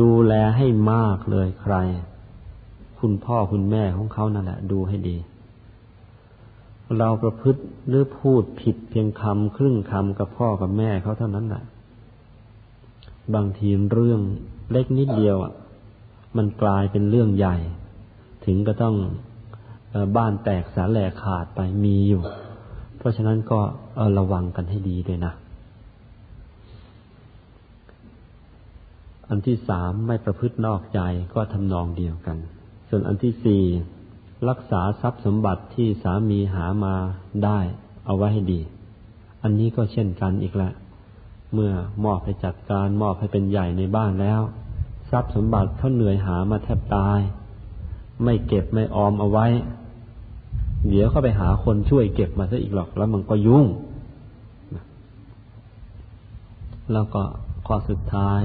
[0.00, 1.74] ดูแลให้มากเลยใคร
[2.98, 5.16] คุณพ่อคุณแม่ของเขานั่นแหละ ดูให้ดี
[6.98, 11.64] เราประพฤติหรือพูดผิดเพียงคำครึ่งคำกับพ่อกับแม่เขาเท่านั้นแหละ
[13.34, 14.20] บางทีเรื่อง
[14.72, 15.52] เล็กนิดเดียวอะ
[16.36, 17.56] มันกลายเป็นเรื่องใหญ่
[18.44, 18.96] ถึงก็ต้อง
[20.16, 22.22] บ้านแตกสาแหลกขาดไปมีอยู่
[22.98, 23.60] เพราะฉะนั้นก็
[24.18, 25.32] ระวังกันให้ดีด้วยนะ
[29.28, 31.00] อันที่สามไม่ประพฤตินอกใจ
[31.34, 32.36] ก็ทำนองเดียวกัน
[32.88, 33.62] ส่วนอันที่สี่
[34.48, 36.94] รักษาทรัพย์สมบัติที่สามีหามา
[37.44, 37.58] ได้
[38.06, 38.60] เอาไว้ให้ดี
[39.42, 40.72] อันนี้ก็เช่นกันอีกแล้ว
[41.54, 41.72] เมื่อ
[42.04, 44.40] มอบให้จัดการมอบให้เป็นใหญ่ในบ้านแล้ว
[45.10, 47.20] ทรัพย์สมบัติเขาเหนื่อยหามาแทบตาย
[48.24, 49.46] ไม่เก็บไม่ออมเอาไว้
[50.86, 53.66] เดี๋ยวเข้าไปหาคนช่วยเก็บมาซะอีกหรอกแล้วมันก็ยุ่ง
[56.92, 57.22] แล้วก็
[57.66, 58.40] ข้อสุดท้าย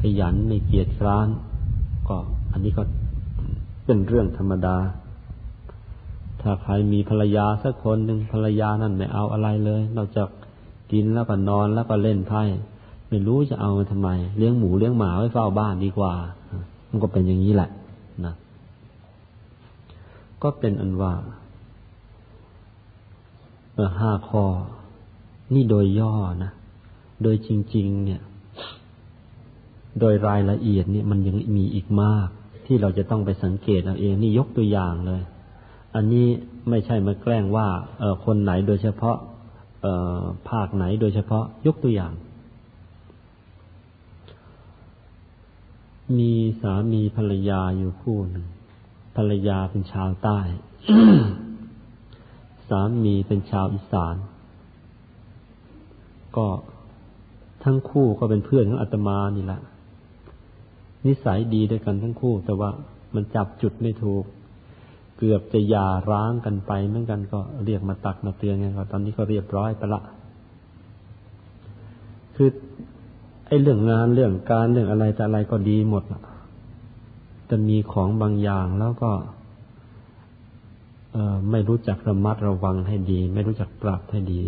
[0.00, 1.28] ขยันไม่เกียจคร้าน
[2.08, 2.16] ก็
[2.52, 2.82] อันนี้ก็
[3.84, 4.76] เป็นเรื่องธรรมดา
[6.42, 10.28] ถ้าใครมีภรรยาสักคนหนึ่งภรรยานั่นไม่เอาอะไรเลยนอกจาก
[10.92, 12.42] กินแล้วก็นอนแล้วก็เล่นไพ่
[13.08, 16.12] ไม่รู้จะเอามาทำไม เลี้ยงหมูเลี้ยงหมาไว้เฝ้าบ้านดีกว่า
[16.90, 17.70] มันก็เป็นอย่างนี้แหละ
[18.24, 18.34] นะ
[20.42, 21.12] ก็เป็นอันว่า
[24.00, 24.44] ห้าข้อ
[25.54, 26.14] นี่โดยย่อ
[26.44, 26.52] นะ
[27.22, 28.20] โดยจริง ๆ เนี่ย
[30.00, 32.28] โดยรายละเอียดเนี่ยมันยังมีอีกมาก
[32.66, 35.22] ที่เราจะต้องไปสังเกตเอาเอง นี่ยกตัวอย่างเลย
[35.94, 36.26] อันนี้
[36.70, 37.68] ไม่ใช่มาแกล้งว่า
[37.98, 39.16] เออคนไหนโดยเฉพาะ
[39.82, 39.86] เอ
[40.18, 42.12] อภาคไหนโดยเฉพาะ ยกตัวอย่าง
[46.18, 48.46] มีสามีภรรยาอยู่คู่หนึ่ง
[49.16, 50.38] ภรรยาเป็นชาวใต้
[52.68, 54.16] สามีเป็นชาวอีสาน
[56.36, 56.46] ก็
[57.64, 59.60] ทั้งคู่ก็เป็นเพื่อนของอาตมานี่แหละ
[61.06, 62.70] นิสัยดีด้วยกันทั้งคู่ แต่ว่า
[63.14, 64.24] มันจับจุดไม่ถูก
[65.18, 70.00] เกือบจะหย่าร้างกันไปเหมือนกันก็เรียกมาตักมาเตือนกันก็ตอนนี้ก็เรียบร้อยไปละ
[72.36, 72.50] คือ
[73.46, 76.02] ไอ้เรื่องงานเรื่องการเรื่องอะไรแต่อะไรก็ดีหมด
[77.46, 79.10] แต่มีของบางอย่างแล้วก็
[81.50, 84.42] ไม่รู้จักระมัดระวังให้ดี ไม่รู้จักปรับให้ดี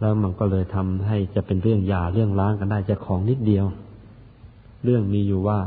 [0.00, 3.66] แล้วมันก็เลยทำให้จะเป็นเรื่องยาเรื่องล้างกันได้จะของนิดเดียว
[4.84, 5.58] เรื่องมีอยู่ว่า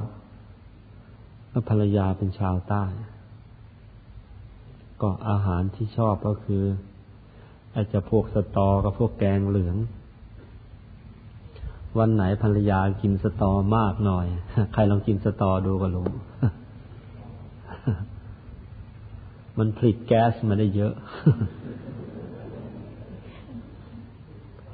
[1.70, 2.84] ภรรยาเป็นชาวใต้
[5.02, 6.64] ก็อาหารที่ชอบก็คือ
[7.74, 9.78] อาจจะพวกสตอกับพวกแกงเหลือง
[11.98, 14.26] วันไหนภรรยากินสตอมากหน่อย
[14.74, 16.08] ใครลองกินสตอดูก็รู้
[19.58, 20.94] มันผลิตแก๊สมาได้เยอะ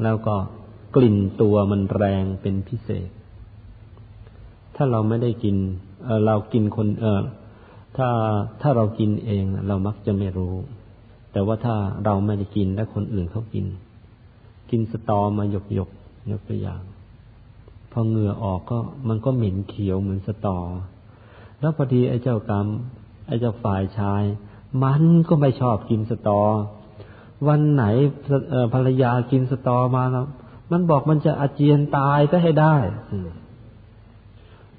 [0.04, 0.36] แล้วก็
[0.96, 3.10] กลิ่นตัวมันแรงเป็นพิเศษ
[4.76, 5.56] ถ้าเราไม่ได้กิน
[6.06, 7.24] เออเรากินคนเออ
[7.98, 8.10] ถ้า
[8.62, 10.56] ถ้าเรากินเองเรามักจะไม่รู้
[11.32, 13.66] แต่ว่าถ้าเราไม่ได้กินและคนอื่นเขากิน
[14.70, 15.90] กินสตอมาหยกหยก
[16.32, 16.82] ยกตัวอย่าง
[17.92, 20.60] พอเหงื่อออกก็มันก็เหม็นเขียวเหมือนสตอ
[21.60, 22.68] แล้วพอดีไอ้เจ้ากรรม
[23.28, 24.24] ไอ้เจ้าฝ่ายชาย
[24.84, 26.42] มันก็ไม่ชอบกินสตอ
[27.48, 27.86] วันไหน
[28.74, 30.28] ภรรยากินสตอมาแล้ว
[30.72, 32.76] มันบอกมันจะอาเจียนตายก็ให้ได้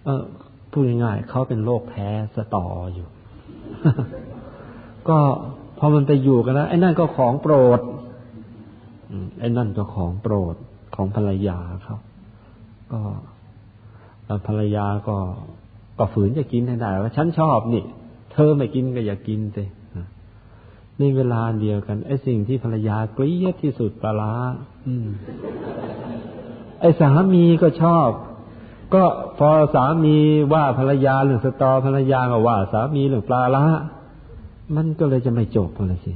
[0.05, 0.23] เออ
[0.71, 3.07] พูดง่ายๆเขาเป็นโรคแพ้สตออยู่
[5.09, 5.19] ก็
[5.79, 7.81] พอมันไปอยู่กันแล้วไอ้นั่นก็ของโปรด
[9.41, 10.55] ไอ้นั่นก็ของโปรด
[10.95, 12.01] ของภรรยาครับ
[12.93, 13.01] ก็
[14.47, 15.17] ภรรยาก็
[15.99, 17.85] ก็ฝืนจะกินให้ได้ว่าฉันชอบนี่
[18.33, 19.65] เธอไม่กินก็อย่ากินสิ
[21.01, 24.35] นี่เวลาเดียวกันไอ้สิ่งที่ภรรยาเกลียดที่สุดปลา
[24.87, 25.07] อืม
[26.81, 28.09] ไอ้สามีก็ชอบ
[28.95, 29.05] ก็
[29.39, 30.17] พอสามี
[30.53, 33.65] ว่าภรรยาเรื่องสตอภรรยาก็ว่า สามีเรื่องปลาละ
[34.77, 36.13] มันก็เลยจะไม่จบเลยสิ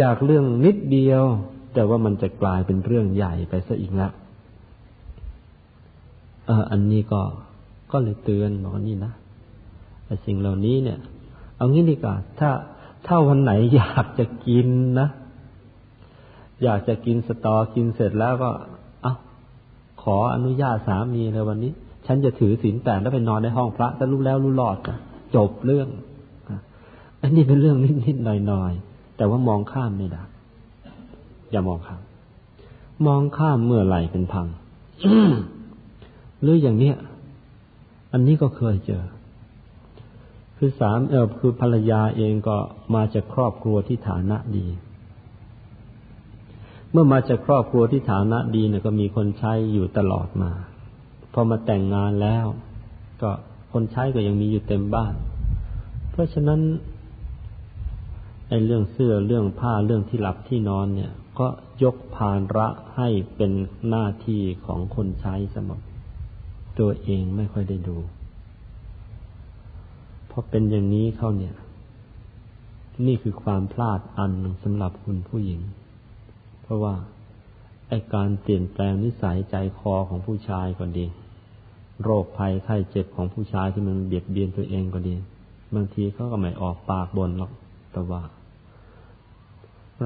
[0.00, 1.22] จากเรื่องนิดเดียว
[1.74, 4.12] แต่ว่ามันจะกลายเป็นเรื่องใหญ่ไปซะอีกแล้ว
[6.46, 7.20] เอออันนี้ก็
[7.92, 9.12] ก็เลยเตือนบอกว่านี่นะ
[10.04, 10.98] แต่สิ่งเหล่านี้เนี่ย
[11.56, 12.50] เอางี้ดีกว่าถ้า
[13.06, 14.68] ถ้าวันไหนอยากจะกิน
[15.00, 15.08] นะ
[16.62, 18.50] อยากจะกินสตอกินเสร็จแล้วก็
[19.02, 19.14] เอา
[20.02, 21.72] ขออนุญาตสามีเลยวันนี้
[22.06, 24.76] ฉันจะถือศีลแปดแล้วไปนอนในห้องพระจะรู้แล้วรู้หลอด
[25.36, 25.88] จบเรื่อง
[27.22, 30.22] อันนี้เป็นเรื่องนิดๆหน่อยๆแต่ว่ามองข้ามไม่ได้
[31.50, 32.02] อย่ามองข้าม
[33.06, 34.46] มองข้ามเมื่อไหร่เป็นพัง
[36.40, 36.96] หรืออย่างเนี้ย
[38.12, 39.02] อันนี้ก็เคยเจอ
[40.62, 42.56] คือสามเออคือภรรยาเองก็
[42.94, 44.66] มาจากครอบครัวที่ฐานะดี
[46.92, 50.52] เมื่อมาจากครอบครัวที่ฐานะดีเนี่ยก็มีคนใช้อยู่ตลอดมา
[51.32, 52.46] พอมาแต่งงานแล้ว
[53.22, 53.30] ก็
[53.72, 55.14] คนใช้ก็ยังมีอยู่เต็มบ้าน
[56.10, 56.60] เพราะฉะนั้น
[58.48, 61.46] ไอ้เรื่องเสื้อเรื่องผ้าเรื่องที่หลับที่นอนเนี่ย ก็
[61.82, 63.52] ยกภาระให้เป็น
[63.88, 65.76] หน้าที่ของคนใช้สมอ
[66.78, 67.98] ตัวเองไม่ค่อยได้ดู
[70.40, 71.54] อเป็นอย่างนี้เข้าเนี่ย
[73.06, 75.60] นี่คือความพลาดอันหนึ่งสำหรับคุณผู้หญิง
[76.62, 76.94] เพราะว่า
[77.88, 81.06] ไอการเปลี่ยนแปลงนิสัยใจคอของผู้ชายก็ดี
[82.02, 85.14] โรคภัยไข้เจ็บของผู้ชายที่มันเบียดเบียนตัวเองก็ดี
[85.74, 87.52] บางทีเขาก็ไม่ออกปากบ่นหรอก
[87.92, 88.22] แต่ว่า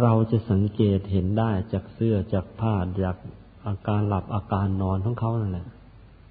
[0.02, 2.74] เราจะสังเกตเห็นได้จากเสื้อจากผ้า
[3.05, 3.16] จาก
[3.66, 5.66] อาการหลับอาการนอนของเขานั่นแหละ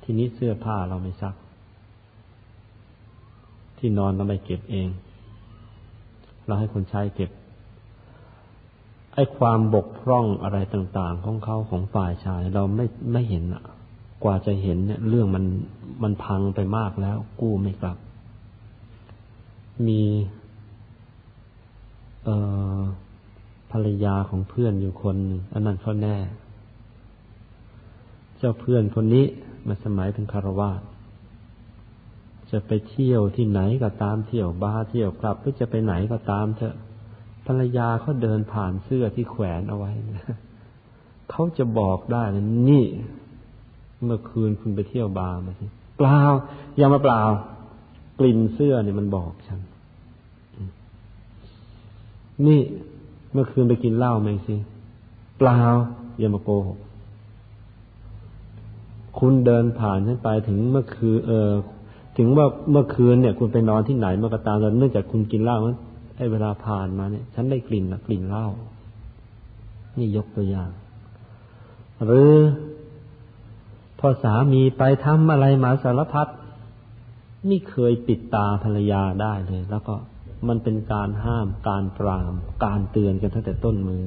[0.03, 1.35] ทีนี้เสื้อผ้าเราไม่ซัก
[3.85, 4.87] ที่นอนเราไม่เก็บเอง
[6.45, 7.31] เราให้คนใช้เก็บ
[9.13, 13.63] ไอ้ความบกพร่องอะไรต่าง ๆ ของเขาของฝ่ายชาย เราไม่ไม่เห็นอะ
[14.23, 15.45] กว่าจะเห็นเนี่ย เรื่องมัน
[16.03, 17.97] มันพังไปมากแล้ว กู้ไม่กลับ
[19.87, 20.01] มี
[22.23, 22.35] เอ่
[22.77, 22.79] อ
[23.71, 25.17] ภรรยาของเพื่อนอยู่คน
[25.53, 26.17] อันนั้นเขาแน่
[28.37, 29.25] เจ้าเพื่อนคนนี้
[29.67, 30.81] มาสมัยเป็นคารวาส
[32.53, 36.75] จะไปเที่ยวที่ไหนก็ตามเที่ยวบาร์เที่ยวกลับหรือจะไปไหนก็ตามเถอะ
[37.45, 39.91] ภรรยาเขาเดินผ่านเสื้อที่แขวนเอาไว้
[41.31, 42.85] เขาจะบอกได้นะนี่
[44.03, 45.65] เมื่อคืนคุณไปเที่ยวบาร์มาสิ
[45.97, 46.19] เปล่า
[46.77, 47.21] อย่ามาเปล่า
[48.19, 49.59] กลิ่นเสื้อเนี่ยมันบอกฉัน
[52.47, 52.61] นี่
[53.33, 54.55] เมื่อคืนไปกินเหล้าไหมสิ
[55.37, 55.59] เปล่า
[56.19, 56.77] อย่ามาโกหก
[59.19, 61.49] คุณเดินผ่านฉันไปถึงเมื่อคืนเออ
[62.17, 65.57] ถึงว่าเมื่อคืนเนี่ย คุณไปนอนที่ไหนเมื่อกตามแล้วเนื่องจากคุณกินเหล้า
[66.17, 68.47] ไอ้เวลาผ่านมาเนี่ยฉันได้กลิ่นนะกลิ่นเหล้า
[69.97, 70.69] นี่ยกตัวอย่าง
[72.05, 72.31] หรือ
[73.99, 76.27] พอสามีไปทำอะไรมาสารพัด
[77.47, 79.95] ไม่เคยปิดตาภรรยาได้เลย แล้วก็
[80.47, 82.33] มันเป็นการห้ามการปราม
[82.65, 84.03] การเตือนกันตั้งแต่ต้นมือ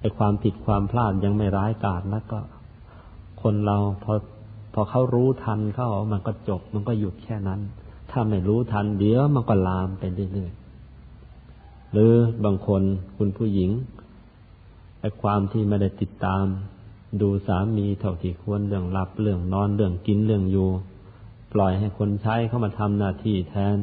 [0.00, 2.38] ไอ้ความผิดความพลาดยังไม่ร้ายกาจแล้วก็
[3.42, 4.12] คนเราพอ
[4.74, 7.60] พอเขารู้ทันเขามันก็จบ มันก็หยุดแค่นั้น
[8.10, 12.12] ถ้าไม่รู้ทันเดี๋ยวมันก็ลามไปเรื่อยๆหรือ
[12.44, 12.82] บางคน
[13.16, 13.70] คุณผู้หญิง
[15.00, 16.44] ไอ้ความที่ไม่ได้ติดตาม
[17.20, 20.68] ดูสามีเท่าที่ควรเรื่องหลับเรื่องนอนเรื่องกินเรื่องอยู่
[21.52, 23.76] ปล่อยให้คนใช้เข้ามาทำหน้าที่แทน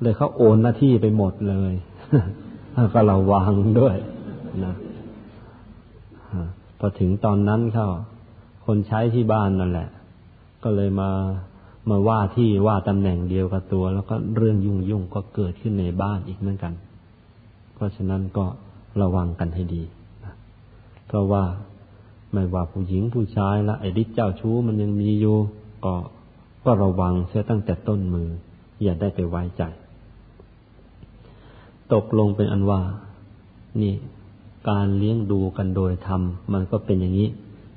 [0.00, 1.72] เลยเขาโอนหน้าที่ไปหมดเลย
[2.94, 3.96] ก็ระวังด้วย
[4.64, 4.74] นะ
[6.78, 7.86] พอถึงตอนนั้นเขา
[8.66, 9.88] คนใช้ที่บ้านนั่นแหละ
[10.68, 11.10] ก็เลยมา
[11.90, 16.72] มาว่าที่ว่าตำแหน่งเดียวกับตัว แล้วก็เรื่องยุ่งยุ่งก็เกิดขึ้นในบ้านอีกเหมือนกัน
[17.74, 18.46] เพราะฉะนั้นก็
[19.00, 19.82] ระวังกันให้ดี
[21.06, 21.44] เพราะว่า
[22.32, 25.36] ไม่ว่าผู้หญิงผู้ชายละไอ้ฤทธิ์เจ้าชู้มันยังมีอยู่
[25.84, 25.94] ก็
[26.64, 28.28] ก็ระวังเสียตั้งแต่ต้นมือ
[28.82, 29.62] อย่าได้ไปไว้ใจ
[31.92, 32.80] ตกลงเป็นอันว่า
[33.80, 33.94] นี่
[34.68, 36.22] การเลี้ยงดูกันโดยธรรม
[36.52, 37.28] มันก็เป็นอย่างนี้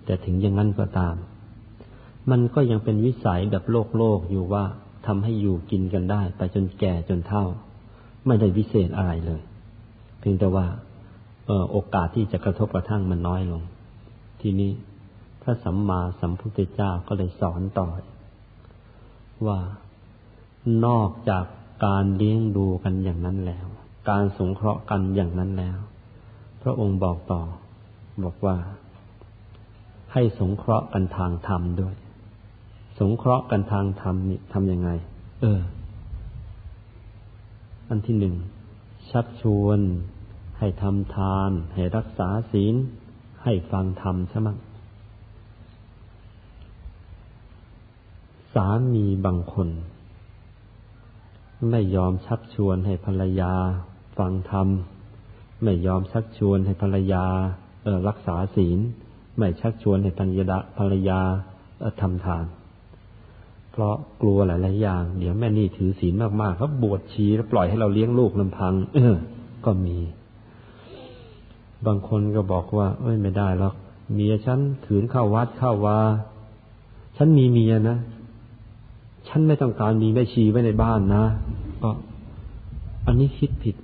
[0.06, 1.16] แต่ถึงอย่างนั้นก็ตาม
[2.32, 4.66] มันก็ยังเป็นวิสัยแบบโลกโลกอยู่ว่า
[5.08, 7.46] ทำให้อยู่กินกันได้ ไปจนแก่จนเท่า
[8.26, 9.42] ไม่ได้วิเศษอะไรเลย
[10.20, 10.66] เพียงแต่ว่า
[11.72, 13.62] โอกาสที่จะกระทบกระทั่งมันน้อยลง
[14.42, 14.72] ทีนี้
[15.42, 17.88] พระสัมมาสัมพุทธเจ้าก็เลยสอนต่อ
[19.48, 19.60] ว่า
[20.86, 21.46] นอกจาก
[21.86, 23.68] การเลี้ยงดูกันอย่างนั้นแล้ว
[24.10, 25.78] การสงเคราะห์กันอย่างนั้นแล้ว
[26.62, 27.42] พระองค์บอกต่อ
[28.24, 28.58] บอกว่า
[30.14, 31.96] ให้สงเคราะห์กันทางธรรมด้วย
[33.00, 34.90] สงเคราะห์กันทางธรรมนี่ทำยังไง
[35.42, 35.62] เออ
[37.90, 38.36] อันที่หนึ่ง
[39.12, 39.80] ชักชวน
[40.60, 42.76] ให้ทำทาน ให้รักษาศีล
[43.44, 44.50] ให้ฟังธรรมใช่ไหม
[48.54, 49.70] สามีบางคน
[51.72, 53.54] ไม่ยอมชักชวนให้ภรรยา
[54.18, 54.68] ฟังธรรม
[55.64, 57.26] ไม่ยอมชักชวนให้ภรรยา
[57.84, 58.80] เออรักษาศีล
[59.38, 61.20] ไม่ชักชวนให้ภรรยาภรรยา
[62.02, 62.59] ทำทานเพ
[63.82, 69.16] ราะกลัวหลายๆอย่าง เดี๋ยวแม่นี่ถือศีลมากๆเขาบวชชีแล้วปล่อยให้เราเลี้ยงลูกลำพัง เออ
[69.66, 69.98] ก็มี
[71.86, 73.76] บางคนก็บอกว่า เอ้ยไม่ได้หรอก
[74.14, 76.00] เมียฉันขืนเข้าวัดเข้าวา
[77.18, 77.98] ฉันมีเมียนะ
[79.28, 81.26] ฉันไม่ต้องการมีแม่ชีไว้ในบ้านนะ
[81.84, 81.92] ก็
[83.06, 83.76] อันนี้คิดผิด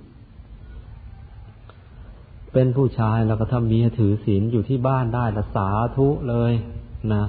[2.52, 6.52] เป็นผู้ชายแล้วก็ถ้าเมียถือศีลอยู่ที่บ้านได้ละสาธุเลย
[7.14, 7.24] นะ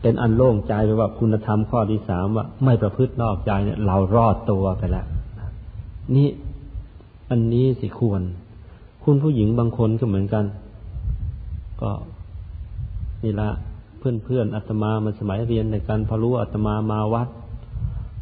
[0.00, 5.06] เป็นอันโล่งใจไปว่าคุณธรรมข้อที่สามว่า ไม่ประพฤตินอกใจเนี่ย เรารอดตัวไปแล้ว
[6.16, 6.28] นี่
[7.30, 8.22] อันนี้สิควร
[9.04, 10.44] คุณผู้หญิงบางคนก็เหมือนกัน
[11.82, 11.90] ก็
[13.22, 13.50] นี่ละ
[13.98, 17.28] เพื่อนเพื่อนอาตมามาสมัยเรียนในการพอรู้อาตมามาวัด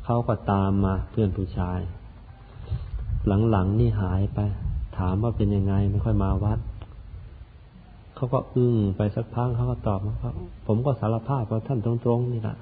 [0.04, 1.80] เขาก็ตามมาเพื่อนผู้ชาย
[3.50, 4.40] หลังๆนี่หายไป
[4.98, 6.58] ถามว่าเป็นยังไงไม่ค่อยมาวัด
[8.16, 10.32] เขาก็อึ้งไปสักพักเขาก็ตอบว่า
[10.66, 12.56] ผมก็สารภาพว่าท่านตรงๆนี่แหละ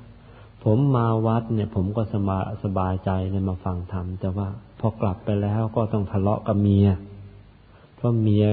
[0.65, 4.49] ผมมาวัดเนี่ย ผมก็สบายสบายใจเลยมาฟังธรรมแต่ว่า
[4.81, 6.89] พอกลับไปแล้วก็ต้องทะเลาะกับเมีย
[7.97, 8.47] เพราะเมีย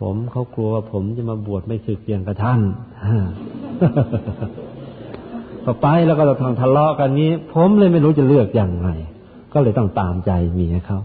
[0.00, 2.60] ผมเขากลัวว่าผมจะมาบวชไม่สึกอย่างกระท่าน
[5.64, 8.90] พอไปแล้วก็เราทางทะเลาะกันนี้ ผมเลยไม่รู้จะเลือกอย่างไร
[9.52, 10.98] ก็เลยต้องตามใจเมียเขา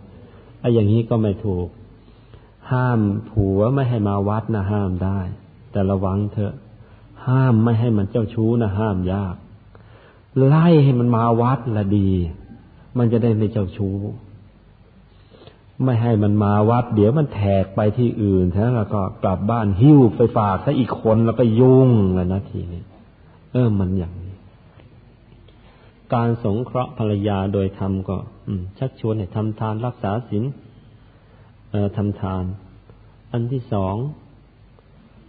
[0.62, 1.68] ไอ้อย่างนี้ก็ไม่ถูก
[2.72, 3.00] ห้าม
[3.30, 5.20] ผัวไม่ให้มาวัดนะห้ามได้
[5.72, 6.54] แต่ระวังเถอะ
[7.28, 9.36] ห้ามไม่ให้มันเจ้าชู้นะห้ามยาก
[10.46, 12.10] ไล่ให้มันมาวัดละดี
[12.98, 13.98] มันจะได้ไม่เจ้าชู้
[15.84, 18.46] ไม่ให้มันมาวัด เดี๋ยวมันแทกไปที่อื่น
[18.76, 22.84] แล้วก็กลับบ้านหิ้วไปฝากซะอีกคนแล้วก็ยุ่งแล้วนะทีนี้
[23.52, 24.36] เออมันอย่างนี้
[26.14, 28.18] การสงเคราะห์ภรรยาโดยทำก็
[28.80, 30.44] ชักชวนให้ทำทานรักษาศีล
[31.98, 32.44] ทำทาน
[33.32, 33.96] อันที่สอง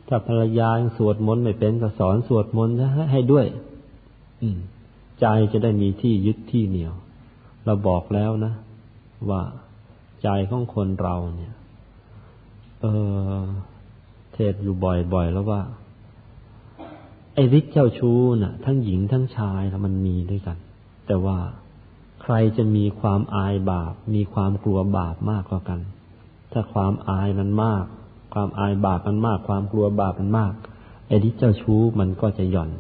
[0.09, 2.75] ถ้าภรรยาสวดมนต์ไม่เป็นก็สอนสวดมนต์
[3.13, 3.47] ให้ด้วย
[4.43, 4.49] อื
[5.21, 6.95] ใจจะได้มีที่ยึดที่เหนียว
[7.65, 8.55] เราบอกแล้วนะ
[9.31, 9.43] ว่า
[10.23, 11.55] ใจของคนเราเนี่ย
[12.81, 12.87] เอ
[13.33, 13.43] อ
[14.35, 15.63] เทศอยู่บ่อยๆแล้วว่า
[17.35, 20.57] ไอ้ฤทธิ์เจ้าชู้น่ะ ทั้งหญิงทั้งชายแล้วมันมีด้วยกัน
[21.07, 21.39] แต่ว่า
[22.23, 25.81] ใครจะมีความอายบาป มีความกลัวบาปมากกว่ากัน
[26.53, 27.85] ถ้าความอายมันมาก
[28.35, 30.53] ความอายบาปมันมาก ความกลัวบาปมันมาก
[31.07, 32.71] ไอ้ทธิ์เจ้าชู้มันก็จะหย่อน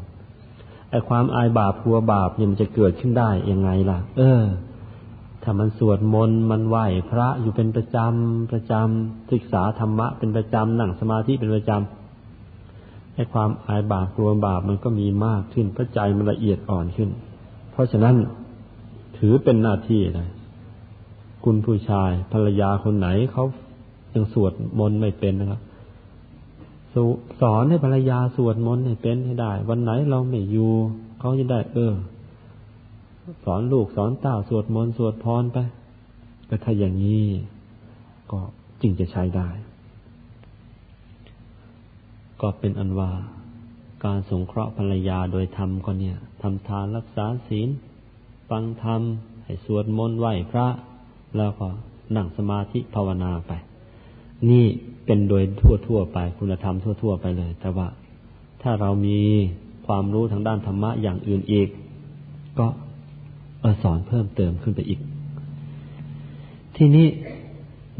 [0.90, 4.42] ไอ้ความอายบาปกลัวบาปเนี่ยมันจะเกิดขึ้นได้ยังไงล่ะ เออ
[5.42, 6.76] ถ้ามันสวดมนต์มันไหว
[7.10, 17.10] พระอยู่เป็นประจำประจำศึกษาธรรมะเป็นประจำนั่งสมาธิเป็นประจำให้ความอายบาปกลัวบาปมันก็มีมากขึ้นพระใจมันละเอียดอ่อนขึ้น
[17.72, 18.16] เพราะฉะนั้น
[19.18, 20.28] ถือเป็นหน้าที่เลย
[21.44, 23.44] คุณผู้ชาย ภรรยาคนไหนเขา
[24.14, 25.60] ยังสวดมนต์ไม่เป็นนะครับ
[27.40, 30.72] สอนให้ภรรยาสวดมนต์ให้เป็นให้ได้ วันไหนเราไม่อยู่
[31.20, 31.94] เขาจะได้ เออ
[33.44, 35.58] สอนลูกสอนเต้าสวดมนต์สวดพรไป
[36.48, 37.24] ก็ถ้าอย่างนี้
[38.30, 38.40] ก็
[38.80, 39.48] จึงจะใช้ได้
[42.40, 43.10] ก็เป็นอันว่า
[44.04, 47.68] การสงเคราะห์ภรรยาโดยธรรมก็เนี่ยทำทานรักษาศีล
[48.50, 49.00] ฟังธรรม
[49.44, 50.66] ให้สวดมนต์ไหว้พระ
[51.36, 51.68] แล้วก็
[52.16, 53.52] นั่งสมาธิภาวนาไป
[54.50, 54.64] นี่
[55.04, 55.44] เป็นโดย
[55.86, 57.88] ทั่วๆไปคุณธรรมทั่ว ๆ ไปเลย แต่ว่า
[58.62, 59.20] ถ้าเรามี
[59.86, 61.68] ความรู้ทางด้านธรรมะอย่างอื่นอีก
[62.58, 62.66] ก็
[63.60, 65.00] เออสอนเพิ่มเติมขึ้นไปอีก
[66.76, 67.08] ทีนี้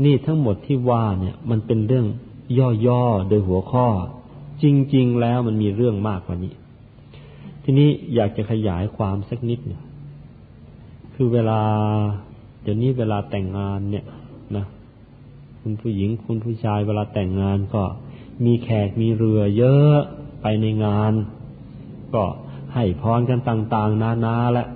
[0.04, 2.06] นี่ทั้งหมดที่ว่าเนี่ย มันเป็นเรื่อง
[2.86, 3.86] ย่อๆโดยหัวข้อ
[4.62, 4.64] จ
[4.94, 6.52] ริง ๆ แล้วมันมีเรื่องมากกว่านี้
[7.64, 9.82] ทีนี้อยากจะขยายความสักนิดเนี่ย
[11.14, 11.60] คือเวลา
[12.62, 14.04] เดี๋ยวนี้เวลาแต่งงานเนี่ย
[14.56, 14.64] นะ
[15.60, 17.82] คุณผู้หญิงคุณผู้ชายเวลาแต่งงานก็
[18.44, 19.98] มีแขกมีเรือเยอะ
[20.42, 21.12] ไปในงาน
[22.14, 22.24] ก็
[22.74, 24.68] ให้พรกันต่าง ๆ นานาแหละ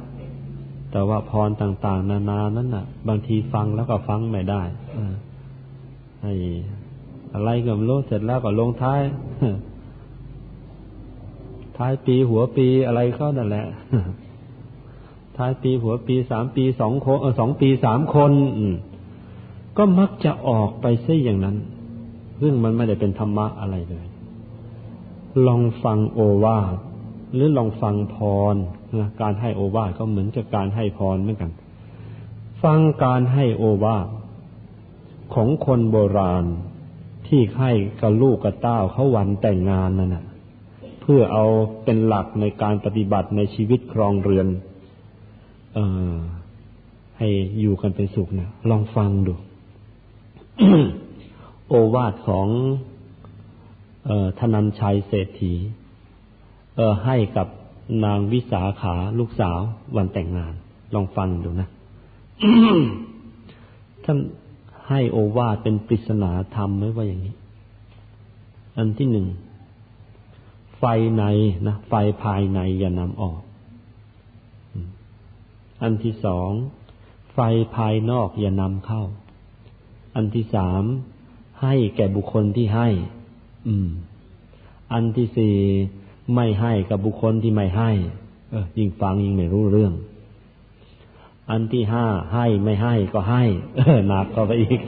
[0.93, 4.63] แต่ว่าพรต่าง ๆ นานานั้นน่ะ บางทีฟังแล้วก็ฟังไม่ได้
[6.23, 6.33] ให้
[7.35, 9.01] อะไรก็ไม่รู้เสร็จแล้วก็ลงท้าย
[11.77, 13.67] ท้ายปีหัวปีอะไรก็นั่นแหละ
[15.37, 18.67] ท้ายปีหัวปีสามปีสองคนเออสองปีสามคนอื
[19.77, 21.57] ก็มักจะออกไปซะอย่างนั้น
[22.39, 24.07] เรื่องมันไม่ได้เป็นธรรมะอะไรเลย
[25.47, 26.77] ลองฟังโอวาท
[27.35, 28.17] หรือลองฟังพ
[28.53, 28.55] ร
[28.99, 31.51] นะการให้โอวาทก็เหมือนกับการให้พรเหมือนกัน
[32.63, 34.07] ฟังการให้โอวาท
[35.35, 36.45] ของคนโบราณ
[37.27, 40.25] ที่ให้กับลูกกับเต้าเขาวันแต่งงานนั่นนะ
[41.01, 41.45] เพื่อเอา
[41.85, 44.47] เป็นหลักในการปฏิบัติในชีวิตครองเรือน
[45.75, 45.79] เอ
[46.13, 46.15] อ
[47.19, 47.29] ให้
[47.61, 49.35] อยู่กันเป็นสุขนะลองฟังดู
[51.69, 52.49] โอวาทของ
[54.09, 55.53] ออธนันชัยเศรษฐี
[56.77, 57.47] เออให้กับ
[58.05, 59.59] นางวิสาขาลูกสาว
[59.97, 60.55] วันแต่งงาน
[60.95, 61.69] ลองฟังดูนะ
[64.05, 64.19] ท่าน
[64.89, 67.35] ให้โอวาทเป็นปริศนาธรรมไว้ว่าอย่างนี้
[68.77, 69.27] อันที่หนึ่ง
[70.79, 70.85] ไฟ
[71.17, 71.25] ใน
[71.67, 71.93] นะไฟ
[72.23, 73.41] ภายในอย่านำออก
[75.83, 76.51] อันที่สอง
[77.33, 77.39] ไฟ
[77.77, 79.03] ภายนอกอย่านำเข้า
[80.15, 80.83] อันที่สาม
[81.63, 82.89] ให้แก่บุคคลที่ให้
[83.69, 83.89] อืม
[84.93, 85.57] อันที่สี่
[86.35, 87.91] ไม่ให้กับบุคคลที่ไม่ให้
[88.51, 89.93] เออยิ่งฟังยิ่งไม่รู้เรื่อง
[91.51, 93.45] อันที่ห้าให้ไม่ให้ก็ให้
[94.09, 94.81] หนักก็ไปอีก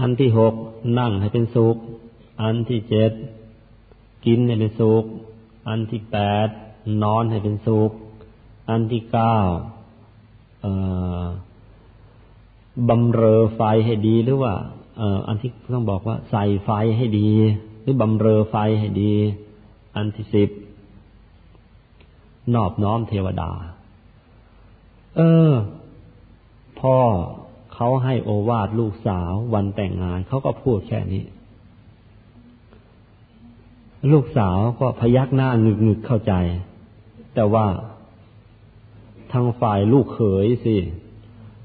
[0.00, 0.54] อันที่หก
[0.98, 1.76] นั่งให้เป็นสุข
[2.42, 3.12] อันที่เจ็ด
[4.26, 5.04] กินให้เป็นสุข
[5.68, 6.48] อันที่แปด
[7.02, 7.92] นอนให้เป็นสุข
[8.68, 9.36] อันที่เก้า
[12.88, 14.54] บำเรอไฟให้ดีหรือว่า
[15.26, 17.30] อันที่ต้องบอกว่า ใส่ไฟให้ดี
[17.82, 19.14] หรือบำเรอไฟให้ดี
[19.96, 20.50] อันที่สิบ
[22.54, 23.50] นอบน้อมเทวดา
[25.16, 25.20] เอ
[25.50, 25.52] อ
[26.80, 26.96] พ่อ
[27.74, 31.24] เขาให้โอวาทลูกสาววันแต่งงาน เขาก็พูดแค่นี้
[34.12, 36.34] ลูกสาวก็พยักหน้าหงึกงึกเข้าใจ
[37.34, 37.66] แต่ว่า
[39.32, 40.76] ทางฝ่ายลูกเขยสิ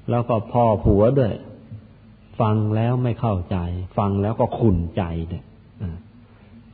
[0.10, 1.34] แล้วก็พ่อผัวด้วย
[2.42, 3.58] ฟังแล้วไม่เข้าใจ
[3.98, 5.44] ฟังแล้วก็ขุนใจเนี่ย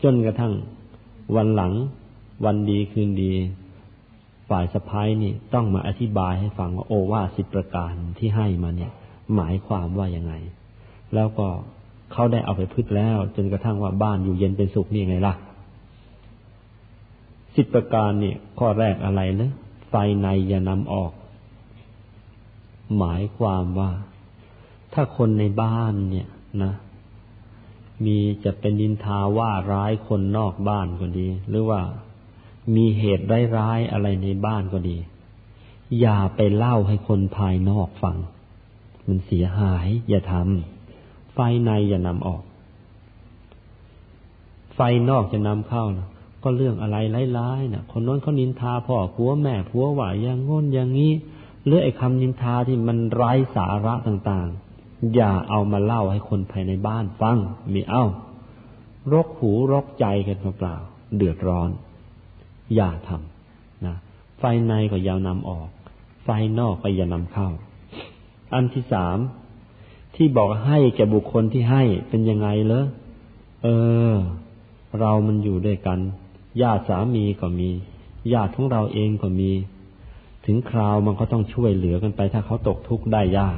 [0.04, 0.54] จนกระทั่ง
[1.36, 1.74] วันหลัง
[2.46, 3.34] วันดีคืนดี
[4.50, 8.92] ฝ่ายสะพ้ายนี่ต้องมาอธิบายให้ฟังว่าโอวาสิบประการที่ให้มาเนี่ย
[9.36, 10.34] หมายความว่ายังไง
[11.16, 11.48] แล้วก็
[12.14, 15.34] เขาได้เอาไปพึ่งแล้ว จนกระทั่งว่าบ้านอยู่เย็นเป็นสุขนี่ไงล่ะ
[17.56, 19.52] สิบประการเนี่ย ข้อแรกอะไรนะ
[19.90, 21.12] ไฟในอย่านำออก
[22.98, 23.92] หมายความว่า
[24.94, 26.28] ถ้าคนในบ้านเนี่ย
[26.64, 26.74] นะ
[28.06, 31.82] มีจะเป็นดินทาว่าร้ายคนนอกบ้านก็ดี หรือว่า
[32.76, 33.26] มีเหตุ
[33.58, 34.98] ร้ายๆอะไรในบ้านก็ดี
[36.00, 38.18] อย่าไปเล่าให้คนภายนอกฟัง
[39.08, 42.44] มันเสียหาย อย่าทำไฟในอย่านำออก
[44.76, 44.80] ไฟ
[45.10, 46.08] นอกจะนำเข้านะ
[46.46, 46.98] ก็เรื่องอะไร
[47.38, 51.12] ร้ายๆนะ่ะ คนน้นเขานินทาพ่อผัวแม่ผัวว่าอย่างงนอย่างนี้
[51.66, 57.38] หรือไอ้คำนินทาที่มันไร้สาระต่างๆ อย่าเอามาเล่าให้คนภายในบ้านฟัง
[57.74, 58.06] มีเอ้า
[59.12, 60.76] รกหูรกใจกันเปล่า
[61.16, 61.70] เดือดร้อน
[62.76, 63.96] อย่าทำนะ
[64.40, 65.68] ไฟในก็อย่านำออก
[66.24, 67.50] ไฟนอกก็อย่านำเข้า
[68.54, 69.18] อันที่สาม
[70.16, 72.86] ที่บอกให้แก่บุคคลที่ให้เป็นยังไงเลอ
[73.64, 73.68] เอ
[74.12, 74.14] อ
[75.00, 76.00] เรามันอยู่ด้วยกัน
[76.62, 77.70] ญาติสามีก็มี
[78.34, 79.52] ญาติของเราเองก็มี
[80.46, 83.58] ถึงคราวมันก็ต้องช่วยเหลือกันไป ถ้าเขาตกทุกข์ได้ยาก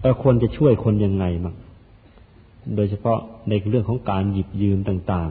[0.00, 1.54] เออควรจะช่วยคนยังไงมั้ง
[2.76, 3.18] โดยเฉพาะ
[3.48, 5.30] ในเรื่องของการหยิบยืมต่าง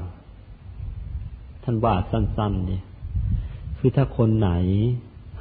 [0.82, 2.84] ๆ ท่านว่าสั้นๆเนี่ย
[3.78, 4.52] คือถ้าคนไหน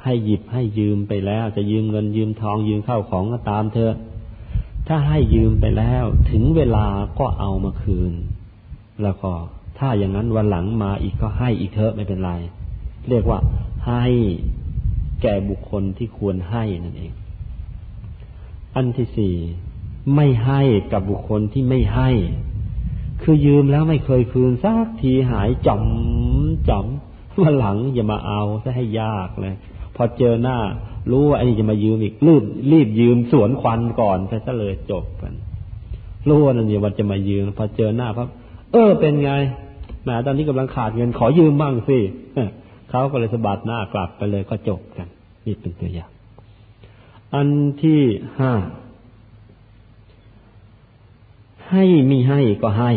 [0.03, 3.95] ให้หยิบให้ยืมไปแล้ว จะยืมเงินยืมทองยืมข้าวของก็ตามเถอะ
[4.87, 6.85] ถ้าให้ยืมไปแล้ว ถึงเวลา
[7.19, 8.13] ก็เอามาคืน
[9.03, 9.31] แล้วก็
[9.79, 12.31] ถ้าอย่างนั้นวันหลังมาอีกก็ให้อีกเถอะไม่เป็นไร
[13.09, 13.39] เรียกว่า
[13.87, 14.05] ให้
[15.21, 17.11] แก่บุคคลที่ควรให้นั่นเอง
[18.75, 19.35] อันที่สี่
[20.15, 20.61] ไม่ให้
[20.91, 22.09] กับบุคคลที่ไม่ให้
[23.21, 25.83] คือยืมแล้วไม่เคยคืนสักทีหายจอม
[26.69, 26.85] จอม
[27.41, 29.55] วันหลังอย่ามาเอาซะให้ยากเลย
[29.95, 30.57] พอเจอหน้า
[31.11, 35.33] รู้ว่าไอ้นี่จะมายืมอีกรีบรีบยืมสวนควันก่อนซะเลยจบกัน
[36.27, 38.27] รู้ว่านี่วันจะมายืมพอเจอหน้าพับ
[38.71, 39.31] เออเป็นไง
[40.03, 41.99] แหมตอนนี้กำลังขาดเงินขอยืมบ้างสิ
[42.89, 45.07] เขาก็เลยสะบัดหน้ากลับไปเลยก็จบกัน
[45.45, 46.11] นี่เป็นตัวอย่าง
[47.33, 47.47] อัน
[47.81, 48.01] ที่
[48.39, 48.53] ห้า
[51.69, 52.91] ให้มีให้ก็ให้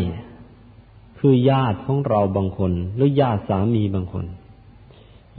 [1.19, 4.25] คือญาติของเราบางคน หรือญาติสามีบางคน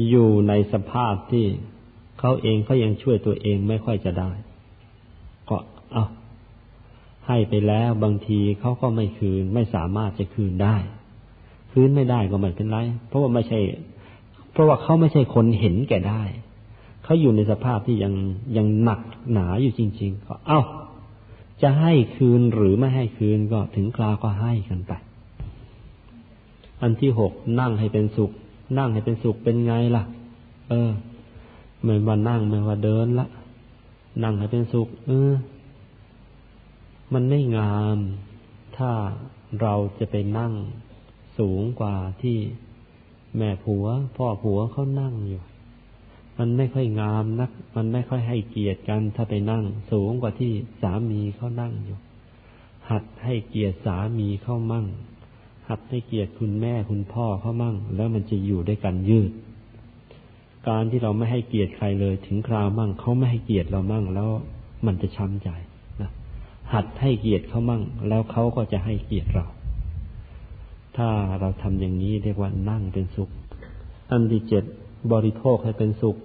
[0.09, 1.45] อยู่ในสภาพที่
[2.19, 4.31] เขาเองเขายังช่วยตัวเองไม่ค่อยจะได้
[5.49, 5.57] ก็
[5.91, 6.05] เอา
[7.27, 10.75] ให้ไปแล้วบางทีเขาก็ไม่คืน ไม่สามารถจะคืนได้
[11.73, 12.77] คืนไม่ได้ก็ไม่เป็นไร
[13.07, 13.59] เพราะว่าไม่ใช่
[14.51, 16.23] เพราะว่าเขาไม่ใช่คนเห็นแก่ได้
[17.03, 18.13] เขาอยู่ในสภาพที่ยัง
[18.57, 19.01] ยังหนัก
[19.31, 20.61] หนาอยู่จริง ๆ ก็เอา้า
[21.61, 24.91] จะให้คืนหรือไม่ให้คืนก็ถึงคราวก็ให้กันไป
[26.81, 28.31] อันที่หกนั่งให้เป็นสุข
[28.77, 30.03] นั่งให้เป็นสุขเป็นไงล่ะ
[30.69, 30.91] เออ
[31.83, 33.27] ไม่ว่านั่งไม่ว่าเดินละ
[34.23, 35.31] นั่งให้เป็นสุข เออ
[37.13, 37.97] มันไม่งาม
[38.77, 38.91] ถ้า
[39.61, 40.53] เราจะไปนั่ง
[41.37, 42.37] สูงกว่าที่
[43.37, 43.85] แม่ผัว
[44.17, 45.41] พ่อผัวเขานั่งอยู่
[46.37, 50.51] มันไม่ค่อยงามนัก มันไม่ค่อยให้เกียรติกันถ้าไปนั่ง สูงกว่าที่
[50.81, 51.97] สามีเขานั่งอยู่
[52.89, 54.85] หัดให้เกียรติสามีเข้ามั่ง
[55.69, 59.31] หัดให้เกียรติคุณแม่คุณพ่อเขามั่ง แล้วมันจะอยู่ด้วยกันยืด
[60.67, 64.29] การที่เราไม่ให้เกียรติใครเลย ถึงคราวมั่งเขาไม่ให้เกียรติเรามั่งแล้ว
[64.85, 65.49] มันจะช้ำใจ
[66.01, 66.11] นะ
[66.73, 69.45] หัดให้เกียรติเขามั่ง แล้วเขาก็จะให้เกียรติเรา
[70.97, 71.09] ถ้า
[71.39, 73.29] เราทำอย่างนี้เรียกว่านั่งเป็นสุข
[74.11, 74.63] อันที่เจ็ด
[75.11, 76.17] บริโภคให้เป็นสุข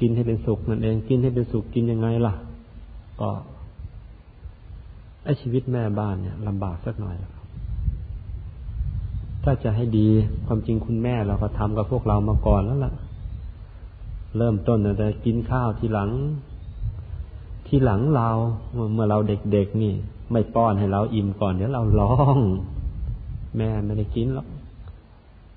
[0.00, 2.34] กินให้เป็นสุขนั่นเองกินให้เป็นสุขกินยังไงล่ะ
[3.20, 3.30] ก็
[5.24, 7.16] ไอชีวิตแม่บ้านเนี่ยลำบากสักหน่อย
[9.44, 10.08] ถ้าจะให้ดี
[10.46, 12.92] ความจริงคุณแม่เราก็ทำกับพวกเรามาก่อนแล้วล่ะ
[14.36, 16.10] เริ่มต้นแต่กินข้าวทีหลัง
[17.66, 18.28] ทีหลังเรา
[18.92, 19.18] เมื่อเรา
[19.52, 19.92] เด็กๆนี่
[20.32, 22.38] ไม่ป้อนให้เราอิ่มก่อนเดี๋ยวเราร้อง
[23.56, 24.46] แม่ไม่ได้กินหรอก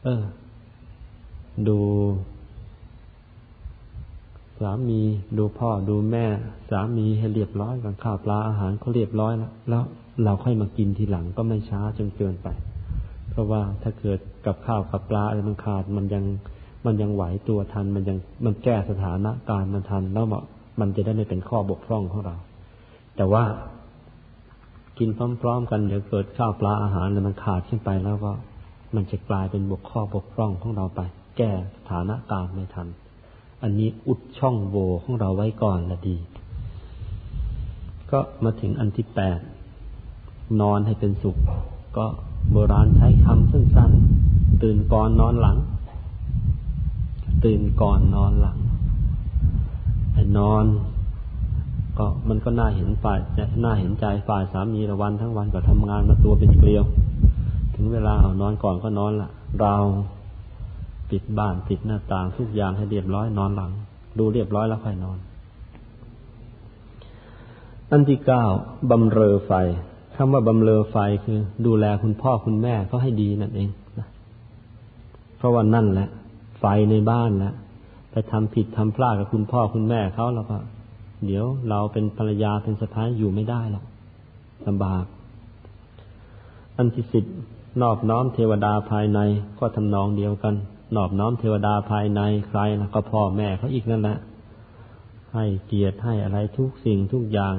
[0.03, 0.23] เออ
[1.68, 1.80] ดู
[4.59, 5.01] สามี
[5.38, 6.26] ดูพ่อดูแม่
[6.69, 9.84] สามีให้เรียบร้อยกันข้าวปลาอาหารเขาเรียบร้อยแล้วแล้ว
[10.23, 12.47] เราค่อยมากินทีหลังก็ไม่ช้าจนเกินไป
[13.30, 16.23] เพราะว่าถ้าเกิดกับข้าวกับปลาอะไรมันขาดมันยัง
[16.85, 20.26] มันยังไหวตัวทันมันยังมันแก้สถานะการมันทันแล้ว
[20.80, 22.35] มันจะได้ไม่เป็นข้อบกพร่องของเรา
[23.18, 23.43] แต่ว่า
[25.03, 28.32] กินพร้อม ๆ กันเดี๋ยวเกิดข้าวปลาอาหารแล้วมันขาดขึ้นไปแล้วก็
[28.95, 31.02] มันจะกลายเป็นบกข้อบกพร่องของเราไป
[31.38, 32.88] แก้สถานการณ์ไม่ทัน
[33.64, 36.18] อันนี้อุดช่องโหว่ของเราไว้ก่อนละดี
[38.11, 39.40] ก็มาถึงอันที่แปด
[40.61, 41.38] นอนให้เป็นสุข
[41.98, 42.06] ก็
[42.52, 45.57] โบราณใช้คำสั้นๆตื่นก่อนนอนหลัง
[47.45, 48.57] ตื่นก่อนนอนหลัง
[50.38, 50.65] นอน
[52.02, 53.19] ก็มันก็น่าเห็นฝ่าย
[53.64, 56.84] น่าเห็นใจฝ่ายสามีละวันทั้งวันก็ทำงานมาตัวเป็นเกลียว
[57.76, 59.30] ถึงเวลาเอานอนก่อนก็นอนละ
[59.61, 59.76] เรา
[61.10, 63.72] ปิดบ้านปิดหน้าต่างทุกอย่างให้เรียบร้อยนอนหลัง
[64.19, 65.18] ดูเรียบร้อยแล้วค่อยนอน
[67.90, 68.44] อันที่เก้า
[68.91, 69.52] บำเรอไฟ
[70.15, 73.69] คำว่าบำเรอไฟคือ ดูแลคุณพ่อคุณแม่เขาให้ดีนั่นเอง
[73.99, 74.07] นะ
[75.38, 76.07] เพราะว่านั่นแหละ
[76.60, 77.53] ไฟในบ้านแหล้ว
[78.11, 80.57] ไปทำผิดทำพลาดกับคุณพ่อคุณแม่เขาแล้วก็
[81.26, 83.85] เดี๋ยวเราเป็นภรรยาเป็นสะพ้ายอยู่ไม่ได้หรอก
[84.68, 85.06] ลำบาก
[86.77, 87.26] อันที่สิบ
[87.81, 89.19] นอบน้อมเทวดาภายใน
[89.60, 90.56] ก็ทำนองเดียวกัน
[90.95, 94.18] นอบน้อมเทวดาภายในใครนะก็พ่อแม่เขาอีกนั่นแหละ
[95.34, 97.56] ให้เกียรติให้อะไรทุกสิ่งทุกอย่าง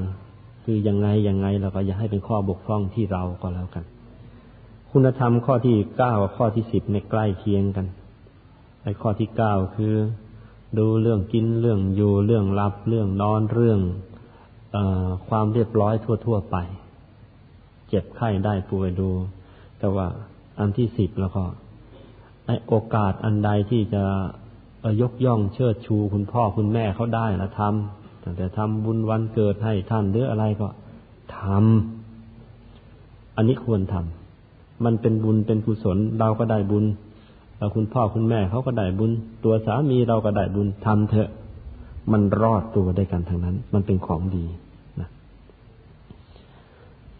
[0.64, 3.84] คือยังไงยังไงเราก็อย่าให้เป็นข้อบกพร่องที่เราก็แล้วกัน
[4.90, 7.86] คุณธรรมข้อที่เก้าข้อที่สิบในใกล้เคียงกัน
[8.84, 9.94] ในข้อที่เก้าคือ
[10.78, 13.80] ดูเรื่องกินเรื่องอยู่เรื่องรับเรื่องนอนเรื่อง
[14.74, 14.78] อ
[15.28, 15.94] ความเรียบร้อย
[16.26, 16.56] ทั่ว ๆ ไป
[17.88, 19.10] เจ็บไข้ได้ป่วยดู
[19.78, 20.06] แต่ว่า
[20.58, 21.44] อันที่สิบแล้วก็
[22.68, 24.02] โอกาสอันใดที่จะ
[25.00, 30.68] ยกย่องเชิดชูคุณพ่อคุณแม่เขาได้นะทำแต่ทำบุญวันเกิดให้ท่านหรืออะไรก็
[31.38, 36.84] ทำอันนี้ควรทำมันเป็นบุญเป็นกุศลเราก็ได้บุญ
[37.74, 39.10] คุณพ่อคุณแม่เขาก็ได้บุญ
[39.44, 41.30] ตัวสามีเราก็ได้บุญทำเถอะ
[42.12, 44.44] มันรอดตัวได้กันทั้งนั้น มันเป็นของดี
[45.01, 45.09] นะ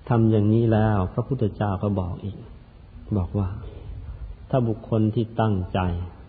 [0.09, 2.37] ทำอย่างนี้แล้ว พระพุทธเจ้าก็บอกอีก
[3.17, 3.49] บอกว่า
[4.51, 5.79] ถ้าบุคคลที่ตั้งใจ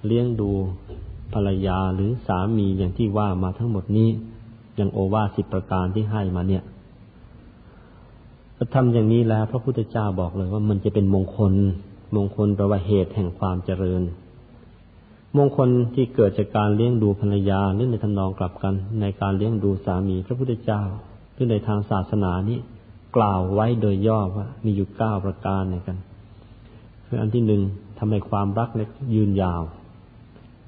[0.06, 0.49] เลี้ยงดู
[1.34, 4.10] ภรรยาหรือสามีอย่างที่ว่ามาทั้งหมดนี้
[4.76, 6.64] อย่างโอวาสิบประการที่ให้มาเนี่ย
[8.76, 11.53] ทำอย่างนี้แล้ว พระพุทธเจ้าบอกเลยว่ามันจะเป็นมงคล
[12.15, 14.02] มงคลแปลว่าเหตุแห่งความเจริญ
[15.38, 20.81] มงคลที่เกิดจากการเลี้ยงดูภรรยาหรือในทำนองกลับกัน ในการเลี้ยงดูสามีพระพุทธเจ้า
[21.35, 22.57] ซึ่งในทางศาสนานี้
[23.15, 25.98] กล่าวไว้โดยย่อว่ามีอยู่เก้าประการในกัน
[27.06, 27.61] คืออันที่หนึ่ง
[27.98, 29.61] ทำให้ความรักเล็กยืนยาว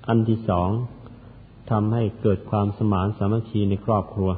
[0.08, 0.70] อันที่สอง
[1.72, 4.32] ทำให้เกิดความสมานสามัคคีในครอบครัว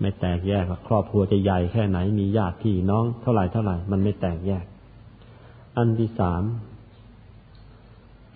[0.00, 4.64] ไม่แตกแยกครอบครัวจะใหญ่แค่ไหนมีญาติพี่น้องเท่าไหร่เท่าไหร่ มันไม่แตกแยก
[5.76, 6.42] อันที่สาม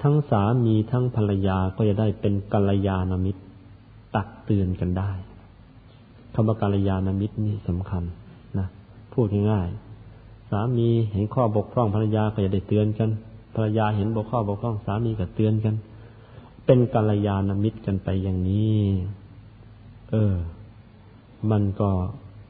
[0.03, 3.43] ทั้งสามีทั้งภรรยาก็จะได้เป็นกัลยาณมิตร
[4.15, 5.11] ตักเตือนกันได้
[6.35, 8.03] คำว่ากัลยาณมิตรนี่สำคัญ
[8.59, 8.67] นะ
[9.13, 13.11] พูดง่ายๆสามีเห็นข้อบกพร่องภรรยาก็จะได้เตือนกัน
[13.55, 15.75] ภรรยาเห็นบกข้อบกพร่องสามีก็เตือนกัน
[16.67, 18.81] เป็นกัลยาณมิตรกันไปอย่างนี้
[20.11, 20.35] เออ
[21.51, 21.91] มันก็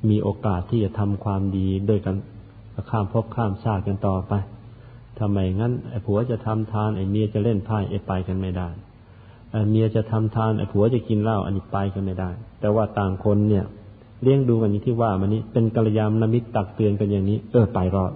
[0.09, 2.17] มีโอกาสที่จะทำความดีโดยกัน
[2.91, 4.33] ข้ามภพข้ามชาติกันต่อไป
[5.20, 8.68] ทำไมงั้นไอ้ผัวจะทำทานไอ้เมียจะเล่นไพ่ไอ้ไปกันไม่ได้
[9.51, 12.30] ไอ้เมียจะทำทานไอ้ผัวจะกินเหล้าอันนี้ไปกันไม่ได้
[12.60, 13.64] แต่ว่าต่างคนเนี่ย
[14.22, 18.12] เลี้ยงดูกันอย่างที่ว่ามันนี้เป็นกัลยาณมิตรตักเตือนกันอย่างนี้ เออไปรอด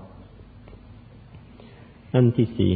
[2.12, 2.72] อันที่สี่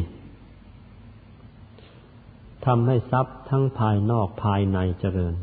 [2.67, 5.35] ทำให้ทรัพย์ทั้งภายนอกภายในเจริญ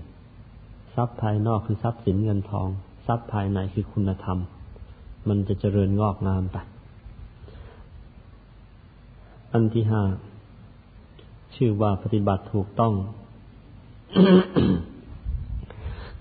[0.95, 2.67] ทรัพย์ภายนอกคือทรัพย์สินเงินทอง
[3.07, 4.39] ทรัพย์ภายในคือคุณธรรม
[5.27, 6.57] มันจะเจริญงอกงามไป
[9.57, 10.03] อันที่ห้า
[11.56, 12.94] ชื่อว่าปฏิบัติถูกต้อง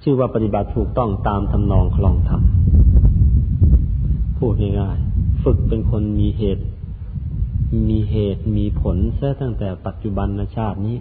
[0.03, 2.43] ชื่อว่าปฏิบัติถูกต้องตามทำนองคลองธรรม
[4.39, 6.65] พูดง่ายๆฝึกเป็นคนมีเหตุ
[7.91, 10.97] มีเหตุมีผลเสียตั้งแต่ปัจจุบันชาตินี้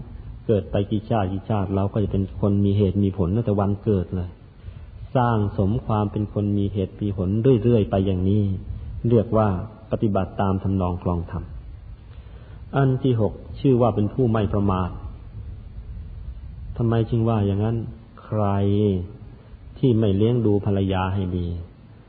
[0.48, 4.30] เกิดไปกี่ชาติกี่ชาติเราก็จะเป็นคนมีเหตุมีผลตั้งแต่วันเกิดเลย
[5.16, 7.30] สร้างสมความเป็นคนมีเหตุมีผล
[7.64, 8.44] เรื่อยๆไปอย่างนี้
[9.10, 9.48] เรียกว่า
[9.92, 11.44] ปฏิบัติตามทำนองคลองธรรม
[12.76, 14.90] อันที่หกชื่อว่าเป็นผู้ไม่ประมาท
[16.78, 17.78] ทำไมจึงว่าอย่างนั้น
[18.24, 18.44] ใคร
[19.78, 21.48] ที่ไม่เลี้ยงดูภรรยาให้ดี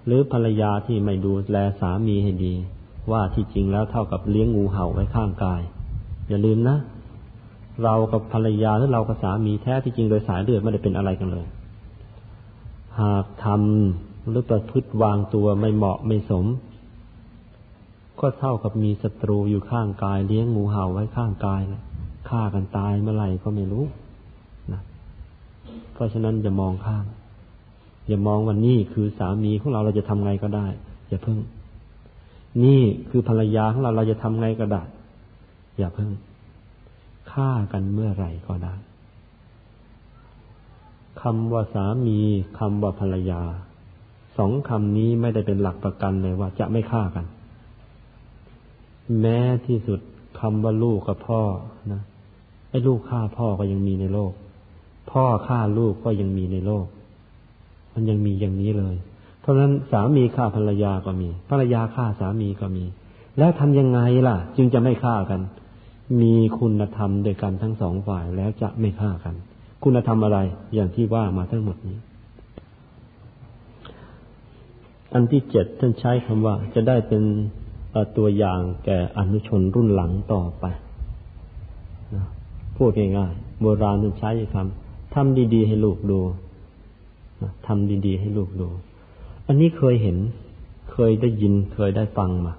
[0.06, 2.54] หรือภรรยาที่ไม่ดูแลสามีให้ดี
[3.12, 5.62] ว่าที่จริงแล้วเท่ากับเลี้ยงงูเห่าไว้ข้างกาย
[6.28, 6.76] อย่าลืมนะ
[7.82, 11.46] เรากับภรรยาหรือเรากับสามีแท้ที่จริงโดยสายเลือดไม่ได้เป็นอะไรกันเลย
[13.00, 16.44] หากทำหรือประพฤติวางตัวไม่เหมาะไม่สม
[18.24, 21.82] ก็เท่ากับมีศัตรูอยู่ข้างกาย เลี้ยงงูเห่าไว้ข้างกายนะ
[22.28, 23.84] ฆ่ากันตายเมื่อไหร่ก็ไม่รู้
[24.72, 24.80] นะ
[25.92, 27.06] เพราะฉะนั้นอย่ามองข้าม
[28.08, 30.66] อย่ามองว่านี่คือสามีของเราเราจะทำไงก็ได้
[31.08, 31.38] อย่าเพิ่ง
[32.64, 34.82] นี่คือภรรยาของเราเราจะทำไงก็ได้
[35.78, 36.10] อย่าเพิ่ง
[37.32, 38.74] ฆ่ากันเมื่อไหร่ก็ได้
[41.22, 42.18] คำว่าสามี
[42.58, 43.42] คำว่าภรรยา
[44.38, 47.26] สองคำนี้ไม่ได้เป็นหลักประกันเลยว่าจะไม่ฆ่ากัน
[49.20, 50.00] แม้ที่สุด
[50.40, 51.42] คำว่าลูกกับพ่อ
[51.92, 52.02] นะ
[52.70, 54.32] ไอ้ลูกฆ่าพ่อก็ยังมีในโลก
[55.10, 56.86] พ่อฆ่าลูกก็ยังมีในโลก
[57.92, 58.96] มันยังมีอย่างนี้เลย
[59.40, 62.84] เพราะฉะนั้นสามีฆ่าภรรยาก็มี ภรรยาฆ่าสามีก็มี
[63.38, 65.40] แล้วทำยังไงล่ะ จึงจะไม่ฆ่ากัน
[66.22, 69.34] มีคุณธรรมโดยกันทั้งสองฝ่ายแล้วจะไม่ฆ่ากัน
[69.82, 70.38] คุณธรรมอะไร
[70.74, 71.98] อย่างที่ว่ามาทั้งหมดนี้
[75.12, 77.22] อันที่เจ็ดท่านใช้คำว่าจะได้เป็น
[78.16, 80.64] ตัวอย่างแก่อนุชนรุ่นหลังต่อไป
[82.14, 82.26] นะ
[82.76, 86.20] พูดง่ายๆโบราณท่านใช้คทำดีๆให้ลูกดู
[87.66, 88.68] ทำดีๆให้ลูกดู
[89.46, 90.16] อันนี้เคยเห็น
[90.92, 92.52] เคยได้ยินเคยได้ฟังมา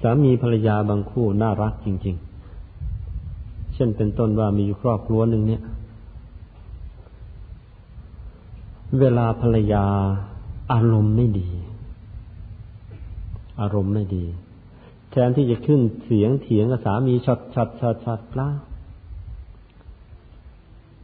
[0.00, 2.16] สามีภรรยาบางคู่น่ารักจริง
[2.94, 5.62] ๆ เช่นเป็นต้นว่ามีอยู่ครอบครัวหนึ่งเนี่ย
[9.00, 9.84] เวลาภรรยา
[10.72, 11.48] อารมณ์ไม่ดี
[13.60, 14.24] อารมณ์ไม่ดี
[15.10, 18.48] แทนที่จะขึ้นเสียงเถียงกับสามีช็อตช็อตช็อตช็อตปลา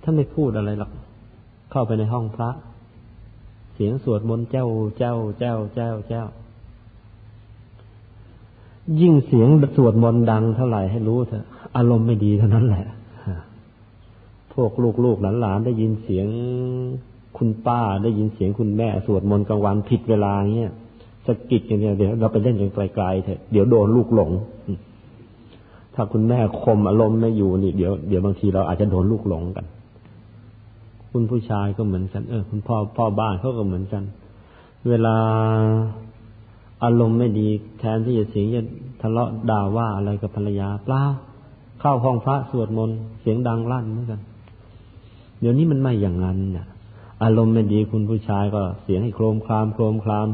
[0.02, 0.90] ท่านไม่พูดอะไรหรอก
[1.70, 2.50] เข้าไปในห้องพระ
[3.74, 4.66] เสียงสวดมนต์เจ้า
[4.98, 6.24] เจ้าเจ้าเจ้าเจ้า
[9.00, 11.44] ยิ่งเสียงสวดมนต์ดังเท่าไหร่ให้รู้เถอะ
[11.76, 12.86] อารมณ์ไม่ดีเท่านั้นแหละ
[14.54, 14.72] พวก
[15.04, 16.26] ลูกๆหลานๆได้ยินเสียง
[17.36, 20.72] คุณป้าได้ยินเสียงคุณแม่ สวดมนต์กลางวันผิดเวลาเงี้ย
[21.26, 24.30] สกิดกันเนี่ยเดี๋ยวเราไปเล่นกันไกลๆเถอะเดี๋ยวโดนลูกหลง
[25.94, 29.66] ถ้าคุณแม่คมอารมณ์ไม่อยู่นี่เดี๋ยวเดี๋ยวบางทีเราอาจจะโดนลูกหลงกัน
[31.10, 34.02] คุณผู้ชายก็เหมือนกัน เออ คุณพ่อพ่อบ้านเขาก็เหมือนกัน
[34.88, 35.16] เวลา
[36.84, 37.48] อารมณ์ไม่ดี
[37.78, 38.62] แทนที่จะเสียงจะ
[39.02, 41.02] ทะเลาะด่าว่าอะไรกับภรรยาเปล่า
[41.80, 44.20] เข้าห้องพระสวดมนต์เสียงดังลั่นเหมือนกัน
[45.40, 46.66] เดี๋ยวนี้มันไม่อย่างนั้นเนี่ย
[47.22, 50.28] อารมณ์ไม่ดีคุณผู้ชายก็เสียงให้โครมครามโครมคราม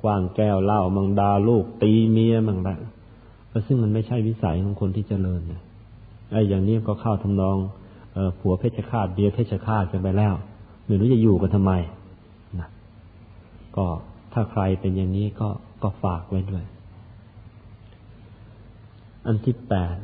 [0.00, 2.80] คว้างแก้วเหล้ามังดาลูกตีเมียมังแบบ
[3.66, 5.62] ซึ่งมันไม่ใช่วิสัยของคนที่เจริญนี่ย
[6.32, 7.56] ไอ้อย่างนี้ก็เข้าทำนอง
[8.14, 10.34] เออผัวเพชฌฆาตเบียเพชฌฆาตกันไปแล้ว
[10.86, 11.72] ไม่รู้จะอยู่กันทำไม
[12.58, 12.68] นะ
[13.76, 13.86] ก็
[14.32, 15.48] ถ้าใครเป็นอย่างนี้ก็
[15.82, 16.64] ก็ฝากไว้ด้วย
[19.26, 19.96] อันที่แปด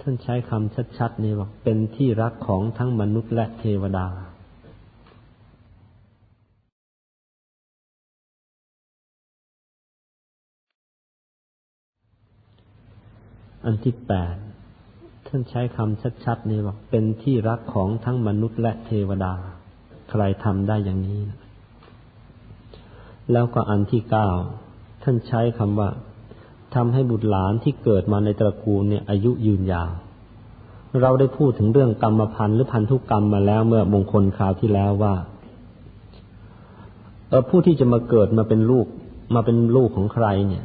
[0.00, 4.06] ท่านใช้คำชัดๆนี่ว่าเป็นที่รักของทั้งมนุษย์และเทวดา
[13.64, 14.34] อันที่แปด
[15.26, 19.34] ท่านใช้คำชัดๆนี่ว่าเป็นที่รักของทั้งมนุษย์และเทวดา
[20.10, 21.20] ใครทำได้อย่างนี้
[23.32, 24.28] แล้วก็อันที่เก้า
[25.02, 25.88] ท่านใช้คำว่า
[26.74, 29.90] ทำให้บุตรหลานที่เกิดมาในตระกูลเนี่ยอายุยืนยาว
[31.00, 35.14] เราได้พูดถึงเรื่องกรรมพันธุ์หรือพันธุกรรมมาแล้วเมื่อมงคลคราวที่แล้วว่า
[37.28, 38.86] เออผู้ที่จะมาเกิดมาเป็นลูก
[39.34, 40.64] มาเป็นลูกของใครเนี่ย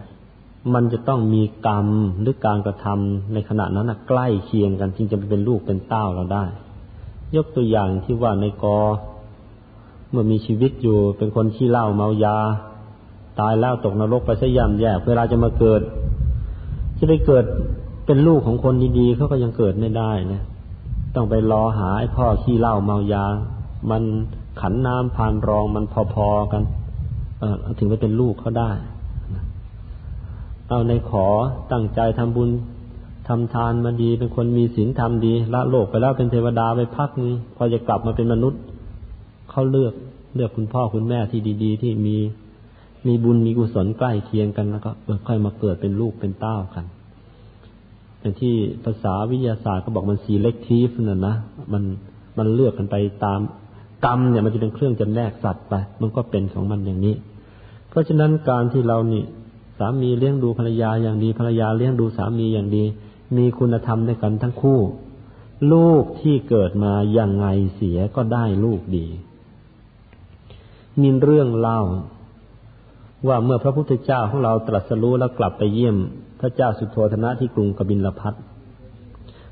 [0.74, 1.88] มันจะต้องมีกรรม
[2.22, 6.46] หรือการกระทำในขณะนั้นใกล้เคียงกันจึงจะเป็นลูกเป็นเต้าเราได้
[7.36, 8.78] ยกตัวอย่างที่ว่าในกอ
[10.10, 12.38] เมื่อมีชีวิตอยู่เป็นคนขี้เหล้าเมายา
[13.40, 15.82] ตายแล้วตกนรกไปซะย่ำแย่เวลาจะมาเกิด
[17.00, 17.46] จะไปเกิด
[18.06, 20.42] เป็นลูกของคนดีๆเขาก็ยังเกิดไม่ได้นะ
[21.16, 23.26] ต้องไปรอหาไอ้พ่อขี้เหล้าเมายา
[23.90, 24.04] มัน
[24.62, 26.64] ขันน้ำพานรองมันพอๆกัน
[27.40, 27.44] เอ
[27.78, 28.72] ถึงไปเป็นลูกเขาได้
[30.74, 31.28] เอาในขอ
[31.72, 32.50] ตั้งใจทำบุญ
[33.28, 38.62] ทำทานมาดี เป็นคนมีศีลธรรมดี ละโลกไปแล้วเป็นเทวดาไปพักนึงพอจะกลับมาเป็นมนุษย์
[39.50, 39.94] เขาเลือก
[40.36, 42.18] เลือกคุณพ่อคุณแม่ที่ดี ๆ ที่มี
[43.08, 44.92] มีบุญมีกุศลใกล้เคียงกันแล้วก็
[45.28, 46.86] ค่อยมาเกิดเป็นลูกเป็นเต้ากัน
[48.20, 48.54] อย่างที่
[48.86, 51.36] ภาษาวิทยาศาสตร์ก็บอกมัน selective นั่นนะ
[51.74, 51.84] มัน
[52.38, 52.96] มันเลือกกันไป
[53.26, 53.40] ตาม
[54.06, 57.16] กรรมเนี่ยมันจะเป็นเครื่องจำแนกสัตว์ไป มันก็เป็นของมันอย่างนี้
[57.90, 62.84] เพราะฉะนั้นการที่เรานี่ามีเลี้ยงดูภรรยาอย่างดีภรรยาเลี้ยงดูสามีอย่างดี
[63.38, 64.80] มีคุณธรรมในกันทั้งคู่
[65.72, 67.46] ลูกที่เกิดมาอย่างไง
[67.76, 69.06] เสียก็ได้ลูกดี
[71.02, 71.80] มีเรื่องเล่า
[73.28, 75.98] ว่าเมื่อพระพุทธเจ้าของเราตรัสรู้แล้วกลับไปเยี่ยม
[76.42, 78.34] พระเจ้าสุโธธนะที่กรุงกบินลพัท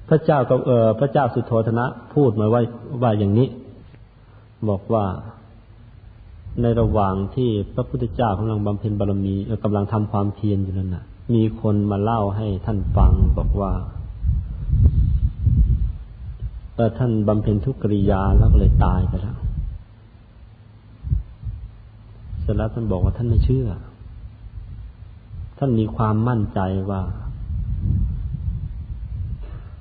[0.09, 2.61] พระเจ้าก็เออพระเจ้าสุโธธนะพูดมาว่า
[3.01, 3.47] ว่าอย่างนี้
[4.69, 5.05] บอกว่า
[6.61, 13.71] ในระหว่างที่พระพุทธเจ้ากำลังบำเพ็ญบารมีกำลังทำความเพียรอยู่นั่นน่ะ มีคนมาเล่าให้ท่านฟังบอกว่า
[16.75, 19.37] เออท่านบำเพ็ญทุกกิริยาแล้วก็เลยตายไปแล้ว
[22.41, 23.67] เสร็จแล้วท่านบอกว่าท่านไม่เชื่อ
[25.57, 26.59] ท่านมีความมั่นใจ
[26.91, 27.01] ว่า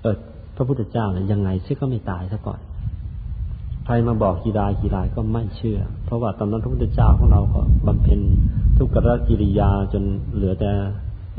[0.01, 0.17] เออ
[0.57, 2.61] พระพุทธเจ้าเนี่ยยังไงเชื่อก็ไม่ตายซะก่อน
[3.91, 8.21] รมาบอกกีฬากีฬาก็ไม่เชื่อ เพราะว่าตอนนั้นพระพุทธเจ้าของเราก็บำเพ็ญ
[8.77, 8.97] ทุกข
[9.29, 10.03] กิริยาจน
[10.35, 10.71] เหลือแต่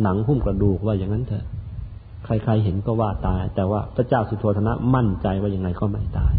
[0.03, 1.45] หนังหุ้มกระดูกว่าอย่างนั้นเถอะ
[2.25, 6.33] ใครๆเห็นก็ว่าตาย แต่ว่าพระเจ้าสุโธธนะมั่นใจว่ายังไงก็ไม่ตาย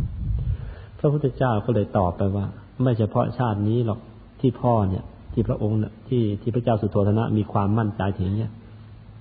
[0.98, 2.46] พระพุทธเจ้าก็เลยตอบไปว่า
[2.82, 4.00] ไม่เฉพาะชาตินี้หรอก
[4.40, 8.52] ที่พ่อเนี่ย ที่พระองค์เนี่ยที่ที่พระเจ้าสุโธธนะมีความมั่นใจถึงเนี้ย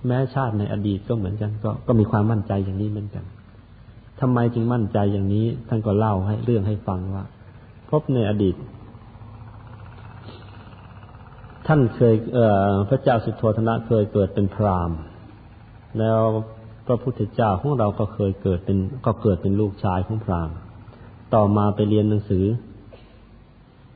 [0.07, 3.23] แม้ชาติในอดีตก็เหมือนกัน ก็ก็มีความมั่นใจอย่างนี้เหมือนกัน
[4.22, 7.23] ทำไมจึงมั่นใจอย่างนี้ ท่านก็เล่าให้เรื่องให้ฟังว่า
[7.89, 8.56] พบในอดีต
[11.68, 12.15] ท่านเคย
[12.85, 14.98] เพระเจ้าสุโธธนะเคยเกิดเป็นพราหมณ์
[15.99, 16.19] แล้ว
[16.88, 20.56] พระพุทธเจ้าของเราก็เคยเกิดเป็น ก็เกิดเป็นลูกชายของพราหมณ์
[21.34, 22.45] ต่อมาไปเรียนหนังสือ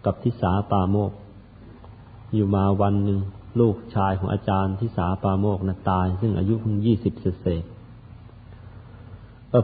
[0.06, 1.12] กับทิสาปาโมก
[2.34, 3.20] อยู่มาวันหนึ่ง
[3.60, 7.64] ลูกชายของอาจารย์ทิสาปาโมกนะตาย ซึ่งอายุเพิ่งยี่สิบเศษ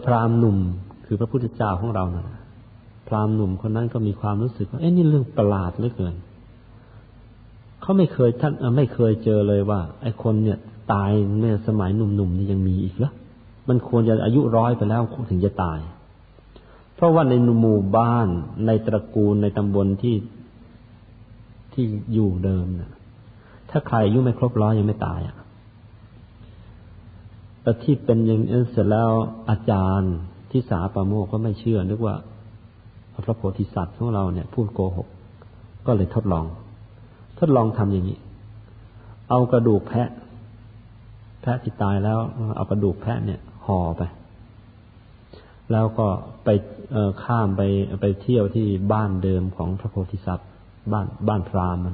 [0.06, 0.58] พราหมณ์หนุ่ม
[1.06, 2.42] คือพระพุทธเจ้าของเรานะ่ะ
[3.08, 6.16] พราหมณ์หนุ่มคนนั้นก็มีความรู้สึกว่าเอ้นี่เรื่องประหลาดเหลือเกิน
[7.82, 10.58] เขาไม่เคยท่านไม่เคยเจอเลยว่า ไอ้คนเนี่ย
[10.94, 13.12] ตายเมื่อสมัยหนุ่มๆนี่ยังมีอีกเหรอ
[13.70, 15.80] มันควรจะอายุร้อยไปแล้วถึงจะตาย
[16.96, 18.28] เพราะว่าในหมู่บ้าน
[18.66, 20.16] ในตระกูลในตำบลที่
[21.74, 22.92] ที่อยู่เดิมนะ่ะ
[23.70, 25.36] ถ้าใครอายุไม่ครบร้อยยังไม่ตายอะ
[27.62, 29.10] แต่ที่เป็นอย่างนี้เสร็จแล้ว
[29.50, 30.14] อาจารย์
[30.52, 32.16] ที่สาปาโมก็ไม่เชื่อ นึกว่า
[33.26, 35.08] พระโพธิสัตว์ของเราเนี่ย พูดโกหก
[35.88, 36.46] ก็เลยทดลอง
[37.40, 38.20] ทดลองทำอย่างนี้
[39.30, 40.10] เอากระดูกแพะ
[41.42, 42.20] แพะที่ตายแล้ว
[42.56, 44.02] เอากระดูกแพะเนี่ยห่อไป
[45.72, 46.08] แล้วก็
[46.44, 46.50] ไป
[47.24, 47.62] ข้ามไป
[48.02, 50.50] ไปเที่ยวที่บ้านเดิมของพระโพธิสัตว์
[50.92, 51.94] บ้านบ้านพราหมณ์มัน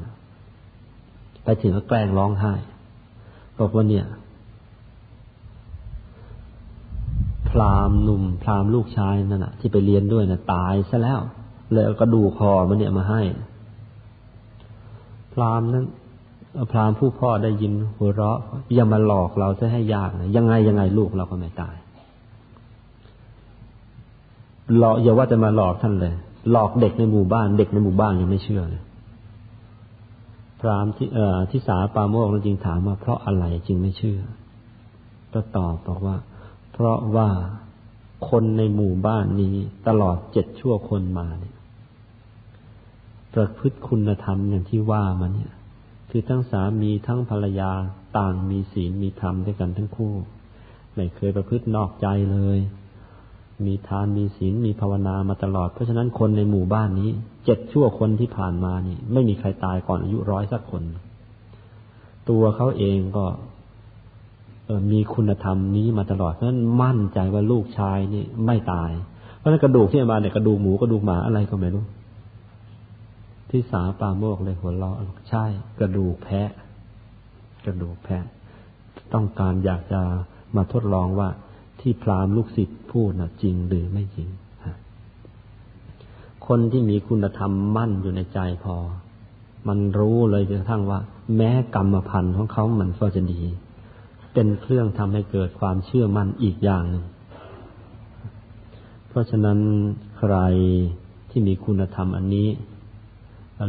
[1.44, 2.53] ไปถึงก็แกล้งร้องไห้
[3.60, 4.06] บอกว่าเนี่ย
[7.46, 11.19] พ รามหนุ่มพรามลูกชายนั่นน่ะที่ไปเรียนด้วยน่ะตายซะแล้ว
[11.71, 13.21] เลยเอากระดูกคอมันเนี่ยมาให้
[15.34, 15.85] พรามนั้น
[16.71, 18.39] พรามผู้พ่อได้ยินหัวเราะ
[18.75, 21.75] อย่ามาหลอกเราจะให้ยากนะยังไงยังไงลูกเราก็ไม่ตาย
[24.77, 26.13] หลอกอย่าว่าจะมาหลอกท่านเลย
[26.51, 28.84] หลอกเด็กในหมู่บ้าน เด็กในหมู่บ้านยังไม่เชื่อเลย
[30.59, 34.19] พรามที่เอ่อที่สาปาโมกจริงถามว่าเพราะอะไรจึงไม่เชื่อ
[35.34, 36.15] ก็ตอบบอกว่า
[36.79, 37.29] เพราะว่า
[38.29, 39.55] คนในหมู่บ้านนี้
[39.87, 41.55] ตลอดเจ็ดชั่วคนมาเนี่ย
[43.33, 45.51] ประพฤติคุณธรรมอย่างที่ว่ามาเนี่ย
[46.09, 47.71] คือทั้งสามีทั้งภรรยา
[48.17, 50.13] ต่างมีศีลมีธรรมด้วยกันทั้งคู่
[50.95, 52.59] ไม่เคยประพฤตินอกใจเลย
[53.65, 57.09] มีทานมีศีลมีภาวนามาตลอด เพราะฉะนั้นคนในหมู่บ้านนี้
[57.45, 60.83] เจ็ดชั่วคนที่ผ่านมานี่ ไม่มีใครตายก่อนอายุร้อยสักคน
[62.29, 63.25] ตัวเขาเองก็
[64.91, 68.91] มีคุณธรรมนี้มาตลอดเพราะฉะนั้นมั่นใจว่าลูกชายนี่ไม่ตาย
[69.38, 71.84] เพราะฉะนั้นกระดูกที่มาเนี่ยกระดูกหมูกระดูกหมาอะไรก็ไม่รู้
[73.49, 74.98] ที่สาปาโมกเลยหัวเราะ
[75.30, 75.45] ใช่
[75.80, 76.52] กระดูกแพะ
[77.65, 78.23] กระดูกแพะ
[79.14, 80.02] ต้องการอยากจะ
[80.56, 81.30] มาทดลองว่า
[81.80, 84.30] ที่พรามลูกศิษย์พูดนะจริงหรือไม่จริง
[86.48, 88.76] คนที่มีคุณธรรมมั่นอยู่ในใจพอ
[89.68, 90.99] มันรู้เลยจนกระทั่งว่า
[91.35, 93.41] แม้กรรมพันธุ์ของเขามันก็จะดี
[94.39, 97.03] เป็นเครื่องทำให้เกิดความเชื่อมั่นอีกอย่างหนึ่ง
[99.09, 99.59] เพราะฉะนั้น
[100.18, 100.35] ใคร
[101.30, 102.47] ที่มีคุณธรรมอันนี้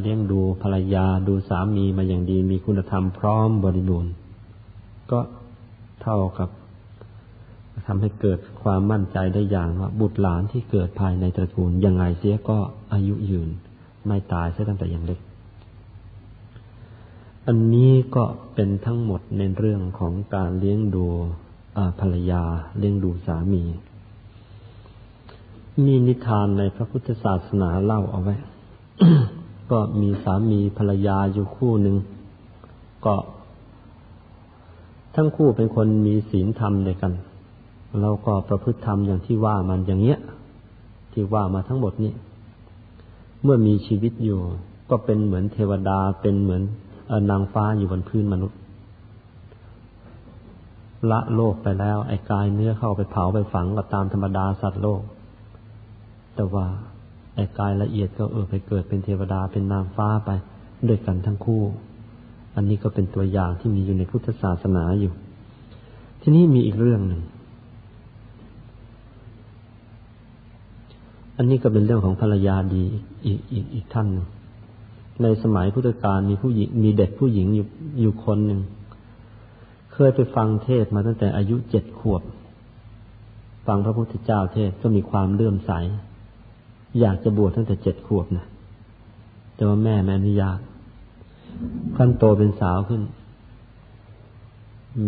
[0.02, 4.12] เลี้ยงดูภรรยาดูสามีมาอย่างดี มีคุณธรรมพร้อมบริบูรณ์
[5.10, 5.20] ก็
[6.02, 6.48] เท่ากับ
[7.86, 12.58] ทำให้เกิดความมั่นใจได้อย่างว่า บุตรหลานที่เกิดภายในตระกูลยังไงเสียก็
[12.92, 13.48] อายุยืน
[14.06, 15.20] ไม่ตายเสียตั้งแต่ยังเล็ก
[17.50, 21.06] อันนี้ก็เป็นทั้งหมดในเรื่องของการเลี้ยงดู
[22.00, 22.42] ภรรยา
[22.78, 23.62] เลี้ยงดูสามี
[25.84, 28.36] มีนิทานในพระพุทธศาสนาเล่าเอาไว้
[29.70, 31.96] ก็มีสามีภรรยาอยู่คู่หนึ่ง
[33.06, 33.14] ก็
[35.14, 37.12] ทั้งคู่เป็นคนมีศีลธรรมด้วยกัน
[38.00, 40.18] เราก็ประพฤติธรรมอย่างที่ว่ามันอย่างเนี้ย
[41.12, 42.12] ที่ว่ามาทั้งหมดนี้
[43.42, 44.40] เมื่อมีชีวิตอยู่
[44.90, 46.64] ก็เป็นเหมือนเทวดาเป็นเหมือน
[47.30, 48.58] นางฟ้าอยู่บนพื้นมนุษย์
[51.10, 55.02] ละโลกไปแล้ว ไอ้กายเนื้อเข้าไปเผาไปฝังก็ตามธรรมดาสัตว์โลก
[56.34, 56.66] แต่ว่า
[57.34, 60.30] ไอ้กายละเอียดก็เออไปเกิดเป็นเทวดาเป็นนางฟ้าไป
[60.88, 61.62] ด้วยกันทั้งคู่
[62.56, 65.12] อันนี้ก็เป็นตัวอย่างที่มีอยู่ในพุทธศาสนาอยู่
[66.22, 67.22] ที่นี้มีอีกเรื่องหนึ่ง
[71.36, 72.84] อันนี้ก็เป็นเรื่องของภรรยาดี
[73.26, 74.26] อีกอีกอีกท่านหนึ่ง
[75.22, 77.66] ในสมัยพุทธกาลมีผู้หญิงมีเด็กผู้หญิงอยู่
[78.00, 78.60] อยู่คนหนึ่ง
[79.92, 82.22] เคยไปฟังเทศมาตั้งแต่อายุเจ็ดขวบ
[83.66, 85.72] ฟังพระพุทธเจ้าเทศก็มีความเลื่อมใส
[87.00, 88.46] อยากจะบวชตั้งแต่เจ็ดขวบนะ
[89.54, 90.58] แต่ว่าแม่แม่อนุญาต
[91.96, 93.02] ขั้นโตเป็นสาวขึ้น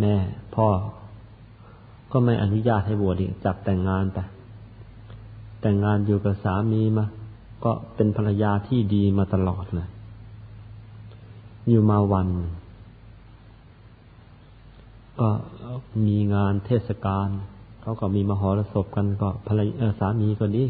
[0.00, 0.16] แม่
[0.54, 0.68] พ่อ
[2.12, 4.18] ก็ไม่อนุญาตให้บวชอีกจับแต่งงานไป
[5.60, 7.06] แต่งงานอยู่กับสามีมา
[7.64, 9.88] ก็เป็นภรรยาที่ดีมาตลอดเลย
[11.68, 12.28] อยู่มาวัน
[15.18, 15.28] ก็
[16.06, 17.28] มีงานเทศกาล
[17.82, 20.64] เขาก็มีมหรสพกันก็ภรรยาสามีก็ดี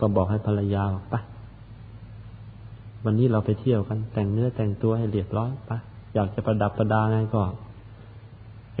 [0.00, 1.14] ก็บอกให้ภรรยาไป
[3.04, 5.70] วันนี้เราไปเที่ยวกัน แต่งเนื้อแต่งตัวให้เรียบร้อยไป
[6.14, 7.42] อยากจะประดับประดาไงก็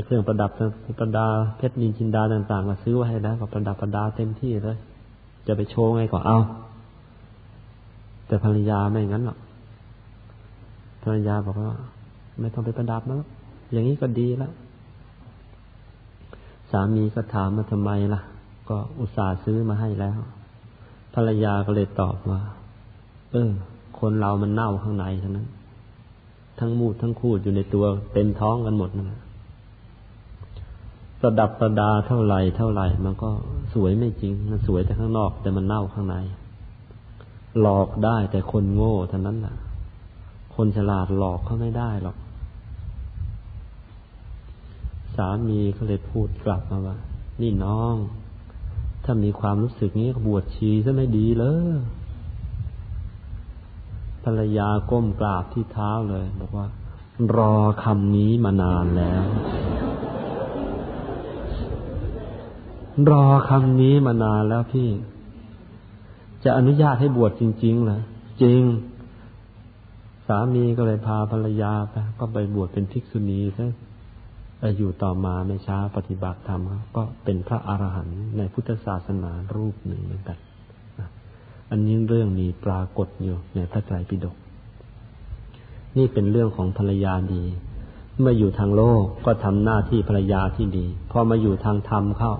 [0.04, 0.50] เครื่องประดับ
[0.98, 1.26] ประดา
[1.56, 4.78] เพชรนินจินดาต่างๆก็ซื้อไว้ให้แล้วก็ประดับประดาเต็มที่เลย
[5.46, 6.38] จะไปโชว์ไงก็เอา
[8.26, 9.38] แต่ภรรยาไม่งั้นหรอก
[11.02, 11.72] ภรรยาบอกว่า
[12.40, 13.22] ไม่ต้องไปประดับแล้ว
[13.72, 14.52] อย่างนี้ก็ดีแล้ว
[16.70, 18.20] สามีก็ถามมาทำไมล่ะ
[18.68, 20.18] ก็อุตส่าห์ซื้อมาให้แล้ว
[21.14, 22.40] ภรรยาก็เลยตอบว่า
[23.32, 23.50] เออ
[24.00, 25.48] คนเรามันเน่าข้างในทั้งนั้น
[26.58, 29.20] ทั้งมูดทั้งคูดอยู่ในตัวเต็มท้องกันหมดน่ะ
[31.20, 33.30] ประดับประดาเท่าไหร่เท่าไหร่ มันก็
[33.74, 36.16] สวยไม่จริง มันสวยแต่ข้างนอก แต่มันเน่าข้างใน
[37.60, 39.54] หลอกได้แต่คนโง่เท่านั้นแหละ
[40.54, 42.16] คนฉลาดหลอกเขาไม่ได้หรอก
[45.16, 46.96] สามีก็เลยพูดกลับมาว่า
[47.40, 47.94] นี่น้อง
[49.04, 51.44] ถ้ามีความรู้สึกนี้บวชชีซะไม่ดีเล
[51.76, 51.78] ย
[54.24, 56.66] ภรรยาก้มกราบที่เท้าเลย บอกว่า
[57.36, 57.54] รอ
[57.84, 59.24] คำนี้มานานแล้ว
[63.10, 64.88] รอคำนี้มานานแล้วพี่
[66.44, 68.00] จะอนุญาตให้บวชจริงๆเหรอ
[68.42, 73.72] จริงามีก็เลยพาภรรยาไปก็ไปบวชเป็นภิกษุณีซะ
[74.78, 76.60] อยู่ต่อมาในช้าปฏิบัติธรรม
[76.96, 80.38] ก็เป็นพระอรหันต์ในพุทธศาสนารูปหนึ่งเหมือนกัน
[81.70, 84.36] อันนี้เรื่องมีปรากฏอยู่ในพระไตรปิฎก
[85.96, 87.44] นี่เป็นเรื่องของภรรยาดี
[88.20, 92.32] เมื่ออยู่ทางโลกก็ทำหน้าที่ภรรยาที่ดี พอมาอยู่ทางธรรมเข้า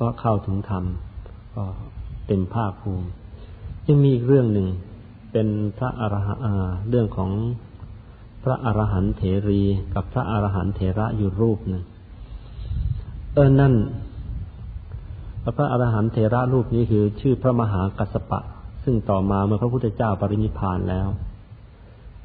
[0.00, 0.84] ก็เข้าถึงธรรม
[1.54, 1.64] ก็
[2.26, 3.06] เต็มภาคภูมิ
[3.86, 4.68] ยังมีอีกเรื่องหนึ่ง
[5.32, 5.48] เป็น
[5.78, 6.44] พระอรหันต์
[6.88, 7.30] เรื่องของ
[8.44, 9.62] พระอรหันต์เถรี
[9.94, 11.84] กับพระอรหันต์เถระอยู่รูปหนึ่ง
[13.34, 13.74] เออนั่น
[15.56, 18.40] พระอรหันต์เถระรูปนี้คือชื่อพระมหากัสปะ
[18.84, 21.08] ซึ่งต่อมาเมื่อพระพุทธเจ้าปรินิพานแล้ว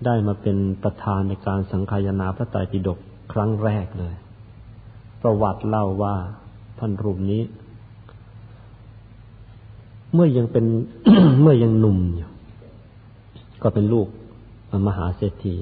[0.06, 3.00] ได้มาเป็นประธานในการสังคายนาพระไตรปิฎก
[3.32, 4.14] ครั้งแรกเลย
[5.22, 6.16] ประวัติเล่าว่า
[6.80, 7.42] ท่านรูปนี้
[10.14, 10.66] เมื่อยังเป็น
[11.42, 12.27] เมื่อยังหนุ่มอยู่
[13.64, 14.08] ก็เป็นลูก
[14.88, 15.56] มหาเศรษฐี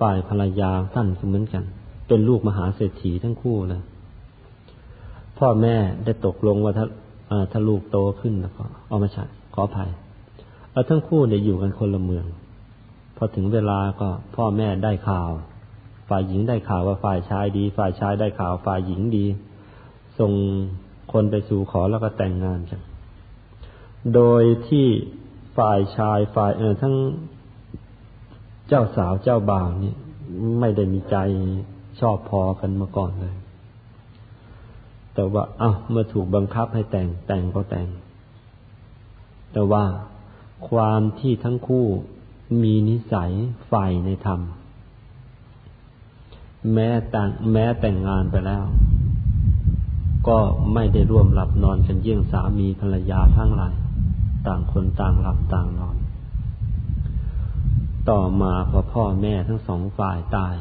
[0.00, 1.64] ฝ่ายภรรยาท่านเหมือนกัน
[2.08, 3.82] เป็นลูกมหาเศรษฐีทั้งคู่เลย
[5.38, 6.86] พ่อแม่ได้ตกลงว่าถ้า
[7.52, 9.24] ถ้าลูกโตขึ้นแล้วก็เอามาใช้
[9.54, 9.90] ขออภัย
[10.72, 12.26] เอาทั้งคู่เนี่ยอยู่กันคนละเมือง
[13.16, 15.28] พอถึงเวลาก็พ่อแม่ได้ข่าว
[16.08, 19.24] ฝ่ายหญิงได้ข่าวว่าฝ่ายชายดี ฝ่ายชายได้ข่าว ฝ่ายหญิงดี
[20.18, 20.32] ส่ง
[21.12, 22.80] คนไปสู่ขอแล้วก็แต่งงานกัน
[24.14, 24.88] โดยที่
[25.58, 26.94] ฝ่ายชายฝ่ายเออทั้ง
[28.68, 29.94] เจ้าสาวเจ้าบ่าวนี่
[30.60, 31.16] ไม่ได้มีใจ
[32.00, 33.34] ชอบพอกันมาก่อนเลย
[35.14, 37.88] แต่ว่าเอา้าเมื่อถูกบังคับให้แต่งแต่งก็แต่ง
[39.52, 39.84] แต่ว่า
[40.70, 41.86] ความที่ทั้งคู่
[42.62, 43.32] มีนิสัย
[43.70, 44.40] ฝ่ายในธรรม
[46.74, 48.64] แม้แต่งแม้แต่งงานไปแล้ว
[50.28, 50.38] ก็
[50.74, 53.74] ไม่ได้ร่วมหลับนอนกันเยี่ยงสามีภรรยาทั้งหลาย
[54.46, 55.96] ต่างคนต่างหลับต่างนอน
[58.10, 60.56] ต่อมาพอพ่อแม่ทั้งสองฝ่ายตาย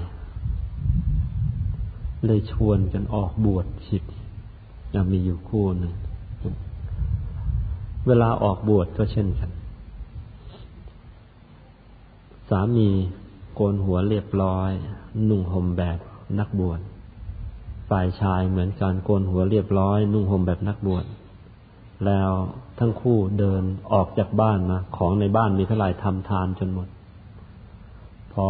[2.25, 4.03] เลยชวนกันออกบวชชิด
[4.95, 5.93] ยังมีอยู่คู่หนึ่ง
[8.07, 9.49] เวลาออกบวชก็เช่นกัน
[12.49, 12.89] สามี
[13.55, 14.71] โกนหัวเรียบร้อย
[15.29, 15.99] นุ่งห่มแบบ
[16.39, 16.79] นักบวช
[17.89, 21.05] ฝ่ายชายเหมือนกันโกนหัวเรียบร้อย นุ่งห่มแบบนักบวช
[22.05, 22.31] แล้ว
[22.79, 23.63] ทั้งคู่เดิน
[23.93, 26.87] ออกจากบ้านมาของในบ้านมีเท่าไหร่ทำทานจนหมด
[28.33, 28.47] พอ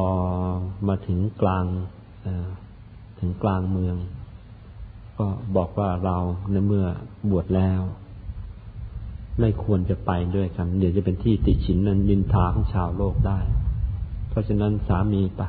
[0.87, 1.65] มาถึงกลาง
[3.19, 3.95] ถึงกลางเมือง
[5.17, 6.17] ก็บอกว่าเรา
[6.51, 6.85] ในเมื่อ
[7.31, 7.81] บวชแล้ว
[9.39, 13.39] ไม่ควรจะไปด้วยกัน เดี๋ยวจะเป็นที่ติชินนันยินทาของชาวโลกได้
[14.29, 15.47] เพราะฉะนั้นสามีปะ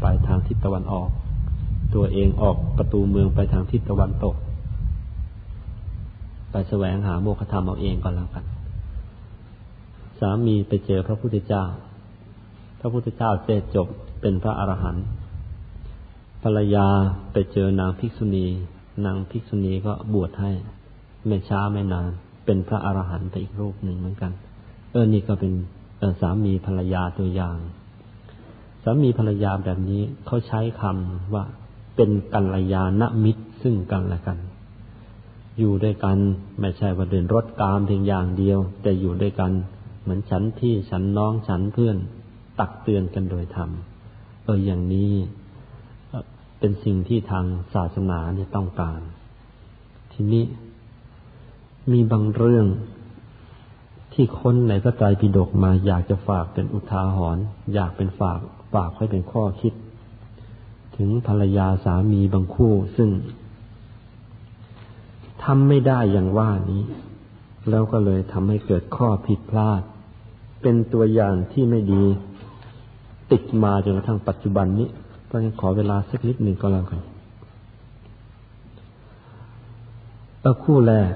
[0.00, 1.10] ไปทางทิศตะวันออก
[1.94, 4.34] ตัวเองออกประตูเมืองไปทางทิศตะวันตก
[6.68, 8.44] แสวงหาโมฆะธรรมเอาเองก่อนแล้วกัน
[10.20, 11.64] สามีไปเจอพระพุทธเจ้า
[12.80, 13.88] พระพุทธเจ้าเสด็จบ
[14.20, 15.04] เป็นพระอรหันต์
[16.42, 16.86] ภรรยา
[17.32, 18.46] ไปเจอนางภิกษุณี
[19.04, 20.50] นางภิกษุณีก็บวชให้
[21.26, 22.08] ไม่ช้าไม่นาน
[22.44, 24.32] เป็นพระอรหันต์ไปอีกรูปหนึ่งเหมือนกัน
[24.92, 25.52] เออนี่ก็เป็น
[26.20, 27.56] สามีภรรยาตัวอย่าง
[28.82, 31.44] สามีภรรยาแบบนี้เขาใช้คำว่า
[31.96, 34.38] เป็นกัลยาณมิตรซึ่งกันและกัน
[35.58, 36.18] อยู่ด้วยกัน
[36.60, 39.52] ไม่ใช่ว่าเดินรถกามเพียงอย่างเดียว แต่อยู่ด้วยกัน
[40.02, 41.96] เหมือนฉันพี่ฉันน้องฉันเพื่อน
[42.60, 43.70] ตักเตือนกันโดยธรรม
[44.44, 45.12] เอออย่างนี้
[46.58, 49.00] เป็นสิ่งที่ทางศาสนาเนี่ยต้องการ
[50.12, 50.44] ทีนี้
[51.92, 52.66] มีบางเรื่อง
[54.12, 58.40] ที่ค้นในพระไตรปิฎกมาอยากจะฝากเป็นอุทาหรณ์อยากเป็นฝาก
[58.74, 59.72] ฝากให้เป็นข้อคิด
[60.96, 63.08] ถึงภรรยาสามีบางคู่ซึ่ง
[65.46, 66.84] ทำไม่ได้อย่างว่านี้
[67.70, 69.82] แล้วก็เลยทำให้เกิดข้อผิดพลาด
[70.62, 72.04] เป็นตัวอย่างที่ไม่ดี
[73.32, 74.88] ติดมาจนกระทั่งปัจจุบันนี้
[75.24, 77.00] เพราะฉะนั้นขอเวลาสักนิดหนึ่งก็แล้วกัน
[80.40, 81.12] เออคู่แรก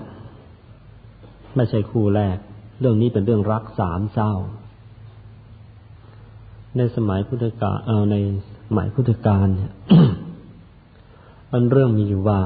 [1.56, 2.36] ไม่ใช่คู่แรก
[2.80, 4.32] เรื่องนี้เป็นเรื่องรักสามเศร้า
[6.76, 7.76] ในสมัยพุทธกาล
[8.12, 8.16] ใน
[8.66, 9.72] สมัยพุทธกาลเนี่ย
[11.52, 12.40] มันเรื่องมีอยู่ว่า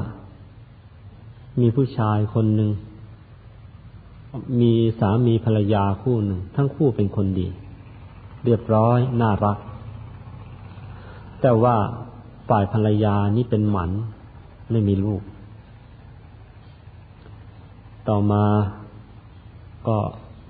[1.61, 2.71] มีผู้ชายคนหนึ่ง
[4.61, 7.47] มีสามีภรรยาคู่หนึ่ง ทั้งคู่เป็นคนดี
[8.45, 9.57] เรียบร้อย น่ารัก
[11.41, 11.75] แต่ว่า
[12.49, 13.91] ฝ่ายภรรยานี่เป็นหมัน
[14.71, 15.21] ไม่มีลูก
[18.07, 18.45] ต่อมา
[19.87, 19.97] ก็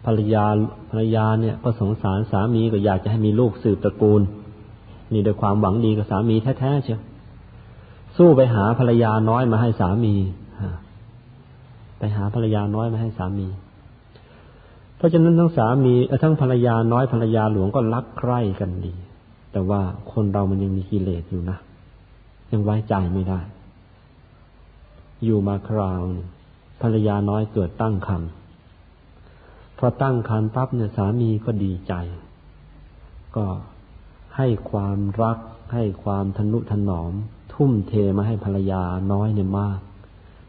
[0.06, 0.46] ภรรยา
[0.90, 4.22] ภรรยาเนี่ยก็สงสารสามีก็อยากจะให้มีลูกสืบตระกูล
[5.14, 7.02] นี่ด้วยความหวังดีกับสามีแท้ๆเชียว
[8.18, 10.16] สู้ไปหาภรรยาน้อยมาให้สามี
[11.98, 13.48] ไปหาภรรยาน้อยมาให้สามี
[14.98, 15.94] เพราะฉะนั้นทั้งสามี
[16.24, 18.94] ทั้งภรรยาน้อยภรรยาหลวงก็รักใคร่กันดี
[19.52, 19.82] แต่ว่า
[20.12, 21.58] คนเรามันยังมีกิเลสอยู่นะ
[22.52, 23.40] ยังไว้ใจไม่ได้
[25.24, 26.02] อยู่มาคราว
[26.82, 28.30] ภรรยาน้อยเกิดตั้งครรภ์
[29.78, 31.94] พอตั้งครรภ์ปั๊บเนี่ยสามีก็ดีใจ
[33.36, 33.46] ก็
[34.38, 35.38] ให้ความรัก
[35.74, 37.14] ให้ความทนุถนอม
[37.54, 38.82] ทุ่มเทมาให้ภรรยา
[39.12, 39.80] น้อยเนี่ยมาก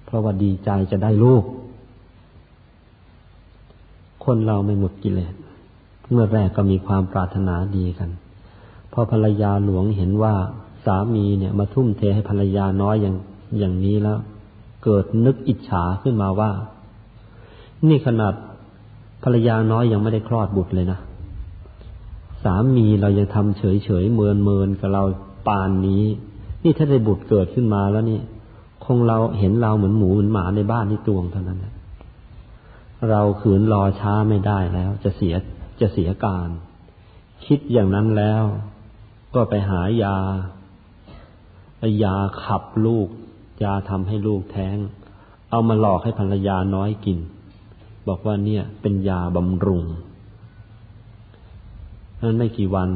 [0.06, 1.44] เพราะว่าดีใจจะได้ลูก
[4.24, 5.34] คนเราไม่หมดกิเลส
[6.10, 8.10] เมื่อแรกก็มีความปรารถนาดีกัน
[8.92, 10.34] พอภรรยาหลวงเห็นว่า
[10.84, 13.14] สามีเนี่ยมาทุ่มเทให้ภรรยาน้อยอย่าง
[13.58, 14.18] อย่างนี้แล้ว
[14.84, 16.50] เกิดนึกอิจฉาขึ้นมาว่า
[17.88, 18.34] นี่ขนาด
[19.22, 20.98] ภรรยาน้อยยังไม่ได้คลอดบุตรเลยนะ
[22.44, 25.02] สามีเรายังทำเฉยเฉยเมินเมินกับเรา
[25.46, 26.04] ปานนี้
[26.62, 28.20] นี่ถ้าได้บุตรเกิดขึ้นมาแล้วนี่
[28.86, 31.64] คงเราเห็นเราเหมือนหมูเหมือนหมาในบ้านที่ตวงเท่านั้น
[33.10, 35.34] เราขืนรอช้าไม่ได้แล้ว จะเสีย
[35.80, 36.48] จะเสียการ
[37.46, 38.42] คิดอย่างนั้นแล้ว
[39.34, 40.16] ก็ไปหายา
[42.02, 43.08] ยาขับลูก
[43.62, 44.76] ยาทำให้ลูกแท้ง
[45.50, 47.18] เอามาหลอกให้ภรรยาน้อยกิน
[48.08, 49.84] บอกว่าเนี่ยเป็นยาบำรุง
[52.22, 52.88] นั้นไม่กี่วัน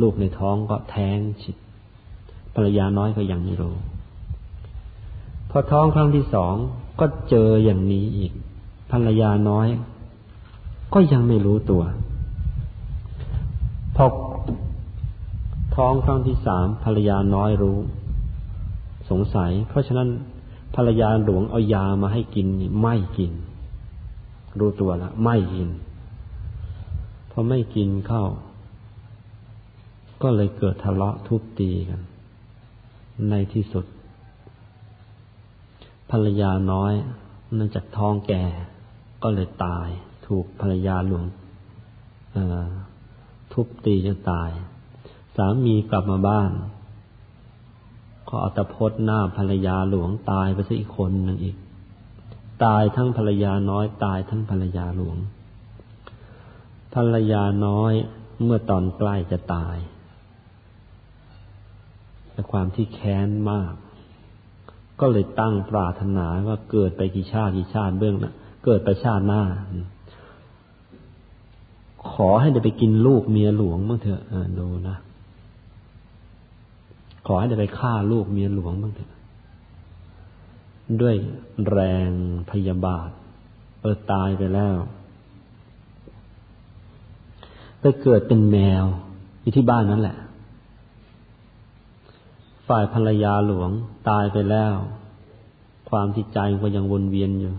[0.00, 1.56] ลูกในท้องก็แท้งฉิด
[2.54, 3.76] ภรรยาน้อยก็ยังไม่รู้
[5.50, 6.54] พอท้องครั้งที่สอง
[7.00, 8.32] ก็เจออย่างนี้อีก
[8.90, 9.68] ภรรยาน้อย
[10.94, 11.82] ก็ยังไม่รู้ตัว
[13.96, 14.06] พอ
[15.76, 17.78] ท้องครั้งที่สามภรรยาน้อยรู้
[19.10, 20.08] สงสัย เพราะฉะนั้น
[20.74, 22.46] ภรรยาหลวงเอายามาให้กิน
[22.80, 23.32] ไม่กิน
[24.58, 25.68] รู้ตัวแล้วไม่กิน
[27.30, 28.24] พอไม่กินเข้า
[30.22, 32.00] ก็เลยเกิดทะเลาะทุบตีกัน
[33.30, 33.84] ในที่สุด
[36.10, 36.92] ภรรยาน้อย
[37.54, 38.44] เนื่องจากท้องแก่
[39.22, 39.88] ก็เลยตาย
[40.26, 41.24] ถูกภรรยาหลวง
[43.52, 44.50] ทุบตีจนตาย
[45.36, 46.50] สามีกลับมาบ้าน
[48.28, 51.56] ก็อัตพจหน้าภรรยาหลวงตายไปซะอีกคนหนึ่งอีก
[52.64, 55.16] ตายทั้งภรรยาน้อย ตายทั้งภรรยาหลวง
[56.94, 57.92] ภรรยาน้อย
[58.42, 59.76] เมื่อตอนใกล้จะตาย
[62.32, 63.72] แต่ความที่แค้นมาก
[65.00, 68.34] ก็เลยตั้งปรารถนาว่าเกิดไปกี่ชาติกี่ชาติเบื้องนะ
[68.64, 69.42] เกิดไปชาติหน้า
[72.12, 74.22] ขอให้ได้ไปกินลูกเมียหลวงบ้างเถอะ
[74.58, 74.96] ดูนะ
[77.26, 79.10] ขอให้ได้ไปฆ่าลูกเมียหลวงบ้างเถอะ
[81.00, 81.16] ด้วย
[81.70, 82.10] แรง
[82.50, 83.10] พยาบาท
[83.80, 84.76] เออตายไปแล้ว
[87.80, 88.84] ไปเกิดเป็นแมว
[89.40, 90.18] อยู่ที่บ้านนั่นแหละ
[92.68, 93.70] ฝ่ายภรรยาหลวง
[94.08, 94.74] ตายไปแล้ว
[95.90, 97.52] ความที่ใจก็ยังวนเวียนอยู่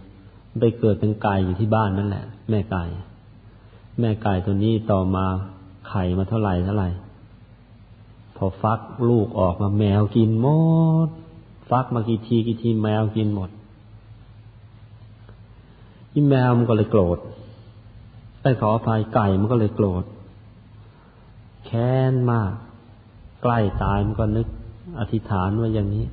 [0.60, 2.84] ไปเกิดเป็นไก่อยู่ที่บ้านนั่นแหละ แม่ไก่
[4.00, 5.26] แม่ไก่ตัวนี้ต่อมา
[5.90, 6.90] ไข่มาเท่าไหร่เท่าไหร่
[8.36, 8.80] พอฟัก
[9.10, 10.48] ลูกออกมาแมวกินหม
[11.08, 11.10] ด
[11.70, 13.50] ฟักมากี่ทีกี่ทีแมวกินหมด
[16.12, 17.18] ที่แมวมันก็เลยโกรธ
[18.42, 20.04] ไปขออภัยไก่มันก็เลยโกรธ
[21.66, 22.52] แค้นมาก
[23.44, 24.48] ใกล้ตายมันก็นึก
[25.00, 26.06] อธิษฐานว่าอย่างนี้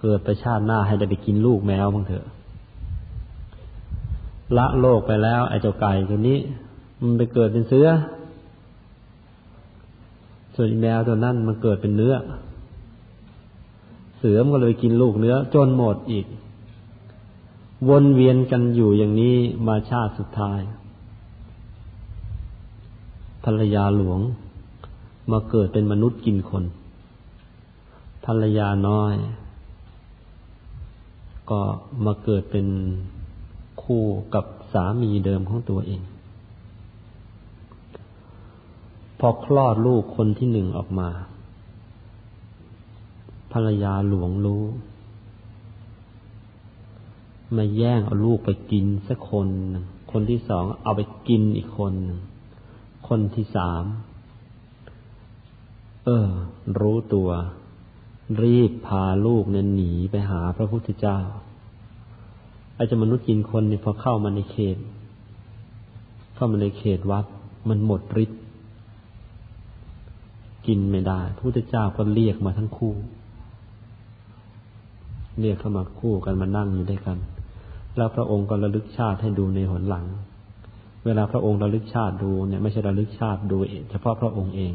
[0.00, 2.26] เกิดไปชาติหน้าให้ได้ไปกินลูกแมวบ้างเถอะ
[4.56, 6.38] ละโลกไปแล้วไอ้เจ้าไก่ตัวนี้
[7.00, 7.88] มันไปเกิดเป็นเสือ
[10.54, 12.14] ส่วนแมวตัวนั้นมันเกิดเป็นเนื้อ
[14.18, 16.26] เสือมันก็เลยกินลูกเนื้อ จนหมดอีก
[17.88, 20.60] วนเวียนกันอยู่อย่างนี้มาชาติสุดท้าย
[23.44, 24.20] ภรรยาหลวง
[25.30, 26.64] มาเกิดเป็นมนุษย์กินคน
[28.26, 29.14] ภรรยาน้อย
[31.50, 31.60] ก็
[32.04, 32.66] มาเกิดเป็น
[33.82, 34.02] คู่
[34.34, 36.02] กับสามีเดิมของตัวเอง
[39.18, 41.08] พอคลอดลูกคนที่หนึ่งออกมา
[43.52, 44.64] ภรรยาหลวงรู้
[47.56, 52.20] มาแย่งเอาลูกไปกินสักคนหนึ่งคนที่สองเอาไปกินอีกคนหนึ่ง
[53.08, 53.84] คนที่สาม
[56.04, 56.26] เออ
[56.80, 57.30] รู้ตัว
[58.42, 61.18] รีบพาลูกเนี่ยหนีไปหาพระพุทธเจ้า
[62.74, 64.76] ไอาจะมนุษย์กินคนเนี่ยพอเข้ามาในเขต
[66.34, 67.24] เข้ามาในเขตวัด
[67.68, 68.40] มันหมดฤทธิ์
[70.66, 72.94] กินไม่ได้พระพุทธเจ้าก็เรียกมาทั้งคู่
[75.40, 77.18] เรียกเข้ามาคู่กันมานั่งอยู่ด้วยกัน
[77.96, 80.06] แล้วพระองค์ก็ระลึกชาติให้ดูในหนหลัง
[81.04, 83.58] เวลาพระองค์ระลึกชาติดูเนี่ยไม่ใช่ระลึกชาติดู
[83.90, 84.72] เฉพาะพระองค์เอง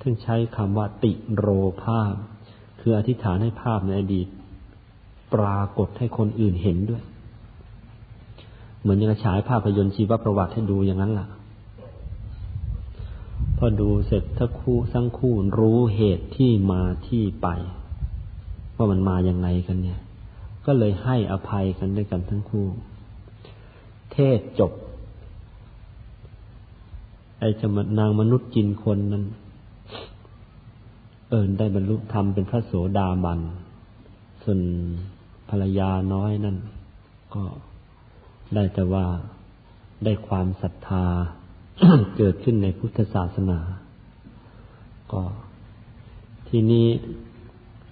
[0.00, 1.48] ท่านใช้คำว่าติโร
[1.84, 2.14] ภาพ
[2.88, 4.28] คืออธิษฐานให้ภาพในอดีต
[5.34, 7.02] ปรากฏให้คนอื่นเห็นด้วย
[8.80, 11.26] เหมือนยังฉายภาพยนตร์ชีวประวัติให้ดูอย่างนั้นล่ะ
[13.56, 17.48] พอดูเสร็จทั้งคู่ทั้งคู่รู้เหตุที่มาที่ไป
[18.76, 20.00] ว่ามันมาอย่างไงกันเนี่ย
[20.66, 22.66] ก็เลยให้อภัยกันด้วยกันทั้งคู่
[24.12, 24.72] เทศจบ
[27.38, 27.66] ไอ้จะ
[27.98, 29.24] นางมนุษย์จินคนนั้น
[31.30, 33.40] เอิญได้บรรลุธรรมเป็นพระโสดาบัน
[34.42, 34.60] ส่วน
[35.48, 36.56] ภรรยาน้อยนั่น
[37.34, 37.44] ก็
[38.54, 39.04] ได้แต่ว่า
[40.04, 41.04] ได้ความศรัทธา
[42.16, 43.58] เกิดขึ้นในพุทธศาสนา
[45.12, 45.22] ก็
[46.48, 46.86] ทีนี้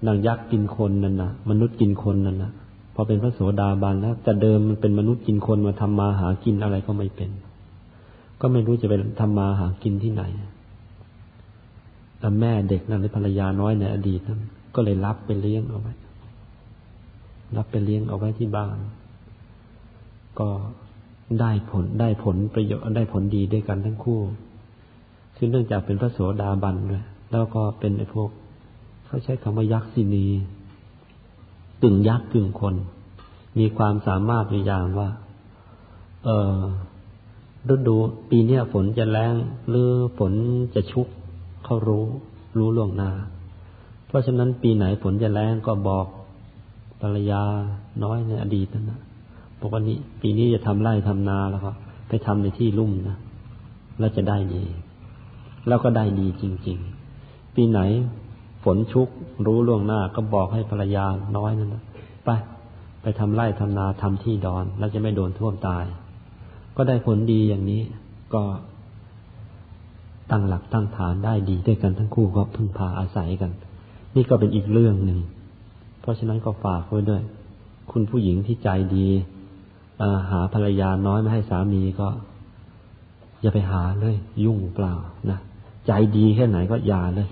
[0.07, 2.53] นางยักษ์กินคนนั่นนะมนุษย์กินคนนั่นนะ
[2.95, 7.31] พอเป็นพระโสดาบันแล้วแต่เดิมมันเป็นมนุษย์กินคนมาทำมาหากินอะไรก็ไม่เป็น
[8.41, 10.23] ก็ไม่รู้จะไปทำมาหากินที่ไหน
[12.41, 14.41] แม่เด็กนั่นหรือภรรยาน้อยในอดีตนั้น
[14.75, 15.95] ก็เลยรับไปเลี้ยงเอาไว้
[17.57, 18.77] รับไปเลี้ยงเอาไว้ที่บ้าน
[20.39, 20.49] ก็
[21.41, 24.21] ได้ผลได้ผลประโยชน์ได้ผลดีด้วยกันทั้งคู่
[25.37, 28.31] ซึ่งเนื่องจากเป็นพระโสดาบันด้วยแล้วก็เป็นไอ้พวก
[29.07, 30.27] เขาใช้คำว่ายักษ์สินี
[31.83, 32.75] กึ่งยักษ์กึ่งคน
[33.59, 35.09] มีความสามารถในอย่างว่า
[36.25, 36.61] เออ
[37.71, 37.97] ฤดู
[38.31, 39.35] ปีนี้ฝนจะแรง
[39.69, 39.89] หรือ
[40.19, 40.33] ฝน
[40.75, 41.09] จะชุก
[41.65, 42.07] เขารู้
[42.59, 43.11] รู้ล่วงหน้า
[44.07, 46.07] เพราะฉะนั้นปีไหนฝนจะแรงก็บอก
[47.01, 47.43] ภรรยา
[48.05, 49.01] น้อยในอดีตนั่นนะ
[49.61, 51.73] บอกว่านี้ ปีนี้จะทำไร่ทำนาแล้วก็
[52.09, 53.17] ไปทำในที่ลุ่มนะ
[53.99, 54.65] แล้วจะได้ดี
[55.69, 56.79] แล้วก็ได้ดีจริง
[57.17, 57.81] ๆ ปีไหน
[58.65, 59.09] ฝนชุก
[59.47, 61.05] รู้ล่วงหน้า ก็บอกให้ภรรยา
[61.37, 61.83] น้อยนั่นนะ
[62.25, 62.29] ไป
[63.03, 65.85] ไปทำไร่ทำนาทำที่ดอน แล้วจะไม่โดนท่วมตาย
[66.77, 67.83] ก็ได้ผลดีอย่างนี้
[68.35, 68.43] ก็
[70.35, 73.51] ตั้งหลักตั้งฐานได้ดีด้วยกันทั้งคู่ก็พึ่งพาอาศัยกัน
[74.15, 75.19] นี่ก็เป็นอีกเรื่องหนึ่ง
[76.01, 77.23] เพราะฉะนั้นก็ฝากไว้ด้วย
[77.93, 79.09] คุณผู้หญิงที่ใจดี
[80.31, 82.09] หาภรรยาน้อยไม่ให้สามีก็
[83.41, 84.95] อย่าไปหาเลย ยุ่งเปล่า
[85.31, 85.39] นะ
[85.87, 87.29] ใจดีแค่ไหนก็อย่าเลย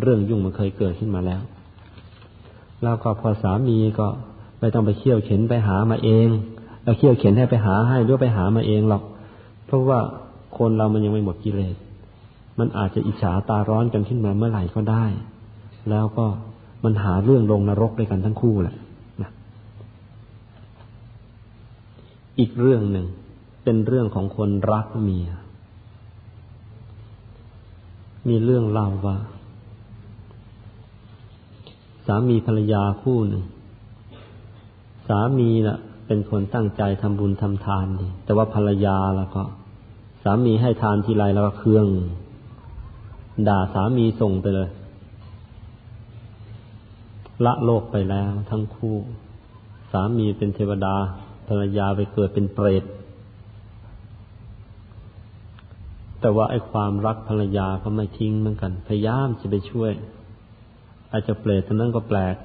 [0.00, 1.42] เรื่องยุ่งมันเคยเกิดขึ้นมาแล้ว
[2.82, 4.06] แล้วก็พอสามีก็
[4.60, 6.28] ไม่ต้องไปเขี่ยวเข็นไปหามาเอง
[6.82, 9.02] แล้วเขี่ยวเข็นให้ไปหาให้หรือไปหามาเองหรอก
[9.66, 9.98] เพราะว่า
[10.58, 11.76] คนเรามันยังไม่หมดกิเลส
[12.58, 15.04] มันอาจจะอิจฉาตาร้อนกันขึ้นมาเมื่อไหร่ก็ได้
[15.90, 16.26] แล้วก็
[16.84, 18.76] มันหาเรื่องลงนรกด้วยกันทั้งคู่แหละ
[19.22, 19.30] นะ
[22.38, 23.06] อีกเรื่องหนึ่ง
[23.64, 25.28] เป็นเรื่องของคนรักเมีย
[28.28, 29.16] มีเรื่องเล่าว่า
[32.06, 33.42] สามีภรรยาคู่หนึ่ง
[35.08, 39.42] สามีน่ะ เป็นคนตั้งใจทำบุญทำทานดีแต่ว่าภรรยาแล้วก็
[40.22, 41.86] สามีให้ทานทีไรแล้วก็เครื่อง
[43.48, 44.68] ด่าสามีส่งไปเลย
[47.44, 48.96] ละโลกไปแล้วทั้งคู่
[49.92, 50.96] สามีเป็นเทวดา
[51.48, 52.84] ภรรยาไปเกิดเป็นเปรต
[56.20, 59.92] แต่ว่าไอ้ความรักภรรยาก็ไม่ทิ้งเหมือนกัน พยายามจะไปช่วย
[61.10, 62.36] อาจจะเปรตท่านั้นก็แปลก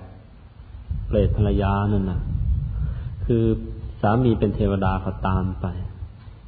[1.08, 2.20] เปรตภรรยานั่นนะ
[3.26, 3.44] คือ
[4.02, 5.66] สามีเป็นเทวดาเขาตามไป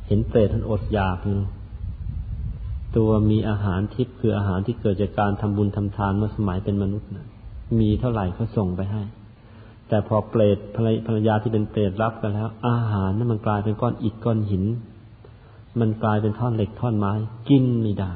[0.08, 1.40] เห็นเปรตท่านอดอยากอยู่
[2.98, 7.28] ตัวมีอาหารทิพย์คืออาหารที่เกิดจากการทำบุญทำทานเมื่อสมัยเป็นมนุษย์นะ
[7.80, 9.04] มีเท่าไหร่เขาส่งไปให้
[9.88, 10.78] แต่พอเปรตภ
[11.10, 14.64] รรยาที่เป็นเปรตรับกันแล้ว อาหารนั้นมันกลายเป็นก้อนอิฐก้อนหิน
[15.80, 17.14] มันกลายเป็นท่อนเหล็กท่อนไม้
[17.50, 18.14] กินไม่ได้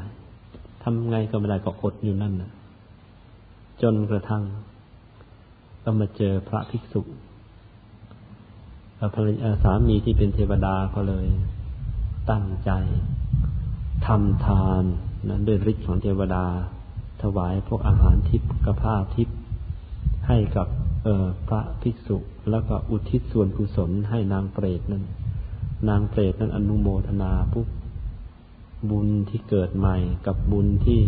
[0.84, 2.52] ทำไงก็ไม่ได้ก็อดอยู่นั่นนะ
[3.82, 4.44] จนกระทั่ง
[5.84, 7.02] ก็มาเจอพระภิกษุ
[9.16, 11.26] ภรรยาสามีที่เป็นเทวดาก็เลย
[12.30, 12.72] ตั้งใจ
[14.06, 14.84] ทำทาน
[15.30, 16.46] นั้นด้วยฤทธิ์ของเทวดา
[17.22, 19.38] ถวายพวกอาหารทิพย์กับผ้าทิพย์
[20.28, 20.68] ให้กับ
[21.48, 22.18] พระภิกษุ
[22.50, 25.04] แล้วก็อุทิศส่วนกุศลให้นางเปรตนั้น
[25.90, 27.68] นางเปรตนั้นอนุโมทนาปุ๊บ
[28.90, 29.98] บุญที่เกิดใหม่
[30.28, 31.00] กับบุญที่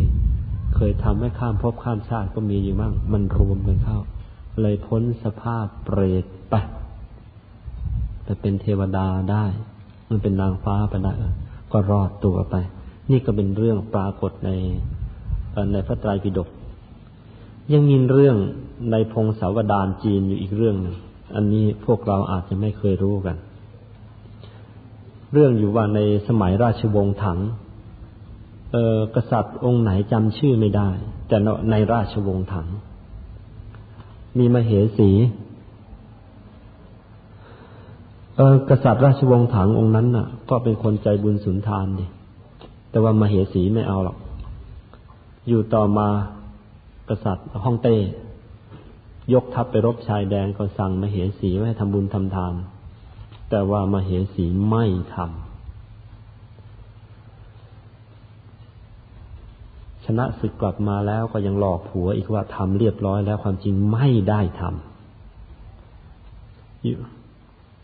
[0.76, 4.00] เคยทำให้ข้ามภพข้ามชาติก็มีอยู่มั่งมันรวมกันเข้า
[4.62, 6.56] เลยพ้นสภาพเปรตไป
[8.24, 9.46] ไปเป็นเทวดาได้
[10.10, 11.14] มันเป็นนางฟ้าไปได้
[11.72, 12.56] ก็รอดตัวไป
[13.12, 14.52] นี่ก็เป็นเรื่องปรากฏใน
[15.72, 16.50] ในพระไตรปิฎก
[17.74, 18.36] ยังมีเรื่อง
[18.92, 20.96] ในพงศาวดารจีนอยู่อีกเรื่องหนึ่ง
[21.36, 23.38] อันนี้พวกเราอาจจะไม่เคยรู้กัน
[25.34, 27.40] เรื่องอยู่ว่าในสมัยราชวงศ์ถัง
[28.72, 30.90] เออกษัตริย์องค์ไหนจำชื่อไม่ได้
[31.28, 31.38] แต่
[31.72, 32.68] ในราชวงศ์ถัง
[34.38, 35.12] มีมเหสี
[38.36, 42.06] เออกษัตริย์ราชวงศ์ถังองค์นั้นน่ะ ก็เป็นคนใจบุญสุนทานดิ
[42.90, 44.18] แต่ว่ามาเหสีไม่เอาหรอก
[45.48, 46.08] อยู่ต่อมา
[47.10, 47.96] กษัตริย์ฮ่องเต้
[49.34, 52.54] ยกทัพไปรบชายแดนก็สั่งมาเหสีไว้ทำบุญทำทาน
[53.50, 54.86] แต่ว่ามาเหสีไม่
[55.16, 55.26] ทำ
[60.06, 64.72] ชนะศึกกลับมาแล้วก็ยังหลอกผัวอีกว่าทำเรียบร้อยแล้วความจริงไม่ได้ทำ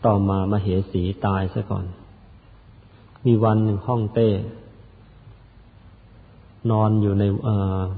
[0.06, 1.84] ต่อมามาเหสีตายซะก่อน
[3.26, 4.28] มีวันหนึ่งห้องเต้
[6.70, 7.24] นอนอยู่ใน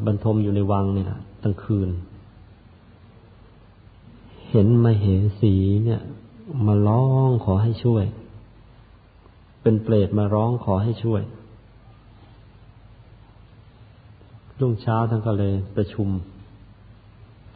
[0.07, 1.89] บรรทมอยู่ในวังเนี่แหละกลางคืน
[4.51, 5.05] เห็นมาเห
[5.41, 6.03] สีเนี่ย
[6.67, 8.05] มาร้องขอให้ช่วย
[9.63, 11.23] เป็นเปรตมาร้องขอให้ช่วย
[14.61, 16.09] รุ่งเช้าท่านก็เลยประชุม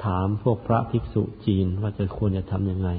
[0.04, 2.90] ถามพวกพระภิกษุจีนว่าจะควรจะทำยังไง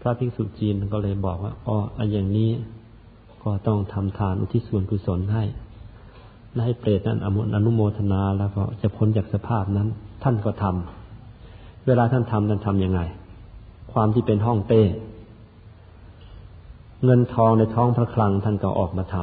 [0.00, 2.50] พระภิกษุจีนก็เลยบอกว่าอ๋ออันอย่างนี้
[3.42, 5.44] ก็ต้องทำทานอุทิศส่วนกุศลให้
[6.54, 7.18] และให้เปรตนั้น
[7.54, 9.88] อนุโมทนาแล้วก็จะพ้นจากสภาพนั้น
[10.22, 13.00] ท่านก็ทำเวลาท่านทำท่านทำยังไง
[13.92, 14.82] ความที่เป็นห้องเต้
[17.04, 19.16] เงินทองในท้องพระคลังท่านก็ออกมาท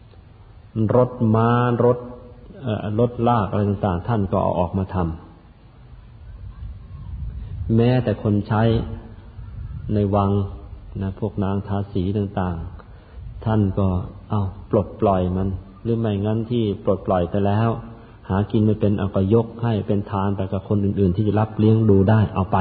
[0.00, 1.48] ำรถม้า
[1.84, 1.98] รถ
[3.00, 8.62] รถลากอะไรต่างๆ ท่านก็เอาออกมาทำแม้แต่คนใช้
[9.94, 10.30] ในวัง
[11.02, 13.88] นะพวกนางทาสีต่างๆ ท่านก็
[14.30, 14.40] เอา
[14.70, 15.48] ปลดปล่อยมัน
[15.86, 17.68] หรือไม่งั้นที่ปลดปล่อยไปแล้ว
[18.28, 22.56] หากินไม่เป็นเอาก็ยกให้เป็นทานไปกับคนอื่น ๆ ที่จะรับเลี้ยงดูได้เอาไป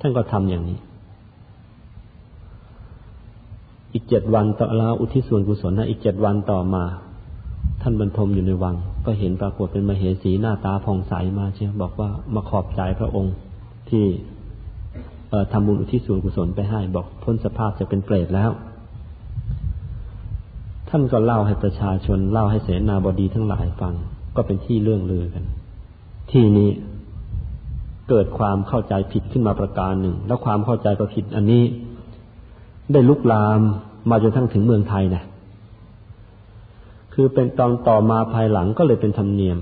[0.00, 0.78] ท่านก็ทำอย่างนี้
[3.92, 6.84] อีกเจ็ดวันต่อแล้วอุทิศส่วนกุศลนะอีกเจ็ดวันต่อมา
[7.82, 8.76] ท่านบรรทมอยู่ในวัง
[9.06, 13.34] ก็เห็นปรากฏเป็นมเหสีหน้าตาผ่องใสมาเชียวบอกว่ามาขอบใจพระองค์
[13.90, 14.04] ที่
[15.52, 18.50] ทำบุญอุทิศส่วนกุศลไปให้ บอกพ้นสภาพจะเป็นเปรตแล้ว
[20.90, 23.94] ท่านก็เล่าให้ประชาชน เล่าให้เสนาบดีทั้งหลายฟัง
[24.36, 25.44] ก็เป็นที่เรื่องลือกัน
[26.30, 26.70] ที่นี้
[28.08, 31.62] เกิดความเข้าใจผิดขึ้นมาประการหนึ่ง แล้วความเข้าใจก็ผิดอันนี้
[32.92, 33.60] ได้ลุกลาม
[34.10, 35.22] มาจนทั้งถึงเมืองไทยนะ
[37.14, 39.58] คือเป็นตอนต่อมาภายหลังก็เลยเป็นธรรมเนียม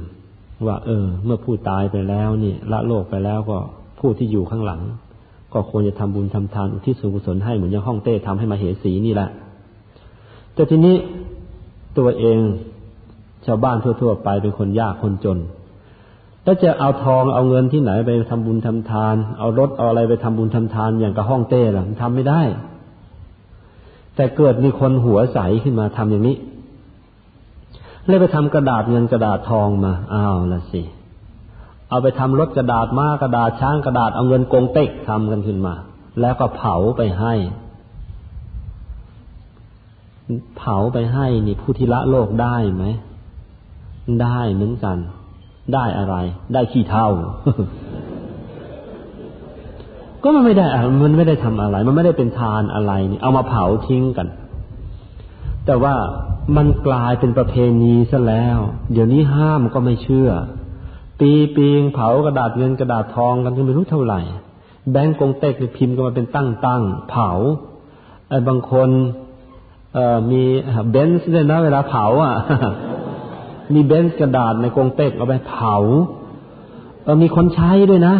[0.66, 3.58] ว่า เออ เมื่อผู้ตายไปแล้วนี่ละโลกไปแล้วก็
[3.98, 4.80] ผู้ที่อยู่ข้างหลัง
[5.52, 9.30] ก็ควรจะทำบุญทำทานอุทิศส่วนกุศลให้เหมือนอย่างห้องเต้ทำให้มาเหสีนี่แหละ
[10.58, 10.96] แต่ทีนี้
[11.98, 12.38] ตัวเอง
[13.46, 15.38] ชาวบ้านทั่ว ๆ ไปเป็นคนยากคนจน
[16.44, 22.42] แล้วจะเอาทองเอาเงินที่ไหนไปทำบุญทำทาน เอารถเอาอะไรไปทำบุญทำทานอย่างกับห้องเต้ล่ะทำไม่ได้
[24.16, 26.36] แต่เกิดมีคนหัวใสขึ้นมาทำอย่างนี้
[28.06, 30.82] เลยไปทำกระดาษเงินกระดาษทองมาอ้าวละสิ
[31.90, 35.74] เอาไปทำรถกระดาษม้ากระดาษช้างกระดาษเอาเงินกงเต็กทำกันขึ้นมา
[36.20, 37.34] แล้วก็เผาไปให้
[40.56, 42.84] เผาไปให้นี่ผู้ที่ละโลกได้ไหม
[44.22, 44.98] ได้เหมือนกัน
[45.74, 46.16] ได้อะไร
[46.54, 47.08] ได้ขี้เท่า
[50.22, 50.66] ก็มันไม่ได้
[51.04, 54.28] มันไม่ได้ทำอะไร มันไม่ได้เป็นทานอะไรนี่เอามาเผาทิ้งกัน
[55.66, 55.94] แต่ว่า
[56.56, 58.58] มันกลายเป็นประเพณีซะแล้ว
[58.92, 60.30] เดี๋ยวนี้ห้ามก็ไม่เชื่อ
[61.20, 64.20] ปีปีนึงเผากระดาษเงินกระดาษทองกันก็ไม่รู้เท่าไหร่
[64.90, 67.30] แบงก์กงเต็กพิมพ์กันมาเป็นตั้งตั้งเผา
[68.28, 68.88] ไอ้บางคน
[69.94, 70.42] เออมี
[70.90, 72.34] เบนซ์ด้วยนะเวลาเผา อะ
[73.74, 75.76] มีเบนซ์กระดาษในกงเต็กเอาไปเผา
[77.02, 78.16] เออมีคนใช้ด้วยนะ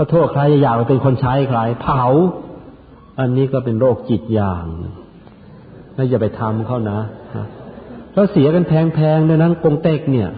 [0.00, 2.04] ระโทษใครอยากเป็นคนใช้ใครเผา
[3.18, 4.64] อันนี้ก็เป็นโรคจิตอย่าง
[5.94, 7.00] แล้วอย่าไปทำเขานะ
[8.12, 10.30] แล้วเสียกันแพงๆในนั้นกงเต็กเนี่ย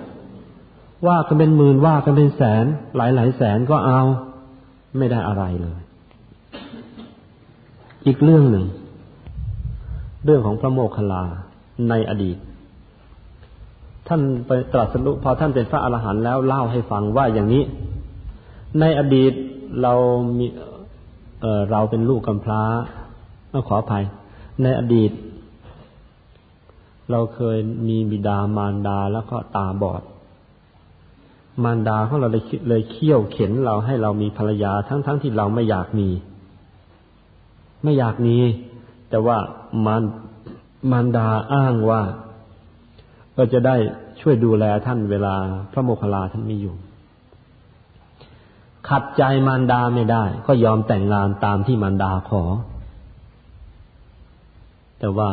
[1.07, 2.65] ว่ากันเป็นหมื่นว่ากันเป็นแสน
[2.97, 4.01] หลายหลายแสนก็เอา
[4.99, 5.81] ไม่ได้อะไรเลย
[8.07, 8.67] อีกเรื่องหนึ่ง
[10.25, 11.25] เรื่องของพระโมคคัลลา
[11.89, 12.37] ในอดีต
[14.09, 17.63] ท่านไปตรัสรู้พอท่านเป็นพระอรหันต์แล้วเล่าให้ฟังว่าอย่างนี้
[18.81, 19.33] ในอดีต
[19.83, 19.95] เรา
[20.39, 20.47] มี
[21.41, 22.63] เเราเป็นลูกกำพร้า
[23.69, 24.05] ขออภัย
[24.63, 25.11] ในอดีต
[27.11, 27.59] เราเคย
[27.89, 30.03] มีบิดามารดาแล้วก็ตาบอด
[31.63, 36.09] มารดาของเราเลยเลยเคี่ยวเข็นเราให้เรามีภรรยาทั้งๆทที่เราไม่อยากมี
[37.83, 38.37] ไม่อยากมี
[39.13, 39.39] แต่ว่า
[39.87, 40.03] มาร
[40.91, 42.03] มารดาอ้างว่า
[43.37, 43.77] ก็จะได้
[44.21, 45.35] ช่วยดูแลท่านเวลา
[45.73, 46.77] พระโมคคัลลาท่านไม่อยู่
[48.89, 52.43] ขัดใจมารดาไม่ได้ ก็ยอมแต่งงานตามที่มารดาขอ
[54.99, 55.31] แต่ว่า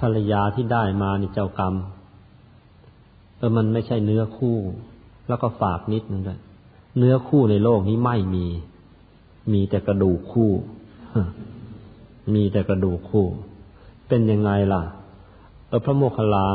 [0.00, 1.74] ภรรยาที่ได้มานี่เจ้ากรรม
[3.36, 4.58] เออมันไม่ใช่เนื้อคู่
[5.28, 6.40] แล้วก็ฝากนิดนึงด้วย
[6.98, 8.46] เนื้อคู่ในโลกนี้ไม่มี
[9.52, 10.50] มีแต่กระดูกคู่
[12.32, 13.26] มีแต่กระดูกคู่
[14.08, 14.82] เป็นยังไงล่ะ
[15.68, 16.46] เออพระโมคคัลลา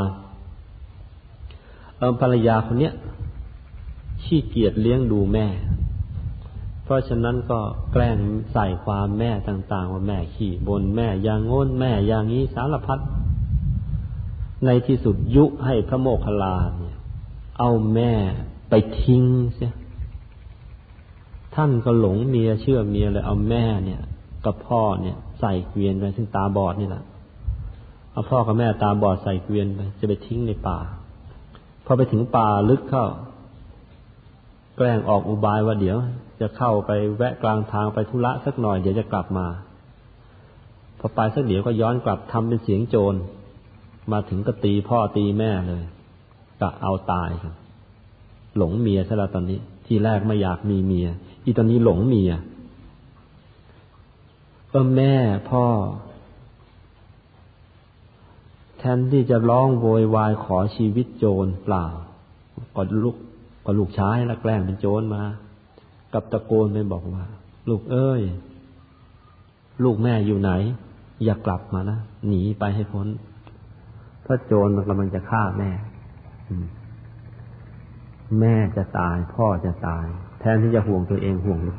[1.97, 2.93] เออภรรยาคนเนี้ย
[4.23, 5.47] ขี้เกียจเลี้ยงดูแม่
[6.83, 7.59] เพราะฉะนั้นก็
[7.91, 8.17] แกล้ง
[8.53, 12.99] ใส่ความแม่ต่าง ๆ ว่าแม่ขี่บนแม่อย่างงน้นแม่อย่างนี้สารพัด
[14.65, 16.97] ในที่สุดยุให้พระโมคคัลลาเนี่ย
[17.59, 18.11] เอาแม่
[18.69, 19.23] ไปทิ้ง
[19.55, 19.73] เสีย
[21.55, 24.01] ท่านก็หลงเมียเชื่อเมียเลยเอาแม่เนี่ย
[24.45, 27.03] กับพ่อเนี่ย ใส่เกวียนไปซึ่งตาบอดนี่แหละ
[28.11, 30.79] เอาพ่อกับแม่ตาบอดใส่เกวียนไปจะไปทิ้งในป่า
[31.85, 33.05] พอไปถึงป่าลึกเข้า
[34.77, 35.97] แกล้งออกอุบายว่าเดี๋ยว
[36.41, 39.47] จะเข้าไปแวะกลางทางไปธุระสักหน่อยเดี๋ยวจะกลับมา
[40.99, 43.15] พอไปสักเดี๋ยวก็ย้อนกลับทำเป็นเสียงโจร
[44.11, 45.83] มาถึงก็ตีพ่อตีแม่เลย
[46.61, 47.53] กะเอาตายครับ
[48.57, 51.07] หลงเมียซะแล้วตอนนี้ ที่แรกไม่อยากมีเมีย
[51.43, 52.31] อีตอนนี้หลงเมีย
[54.73, 55.15] ก็แม่
[55.49, 55.65] พ่อ
[58.77, 61.85] แทนที่จะร้องโวยวายขอชีวิตโจรเปล่า
[62.75, 63.15] ก็ลูก
[63.65, 65.23] ก็ลูกชายละแกล้งเป็นโจรมา
[66.13, 67.25] กับตะโกนไปบอกว่า
[67.69, 68.21] ลูกเอ้ย
[69.83, 70.51] ลูกแม่อยู่ไหน
[71.23, 73.07] อย่ากลับมานะหนีไปให้พ้น
[74.23, 75.71] เพราะโจรมันกำลังจะฆ่าแม่
[78.39, 80.05] แม่จะตาย พ่อจะตาย
[80.39, 81.77] แทนที่จะห่วงตัวเองห่วงลูก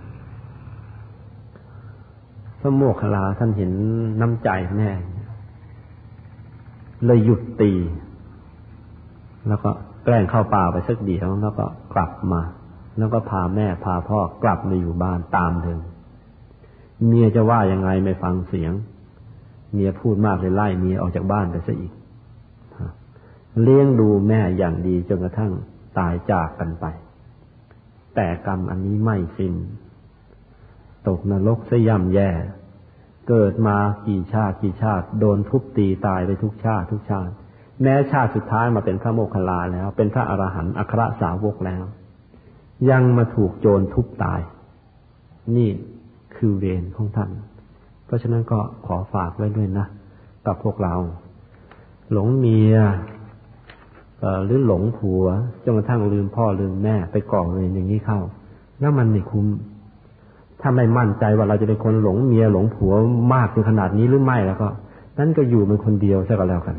[2.60, 3.72] พระโมคคัลลาท่านเห็น
[4.20, 4.90] น้ำใจแม่
[7.04, 7.72] เลยหยุดตี
[9.48, 9.70] แล้วก็
[10.04, 11.64] แกล้งเข้าป่าไปสักเดียวแล้วก็
[11.94, 12.40] กลับมา
[12.98, 15.80] แล้วก็พาแม่พาพ่อกลับมาอยู่บ้านตามเดิม
[17.06, 18.72] เมียจะว่ายังไงไม่ฟังเสียง
[19.72, 21.92] เมียพูดมากเลยไล่เมียออกจากบ้านไปซะอีก
[23.62, 25.52] เลี้ยงดูแม่อย่างดีจนกระทั่ง
[25.98, 26.86] ตายจากกันไป
[28.14, 29.54] แต่กรรมอันนี้ไม่สิ้น
[31.08, 32.30] ตกนรกสย่ำแย่
[33.28, 37.32] เกิดมากี่ชาติกี่ชาติ โดนทุบตีตายไปทุกชาติทุกชาติ
[37.82, 41.82] แม้ชาติสุดท้ายมาเป็นพระโมคคัลลาแล้ว เป็นพระอรหันต์อัครสาวกแล้ว
[42.90, 44.40] ยังมาถูกโจรทุบตาย
[45.56, 45.68] นี่
[46.36, 47.30] คือเวรของท่าน
[48.06, 49.86] เพราะฉะนั้นก็ขอฝากไว้ด้วยนะ
[50.46, 50.94] กับพวกเรา
[52.12, 52.76] หลงเมีย
[54.44, 55.24] หรือหลงผัว
[55.64, 58.20] จนกระทั่งลืมพ่อลืมแม่ไปก่อเวรอย่างนี้เข้า
[58.80, 59.46] แล้วมันไม่คุ้ม
[60.62, 62.92] ถ้าไม่มั่นใจว่าเราจะเป็นคนหลงเมียหลงผัว
[63.34, 64.68] มากถึงขนาดนี้หรือไม่แล้วก็
[65.18, 66.76] นั่นก็อยู่เป็นคนเดียวซะก็แล้วกัน